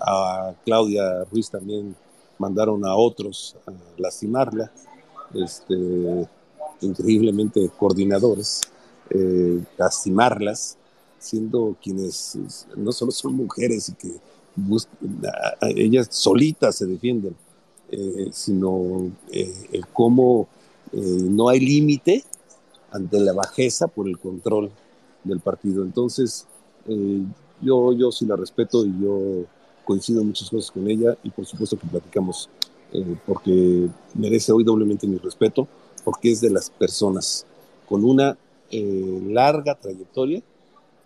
[0.00, 1.94] a Claudia Ruiz también
[2.38, 4.70] mandaron a otros a lastimarla,
[5.34, 6.28] este,
[6.80, 8.60] increíblemente coordinadores,
[9.10, 10.76] eh, lastimarlas,
[11.18, 12.36] siendo quienes
[12.76, 14.12] no solo son mujeres y que
[15.76, 17.36] ellas solitas se defienden,
[17.90, 20.48] eh, sino eh, cómo
[20.92, 22.22] no hay límite
[22.90, 24.70] ante la bajeza por el control
[25.24, 25.82] del partido.
[25.82, 26.46] Entonces,
[27.62, 29.44] yo, yo sí la respeto y yo
[29.84, 32.48] coincido muchas cosas con ella y por supuesto que platicamos
[32.92, 35.66] eh, porque merece hoy doblemente mi respeto,
[36.04, 37.46] porque es de las personas
[37.88, 38.36] con una
[38.70, 40.42] eh, larga trayectoria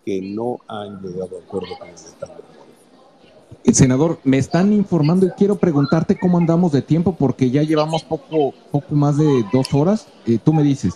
[0.05, 2.33] que no han llegado a acuerdo con el Estado.
[3.63, 8.03] Eh, senador, me están informando y quiero preguntarte cómo andamos de tiempo porque ya llevamos
[8.03, 10.07] poco, poco más de dos horas.
[10.43, 10.95] tú me dices.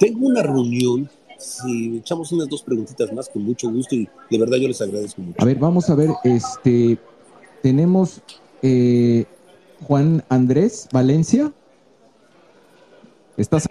[0.00, 4.56] Tengo una reunión si echamos unas dos preguntitas más, con mucho gusto y de verdad
[4.56, 5.36] yo les agradezco mucho.
[5.40, 6.98] A ver, vamos a ver, este,
[7.62, 8.20] tenemos
[8.62, 9.24] eh,
[9.86, 11.52] Juan Andrés Valencia.
[13.36, 13.66] ¿Estás?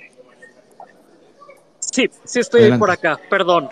[1.79, 3.69] Sí, sí estoy por acá, perdón.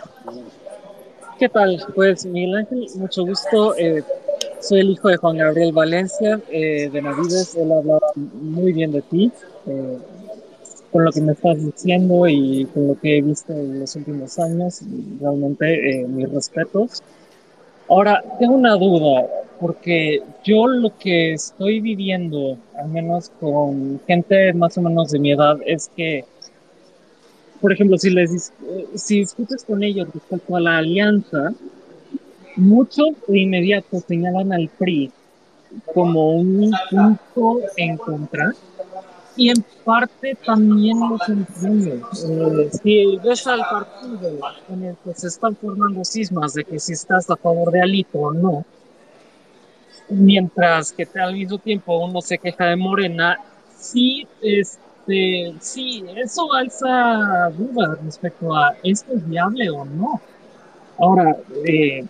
[1.38, 1.84] ¿Qué tal?
[1.94, 3.76] Pues Miguel Ángel, mucho gusto.
[3.76, 4.03] Eh,
[4.60, 7.56] soy el hijo de Juan Gabriel Valencia eh, de Navides.
[7.56, 9.32] Él ha hablado muy bien de ti
[10.94, 14.38] con lo que me estás diciendo y con lo que he visto en los últimos
[14.38, 14.82] años,
[15.20, 17.02] realmente eh, mis respetos.
[17.90, 19.26] Ahora, tengo una duda,
[19.60, 25.32] porque yo lo que estoy viviendo, al menos con gente más o menos de mi
[25.32, 26.26] edad, es que,
[27.60, 28.53] por ejemplo, si, les,
[28.94, 31.53] si discutes con ellos respecto a la alianza,
[32.56, 35.11] muchos de inmediato señalan al PRI
[35.95, 38.53] como un punto en contra
[39.35, 42.07] y en parte también los entiendo.
[42.30, 44.39] Eh, si ves al partido
[44.69, 48.19] en el que se están formando cismas de que si estás a favor de Alito
[48.19, 48.65] o no,
[50.10, 53.38] mientras que al mismo tiempo uno se queja de Morena,
[53.76, 60.22] sí, este, sí, eso alza dudas respecto a esto es viable o no.
[60.99, 61.35] Ahora,
[61.65, 62.05] eh,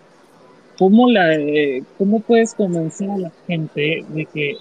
[0.78, 4.56] ¿cómo, la, eh, ¿cómo puedes convencer a la gente de que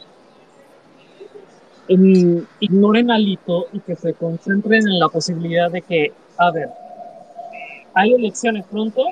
[1.88, 6.70] ignoren alito y que se concentren en la posibilidad de que, a ver,
[7.94, 9.04] hay elecciones pronto,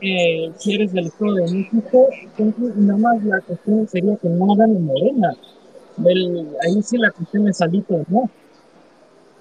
[0.00, 4.52] eh, si eres del Estado de México, entonces nada más la cuestión sería que no
[4.52, 5.34] hagan en Morena.
[6.64, 8.28] ahí sí la cuestión es alito, ¿no?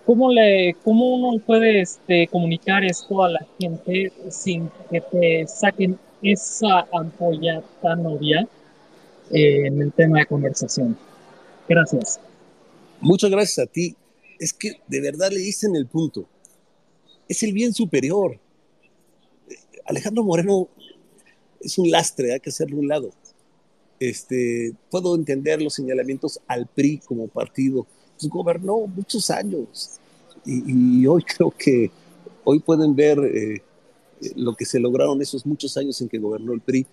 [0.05, 5.97] ¿Cómo, le, ¿Cómo uno puede este, comunicar esto a la gente sin que te saquen
[6.21, 8.47] esa ampolla tan obvia
[9.31, 10.97] eh, en el tema de conversación?
[11.71, 12.19] Gracias.
[12.99, 13.95] Muchas gracias a ti.
[14.39, 16.27] Es que de verdad le dicen el punto.
[17.29, 18.37] Es el bien superior.
[19.85, 20.67] Alejandro Moreno
[21.61, 23.11] es un lastre, hay que hacerle un lado.
[24.01, 27.87] Este, puedo entender los señalamientos al PRI como partido.
[28.19, 30.01] Pues gobernó muchos años
[30.45, 31.89] y, hoy creo que
[32.43, 33.61] hoy pueden ver eh,
[34.35, 36.85] lo que se lograron esos muchos años en que gobernó el PRI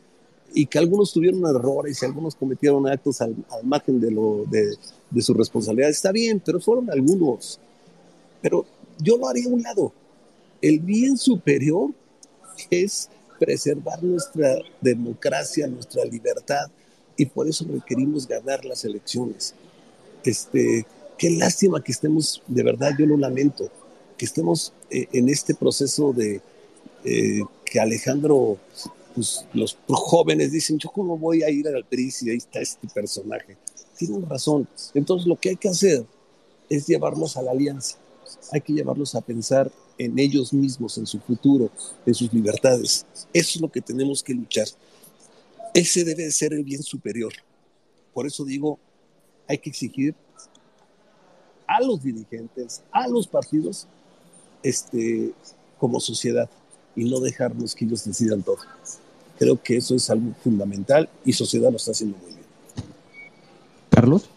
[0.54, 4.74] y que algunos tuvieron errores y algunos cometieron actos al, margen de, lo, de,
[5.10, 5.90] de, su responsabilidad.
[5.90, 7.60] Está bien, pero fueron algunos.
[8.40, 8.64] Pero
[8.98, 9.92] yo lo haría a un lado.
[10.60, 11.90] El bien superior
[12.70, 13.08] es
[13.38, 16.66] preservar nuestra democracia, nuestra libertad,
[17.16, 19.54] y por eso requerimos ganar las elecciones.
[20.24, 23.70] Este, qué lástima que estemos, de verdad yo lo lamento,
[24.16, 26.40] que estemos eh, en este proceso de
[27.04, 28.58] eh, que Alejandro
[29.18, 32.86] pues, los jóvenes dicen, yo cómo voy a ir al PRI si ahí está este
[32.88, 33.56] personaje.
[33.96, 34.68] Tienen razón.
[34.94, 36.04] Entonces lo que hay que hacer
[36.68, 37.96] es llevarlos a la alianza.
[38.52, 41.70] Hay que llevarlos a pensar en ellos mismos, en su futuro,
[42.06, 43.04] en sus libertades.
[43.32, 44.68] Eso es lo que tenemos que luchar.
[45.74, 47.32] Ese debe ser el bien superior.
[48.14, 48.78] Por eso digo,
[49.48, 50.14] hay que exigir
[51.66, 53.86] a los dirigentes, a los partidos,
[54.62, 55.32] este,
[55.78, 56.48] como sociedad
[56.96, 58.58] y no dejarnos que ellos decidan todo.
[59.38, 62.46] Creo que eso es algo fundamental y sociedad lo está haciendo muy bien.
[63.90, 64.28] Carlos.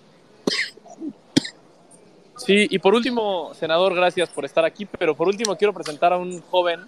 [2.38, 6.18] Sí, y por último, senador, gracias por estar aquí, pero por último quiero presentar a
[6.18, 6.82] un joven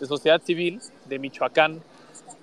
[0.00, 1.80] de sociedad civil de Michoacán,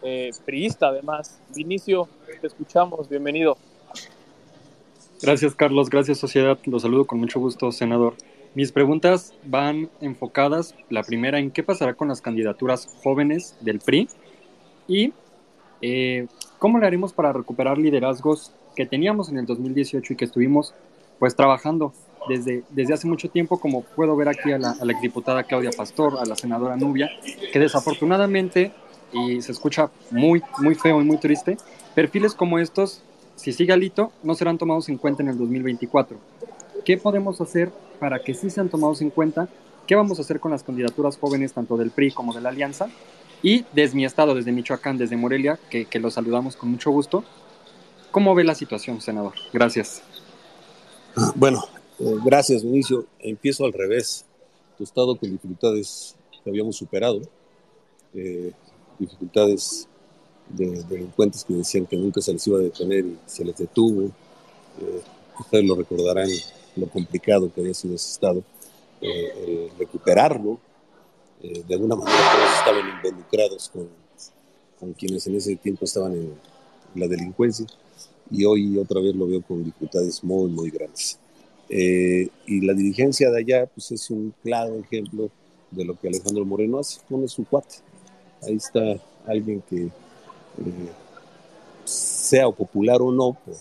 [0.03, 1.39] eh, priista además.
[1.55, 2.07] Vinicio,
[2.39, 3.57] te escuchamos, bienvenido.
[5.21, 5.89] Gracias, Carlos.
[5.89, 6.57] Gracias, sociedad.
[6.65, 8.15] Los saludo con mucho gusto, senador.
[8.53, 14.09] Mis preguntas van enfocadas, la primera, en qué pasará con las candidaturas jóvenes del PRI
[14.91, 15.13] y
[15.81, 16.27] eh,
[16.59, 20.73] cómo le haremos para recuperar liderazgos que teníamos en el 2018 y que estuvimos
[21.17, 21.93] pues trabajando
[22.27, 25.71] desde, desde hace mucho tiempo, como puedo ver aquí a la, a la exdiputada Claudia
[25.75, 27.09] Pastor, a la senadora Nubia,
[27.51, 28.71] que desafortunadamente,
[29.13, 31.57] y se escucha muy, muy feo y muy triste,
[31.95, 33.03] perfiles como estos
[33.35, 36.17] si sigue alito, no serán tomados en cuenta en el 2024.
[36.85, 39.47] ¿Qué podemos hacer para que sí sean tomados en cuenta?
[39.87, 42.87] ¿Qué vamos a hacer con las candidaturas jóvenes, tanto del PRI como de la Alianza?
[43.43, 47.23] Y desde mi estado, desde Michoacán, desde Morelia, que, que saludamos con mucho gusto.
[48.11, 49.33] ¿Cómo ve la situación, senador?
[49.53, 50.03] Gracias.
[51.35, 51.63] Bueno,
[51.99, 53.05] eh, gracias, Vinicio.
[53.19, 54.25] Empiezo al revés.
[54.77, 57.21] Tu estado con dificultades que habíamos superado,
[58.15, 58.51] eh,
[58.97, 59.87] dificultades
[60.49, 64.05] de delincuentes que decían que nunca se les iba a detener y se les detuvo.
[64.05, 65.01] Eh,
[65.39, 66.29] ustedes lo recordarán
[66.75, 68.43] lo complicado que había sido ese estado,
[69.77, 70.59] recuperarlo.
[71.43, 73.89] Eh, de alguna manera todos estaban involucrados con,
[74.79, 76.33] con, quienes en ese tiempo estaban en
[76.95, 77.65] la delincuencia
[78.29, 81.19] y hoy otra vez lo veo con dificultades muy, muy grandes.
[81.69, 85.29] y la dirigencia de allá pues es un claro ejemplo
[85.71, 87.77] de lo que Alejandro Moreno hace, pone su cuate.
[88.41, 90.91] Ahí está alguien que eh,
[91.85, 93.55] sea popular o no, por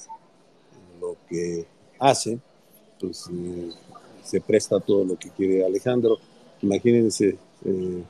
[1.00, 1.66] lo que
[1.98, 2.38] hace,
[2.98, 3.70] pues eh,
[4.22, 6.18] se presta todo lo que quiere Alejandro.
[6.62, 8.02] Imagínense, eh,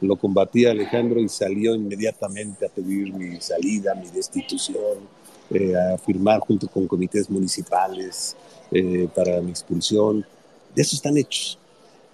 [0.00, 5.16] lo combatía Alejandro y salió inmediatamente a pedir mi salida, mi destitución,
[5.50, 8.36] a firmar junto con comités municipales
[9.14, 10.26] para mi expulsión.
[10.74, 11.58] De eso están hechos.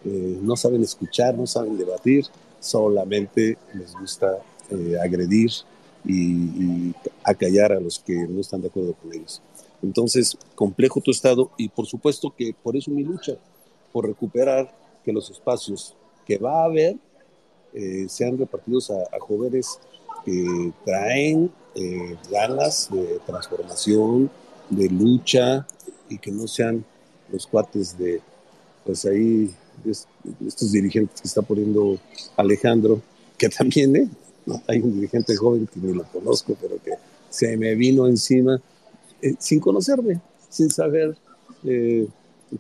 [0.05, 2.27] no saben escuchar, no saben debatir,
[2.60, 4.39] solamente les gusta
[5.02, 5.51] agredir,
[6.05, 6.94] y,
[7.24, 9.40] acallar a los que no están de acuerdo con ellos.
[9.82, 13.35] Entonces, complejo tu estado y por supuesto que por eso mi lucha,
[13.93, 14.73] por recuperar
[15.05, 15.94] que los espacios
[16.27, 16.97] que va a haber
[17.74, 19.78] eh, sean repartidos a, jóvenes
[20.24, 24.31] que traen eh, ganas de transformación,
[24.69, 25.66] de lucha
[26.09, 26.85] y que no sean
[27.31, 28.20] los cuates de,
[28.85, 29.55] pues ahí,
[30.47, 31.99] estos dirigentes que está poniendo
[32.36, 33.01] Alejandro,
[33.39, 34.09] que también, ¿eh?
[34.66, 36.93] Hay un dirigente joven que ni lo conozco, pero que
[37.31, 38.61] se me vino encima
[39.20, 41.16] eh, sin conocerme, sin saber
[41.65, 42.07] eh,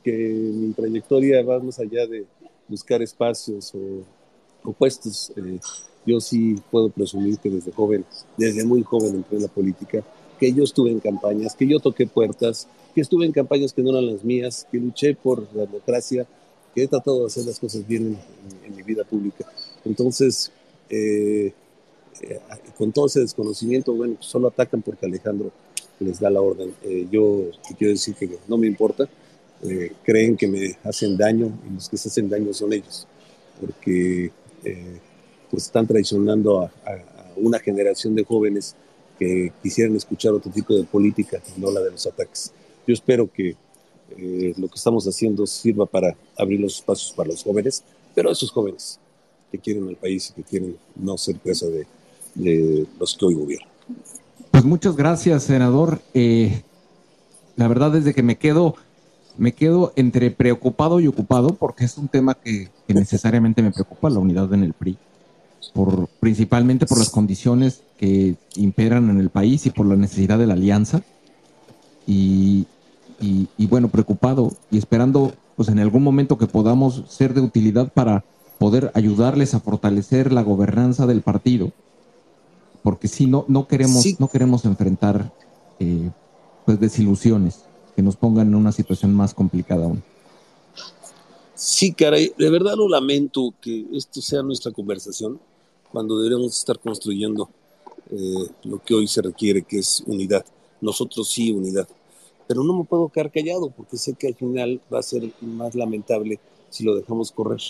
[0.02, 2.24] que mi trayectoria va más allá de
[2.72, 5.32] buscar espacios o, puestos.
[5.36, 5.58] Eh,
[6.04, 8.04] yo sí puedo presumir que desde joven,
[8.36, 10.02] desde muy joven entré en la política,
[10.40, 13.90] que yo estuve en campañas, que yo toqué puertas, que estuve en campañas que no
[13.90, 16.26] eran las mías, que luché por la democracia,
[16.74, 18.18] que he tratado de hacer las cosas bien
[18.64, 19.44] en, mi vida pública.
[19.84, 20.50] Entonces,
[20.90, 21.52] eh,
[22.22, 22.40] eh,
[22.76, 25.52] con todo ese desconocimiento, bueno, pues solo atacan porque Alejandro
[26.00, 26.74] les da la orden.
[26.82, 29.08] Eh, yo quiero decir que no me importa,
[29.62, 33.06] eh, creen que me hacen daño y los que se hacen daño son ellos,
[33.60, 34.30] porque
[35.50, 36.70] pues están traicionando a,
[37.36, 38.76] una generación de jóvenes
[39.18, 42.52] que quisieran escuchar otro tipo de política, no la de los ataques.
[42.86, 43.56] Yo espero que
[44.56, 47.82] lo que estamos haciendo sirva para abrir los espacios para los jóvenes,
[48.14, 49.00] pero esos jóvenes
[49.52, 53.68] que quieren al país y que quieren no ser presa de, los que hoy gobiernan.
[54.50, 56.00] Pues muchas gracias, senador.
[56.14, 56.62] Eh,
[57.56, 58.74] la verdad es de que me quedo,
[59.38, 64.18] me quedo entre preocupado y ocupado porque es un tema que, necesariamente me preocupa, la
[64.18, 64.98] unidad en el PRI,
[65.72, 70.46] por, principalmente por las condiciones que imperan en el país y por la necesidad de
[70.46, 71.02] la alianza.
[72.06, 72.66] Y,
[73.20, 78.24] y bueno, preocupado y esperando pues en algún momento que podamos ser de utilidad para
[78.58, 81.72] poder ayudarles a fortalecer la gobernanza del partido
[82.82, 85.32] porque si no, no queremos, no queremos enfrentar
[85.78, 86.10] eh,
[86.64, 87.64] pues desilusiones
[87.94, 90.02] que nos pongan en una situación más complicada aún.
[91.54, 95.38] Sí, caray, de verdad lo lamento que esto sea nuestra conversación
[95.92, 97.48] cuando deberíamos estar construyendo
[98.10, 100.44] eh, lo que hoy se requiere, que es unidad.
[100.80, 101.86] Nosotros sí, unidad.
[102.48, 105.74] pero no me puedo quedar callado porque sé que al final va a ser más
[105.74, 107.60] lamentable si lo dejamos correr,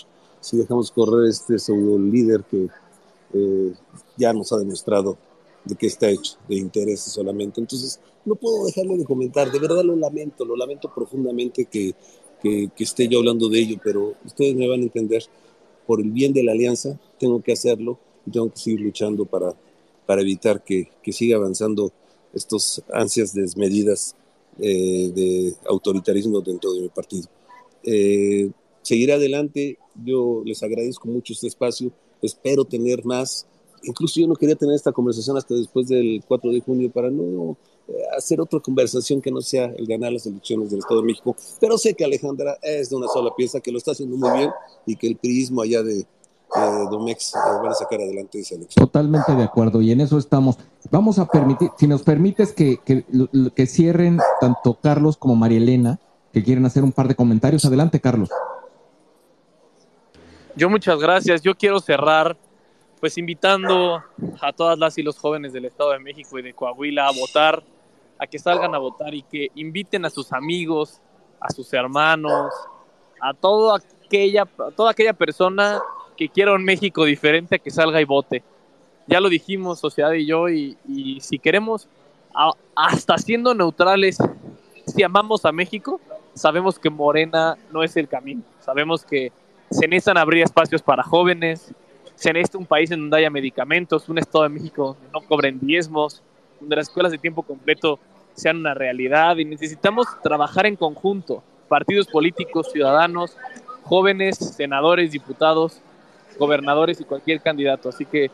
[0.41, 2.67] si dejamos correr este pseudo líder que
[3.33, 3.73] eh,
[4.17, 5.17] ya nos ha demostrado
[5.65, 7.61] de qué está hecho, de intereses solamente.
[7.61, 11.93] Entonces, no puedo dejarle de comentar, de verdad lo lamento, lo lamento profundamente que,
[12.41, 15.23] que, que esté yo hablando de ello, pero ustedes me van a entender,
[15.85, 19.53] por el bien de la alianza, tengo que hacerlo y tengo que seguir luchando para,
[20.05, 21.91] para evitar que, que siga avanzando
[22.33, 24.15] estos ansias desmedidas
[24.59, 27.27] eh, de autoritarismo dentro de mi partido.
[27.83, 28.49] Eh,
[28.81, 31.91] seguiré adelante, yo les agradezco mucho este espacio,
[32.21, 33.47] espero tener más.
[33.83, 37.57] Incluso yo no quería tener esta conversación hasta después del 4 de junio para no
[37.87, 41.35] eh, hacer otra conversación que no sea el ganar las elecciones del Estado de México,
[41.59, 44.51] pero sé que Alejandra es de una sola pieza, que lo está haciendo muy bien
[44.85, 46.05] y que el prismo allá de,
[46.91, 48.85] Domex eh, van a sacar adelante esa elección.
[48.85, 50.57] Totalmente de acuerdo y en eso estamos.
[50.91, 53.05] Vamos a permitir, si nos permites que, que,
[53.55, 55.99] que cierren tanto Carlos como María Elena,
[56.31, 57.65] que quieren hacer un par de comentarios.
[57.65, 58.29] Adelante, Carlos.
[60.55, 61.41] Yo muchas gracias.
[61.41, 62.37] Yo quiero cerrar
[63.03, 64.01] pues invitando
[64.39, 67.61] a todas las y los jóvenes del Estado de México y de Coahuila a votar,
[68.17, 71.01] a que salgan a votar y que inviten a sus amigos,
[71.41, 72.53] a sus hermanos,
[73.19, 74.45] a toda aquella,
[74.77, 75.81] toda aquella persona
[76.15, 78.41] que quiera un México diferente a que salga y vote.
[79.05, 80.77] Ya lo dijimos, Sociedad y yo, y,
[81.19, 81.89] si queremos,
[82.73, 84.17] hasta siendo neutrales,
[84.87, 85.99] si amamos a México,
[86.35, 88.43] sabemos que Morena no es el camino.
[88.61, 89.33] Sabemos que
[89.71, 91.75] se necesitan abrir espacios para jóvenes,
[92.15, 95.59] se necesita un país en donde haya medicamentos, un Estado de México donde no cobren
[95.59, 96.21] diezmos,
[96.59, 97.99] donde las escuelas de tiempo completo
[98.33, 103.37] sean una realidad y necesitamos trabajar en conjunto, partidos políticos, ciudadanos,
[103.83, 105.81] jóvenes, senadores, diputados,
[106.39, 107.89] gobernadores y cualquier candidato.
[107.89, 108.31] Así que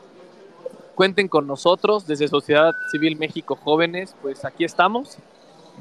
[0.95, 5.17] cuenten con nosotros desde Sociedad Civil México Jóvenes, pues aquí estamos,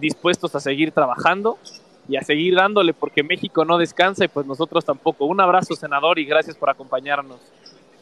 [0.01, 1.59] dispuestos a seguir trabajando
[2.09, 5.27] y a seguir dándole porque México no descansa y pues nosotros tampoco.
[5.27, 7.39] Un abrazo, senador, y gracias por acompañarnos.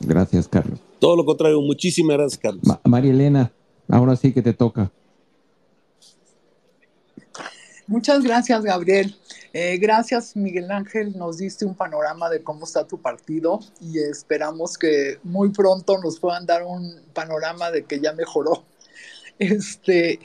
[0.00, 0.78] Gracias, Carlos.
[0.98, 2.62] Todo lo contrario, muchísimas gracias, Carlos.
[2.84, 3.52] María Elena,
[3.88, 4.90] ahora sí que te toca.
[7.86, 9.16] Muchas gracias, Gabriel.
[9.52, 11.16] Eh, gracias, Miguel Ángel.
[11.16, 16.18] Nos diste un panorama de cómo está tu partido y esperamos que muy pronto nos
[16.18, 18.64] puedan dar un panorama de que ya mejoró.
[19.38, 20.18] Este,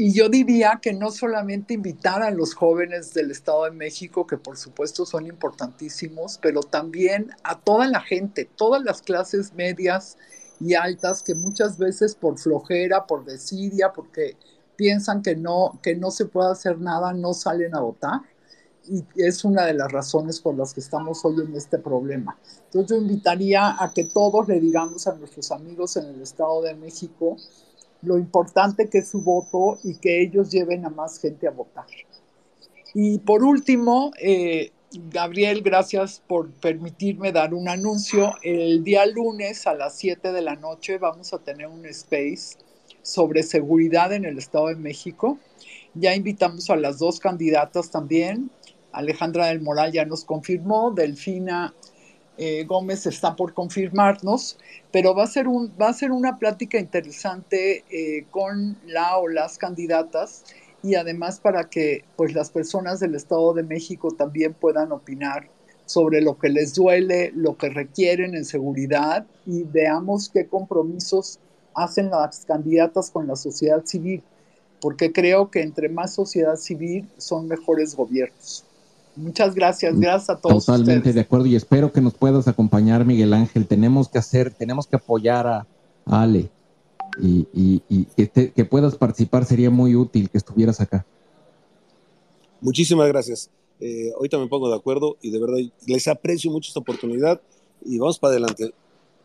[0.00, 4.38] y yo diría que no solamente invitar a los jóvenes del Estado de México, que
[4.38, 10.16] por supuesto son importantísimos, pero también a toda la gente, todas las clases medias
[10.58, 14.38] y altas que muchas veces por flojera, por desidia, porque
[14.74, 18.22] piensan que no, que no se puede hacer nada, no salen a votar.
[18.88, 22.38] Y es una de las razones por las que estamos hoy en este problema.
[22.64, 26.74] Entonces yo invitaría a que todos le digamos a nuestros amigos en el Estado de
[26.74, 27.36] México,
[28.02, 31.86] lo importante que es su voto y que ellos lleven a más gente a votar.
[32.94, 38.34] Y por último, eh, Gabriel, gracias por permitirme dar un anuncio.
[38.42, 42.58] El día lunes a las 7 de la noche vamos a tener un space
[43.02, 45.38] sobre seguridad en el Estado de México.
[45.94, 48.50] Ya invitamos a las dos candidatas también.
[48.92, 51.72] Alejandra del Moral ya nos confirmó, Delfina
[52.42, 54.56] eh, Gómez está por confirmarnos,
[54.90, 59.28] pero va a ser, un, va a ser una plática interesante eh, con la o
[59.28, 60.44] las candidatas
[60.82, 65.50] y además para que pues, las personas del Estado de México también puedan opinar
[65.84, 71.40] sobre lo que les duele, lo que requieren en seguridad y veamos qué compromisos
[71.74, 74.22] hacen las candidatas con la sociedad civil,
[74.80, 78.64] porque creo que entre más sociedad civil son mejores gobiernos.
[79.20, 80.64] Muchas gracias, gracias a todos.
[80.64, 83.66] Totalmente de acuerdo y espero que nos puedas acompañar, Miguel Ángel.
[83.66, 85.66] Tenemos que hacer, tenemos que apoyar a,
[86.06, 86.50] Ale
[87.20, 87.44] y,
[88.16, 91.04] que, puedas participar sería muy útil que estuvieras acá.
[92.62, 93.50] Muchísimas gracias.
[93.78, 97.40] Eh, ahorita me pongo de acuerdo y de verdad les aprecio mucho esta oportunidad
[97.84, 98.72] y vamos para adelante.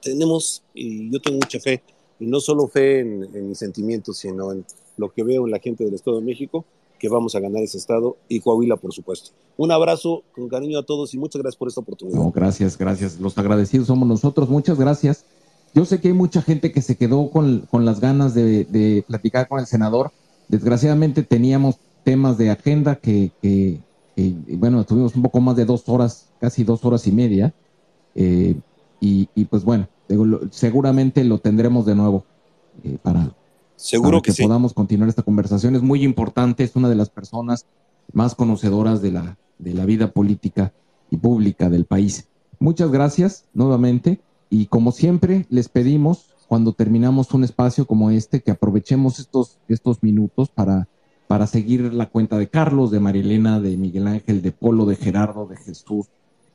[0.02, 1.82] Tenemos, y yo tengo mucha fe,
[2.20, 4.66] y no solo fe en, en mis sentimientos, sino en
[4.98, 6.66] lo que veo en la gente del Estado de México
[7.10, 9.32] que vamos a ganar ese estado y Coahuila, por supuesto.
[9.58, 12.20] Un abrazo con cariño a todos y muchas gracias por esta oportunidad.
[12.34, 13.20] gracias, gracias.
[13.20, 14.50] Los agradecidos somos nosotros.
[14.50, 15.26] Muchas gracias.
[15.74, 19.60] Yo sé que hay mucha gente que se quedó con, las ganas de, platicar con
[19.60, 20.12] el senador.
[20.48, 23.32] Desgraciadamente teníamos temas de agenda que,
[24.58, 27.54] bueno, tuvimos un poco más de dos horas, casi dos horas y media.
[28.16, 28.56] Eh,
[29.00, 29.88] y, pues bueno,
[30.50, 32.24] seguramente lo tendremos de nuevo
[32.84, 33.32] eh, para,
[33.76, 35.76] Seguro que, podamos continuar esta conversación.
[35.76, 37.66] Es muy importante, es una de las personas
[38.14, 40.74] más conocedoras de la, de la vida política
[41.12, 42.28] y pública del país.
[42.60, 48.52] Muchas gracias nuevamente y como siempre les pedimos cuando terminamos un espacio como este que
[48.52, 50.88] aprovechemos estos, estos minutos para
[51.28, 55.48] para seguir la cuenta de Carlos, de Marilena, de Miguel Ángel, de Polo, de Gerardo,
[55.48, 56.08] de Jesús,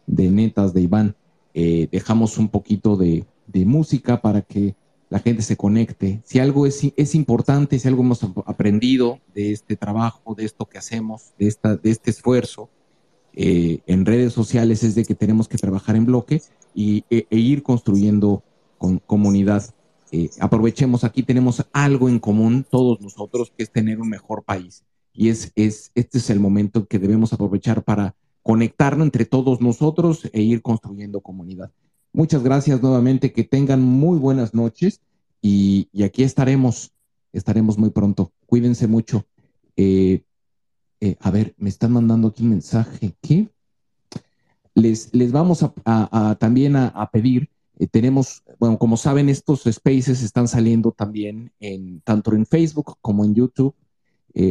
[0.06, 1.16] de Netas, de Iván.
[1.54, 4.76] Eh, dejamos un poquito de, música para que
[5.10, 6.22] la gente se conecte.
[6.24, 10.78] Si algo es, es, importante, si algo hemos aprendido de este trabajo, de esto que
[10.78, 12.70] hacemos, de, esta, de este esfuerzo
[13.32, 16.40] eh, en redes sociales, es de que tenemos que trabajar en bloque
[16.74, 18.44] y, e, e ir construyendo
[18.78, 19.74] con comunidad.
[20.12, 24.84] Eh, aprovechemos, aquí tenemos algo en común todos nosotros, que es tener un mejor país.
[25.12, 28.14] Y es, es, este es el momento que debemos aprovechar para
[28.44, 31.72] conectarnos entre todos nosotros e ir construyendo comunidad.
[32.12, 35.00] Muchas gracias nuevamente, que tengan muy buenas noches
[35.40, 36.92] y, aquí estaremos,
[37.32, 38.32] estaremos muy pronto.
[38.46, 39.26] Cuídense mucho.
[39.76, 40.24] Eh,
[41.00, 43.48] eh, a ver, me están mandando aquí un mensaje que
[44.74, 50.48] les, les vamos a, también a pedir eh, tenemos, bueno, como saben, estos spaces están
[50.48, 53.74] saliendo también en tanto en Facebook como en YouTube.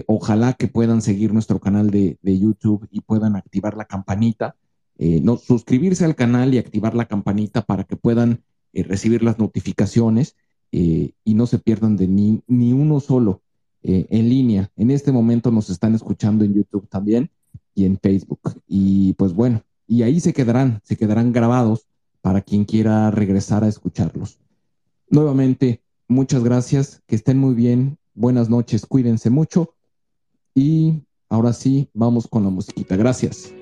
[0.08, 4.56] Ojalá que puedan seguir nuestro canal de, YouTube y puedan activar la campanita,
[5.00, 10.36] eh, no, suscribirse al canal y activar la campanita para que puedan recibir las notificaciones
[10.72, 13.42] y no se pierdan de ni, ni uno solo
[13.82, 14.70] en línea.
[14.76, 17.32] En este momento nos están escuchando en YouTube también
[17.74, 18.62] y en Facebook.
[18.68, 21.88] Y pues bueno, y ahí se quedarán, se quedarán grabados
[22.22, 24.40] para quien quiera regresar a escucharlos.
[25.10, 29.74] Nuevamente, muchas gracias, que estén muy bien, buenas noches, cuídense mucho
[30.54, 32.96] y ahora sí, vamos con la musiquita.
[32.96, 33.59] Gracias.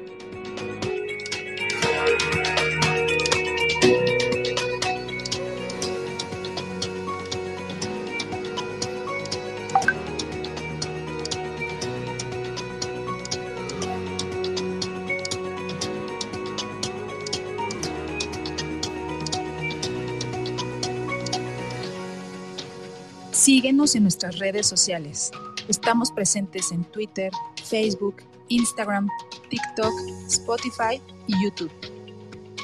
[23.95, 25.31] En nuestras redes sociales.
[25.69, 27.31] Estamos presentes en Twitter,
[27.63, 28.17] Facebook,
[28.49, 29.07] Instagram,
[29.49, 29.93] TikTok,
[30.27, 31.71] Spotify y YouTube.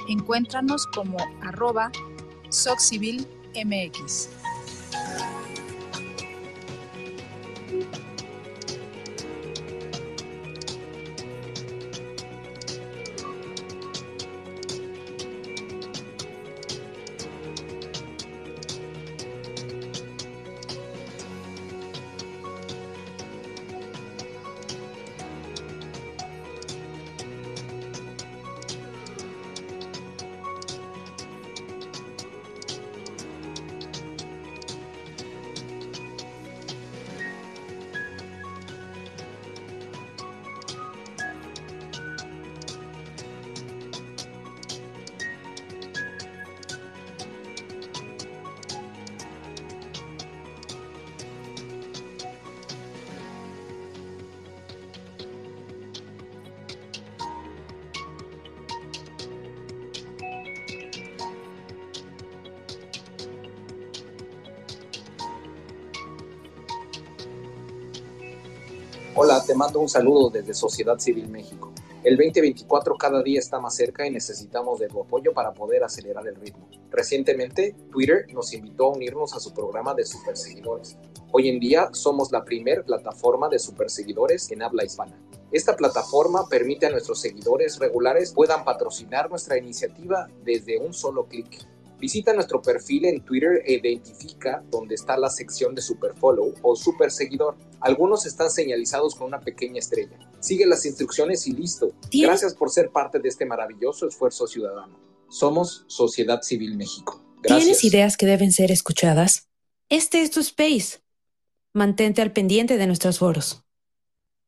[0.09, 1.91] Encuéntranos como arroba
[2.49, 4.27] SocCivilMX.
[69.83, 71.73] Un saludo desde Sociedad Civil México.
[72.05, 76.25] El 2024 cada día está más cerca y necesitamos de tu apoyo para poder acelerar
[76.25, 76.69] el ritmo.
[76.89, 80.97] Recientemente, Twitter nos invitó a unirnos a su programa de superseguidores.
[81.33, 85.19] Hoy en día somos la primer plataforma de superseguidores en habla hispana.
[85.51, 91.67] Esta plataforma permite a nuestros seguidores regulares puedan patrocinar nuestra iniciativa desde un solo clic.
[92.03, 97.09] Visita nuestro perfil en Twitter e identifica dónde está la sección de Superfollow o Super
[97.09, 97.55] Seguidor.
[97.79, 100.19] Algunos están señalizados con una pequeña estrella.
[100.41, 101.93] Sigue las instrucciones y listo.
[102.11, 104.99] Gracias por ser parte de este maravilloso esfuerzo ciudadano.
[105.29, 107.23] Somos Sociedad Civil México.
[107.41, 107.63] Gracias.
[107.63, 109.47] ¿Tienes ideas que deben ser escuchadas?
[109.87, 110.99] Este es tu space.
[111.71, 113.63] Mantente al pendiente de nuestros foros.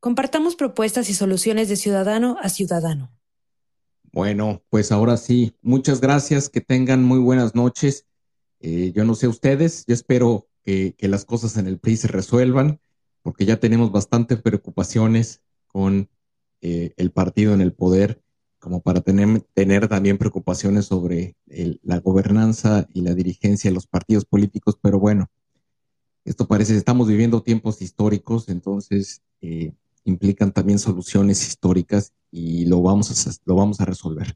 [0.01, 3.13] Compartamos propuestas y soluciones de ciudadano a ciudadano.
[4.15, 8.05] Bueno, pues ahora sí, muchas gracias, que tengan muy buenas noches.
[8.61, 12.79] Eh, yo no sé ustedes, yo espero que, las cosas en el PRI se resuelvan,
[13.23, 16.09] porque ya tenemos bastantes preocupaciones con
[16.61, 18.23] eh, el partido en el poder,
[18.57, 21.35] como para tener, tener también preocupaciones sobre
[21.83, 25.29] la gobernanza y la dirigencia de los partidos políticos, pero bueno,
[26.23, 29.73] esto parece, estamos viviendo tiempos históricos, entonces eh,
[30.05, 34.35] implican también soluciones históricas y lo vamos a, lo vamos a resolver.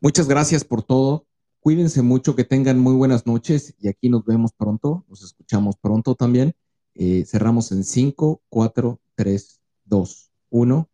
[0.00, 1.26] Muchas gracias por todo.
[1.60, 6.14] Cuídense mucho, que tengan muy buenas noches y aquí nos vemos pronto, nos escuchamos pronto
[6.14, 6.54] también.
[6.94, 10.88] Eh, cerramos en 5, 4, 3, 2, 1.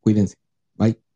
[0.00, 0.36] Cuídense.
[0.74, 1.11] Bye.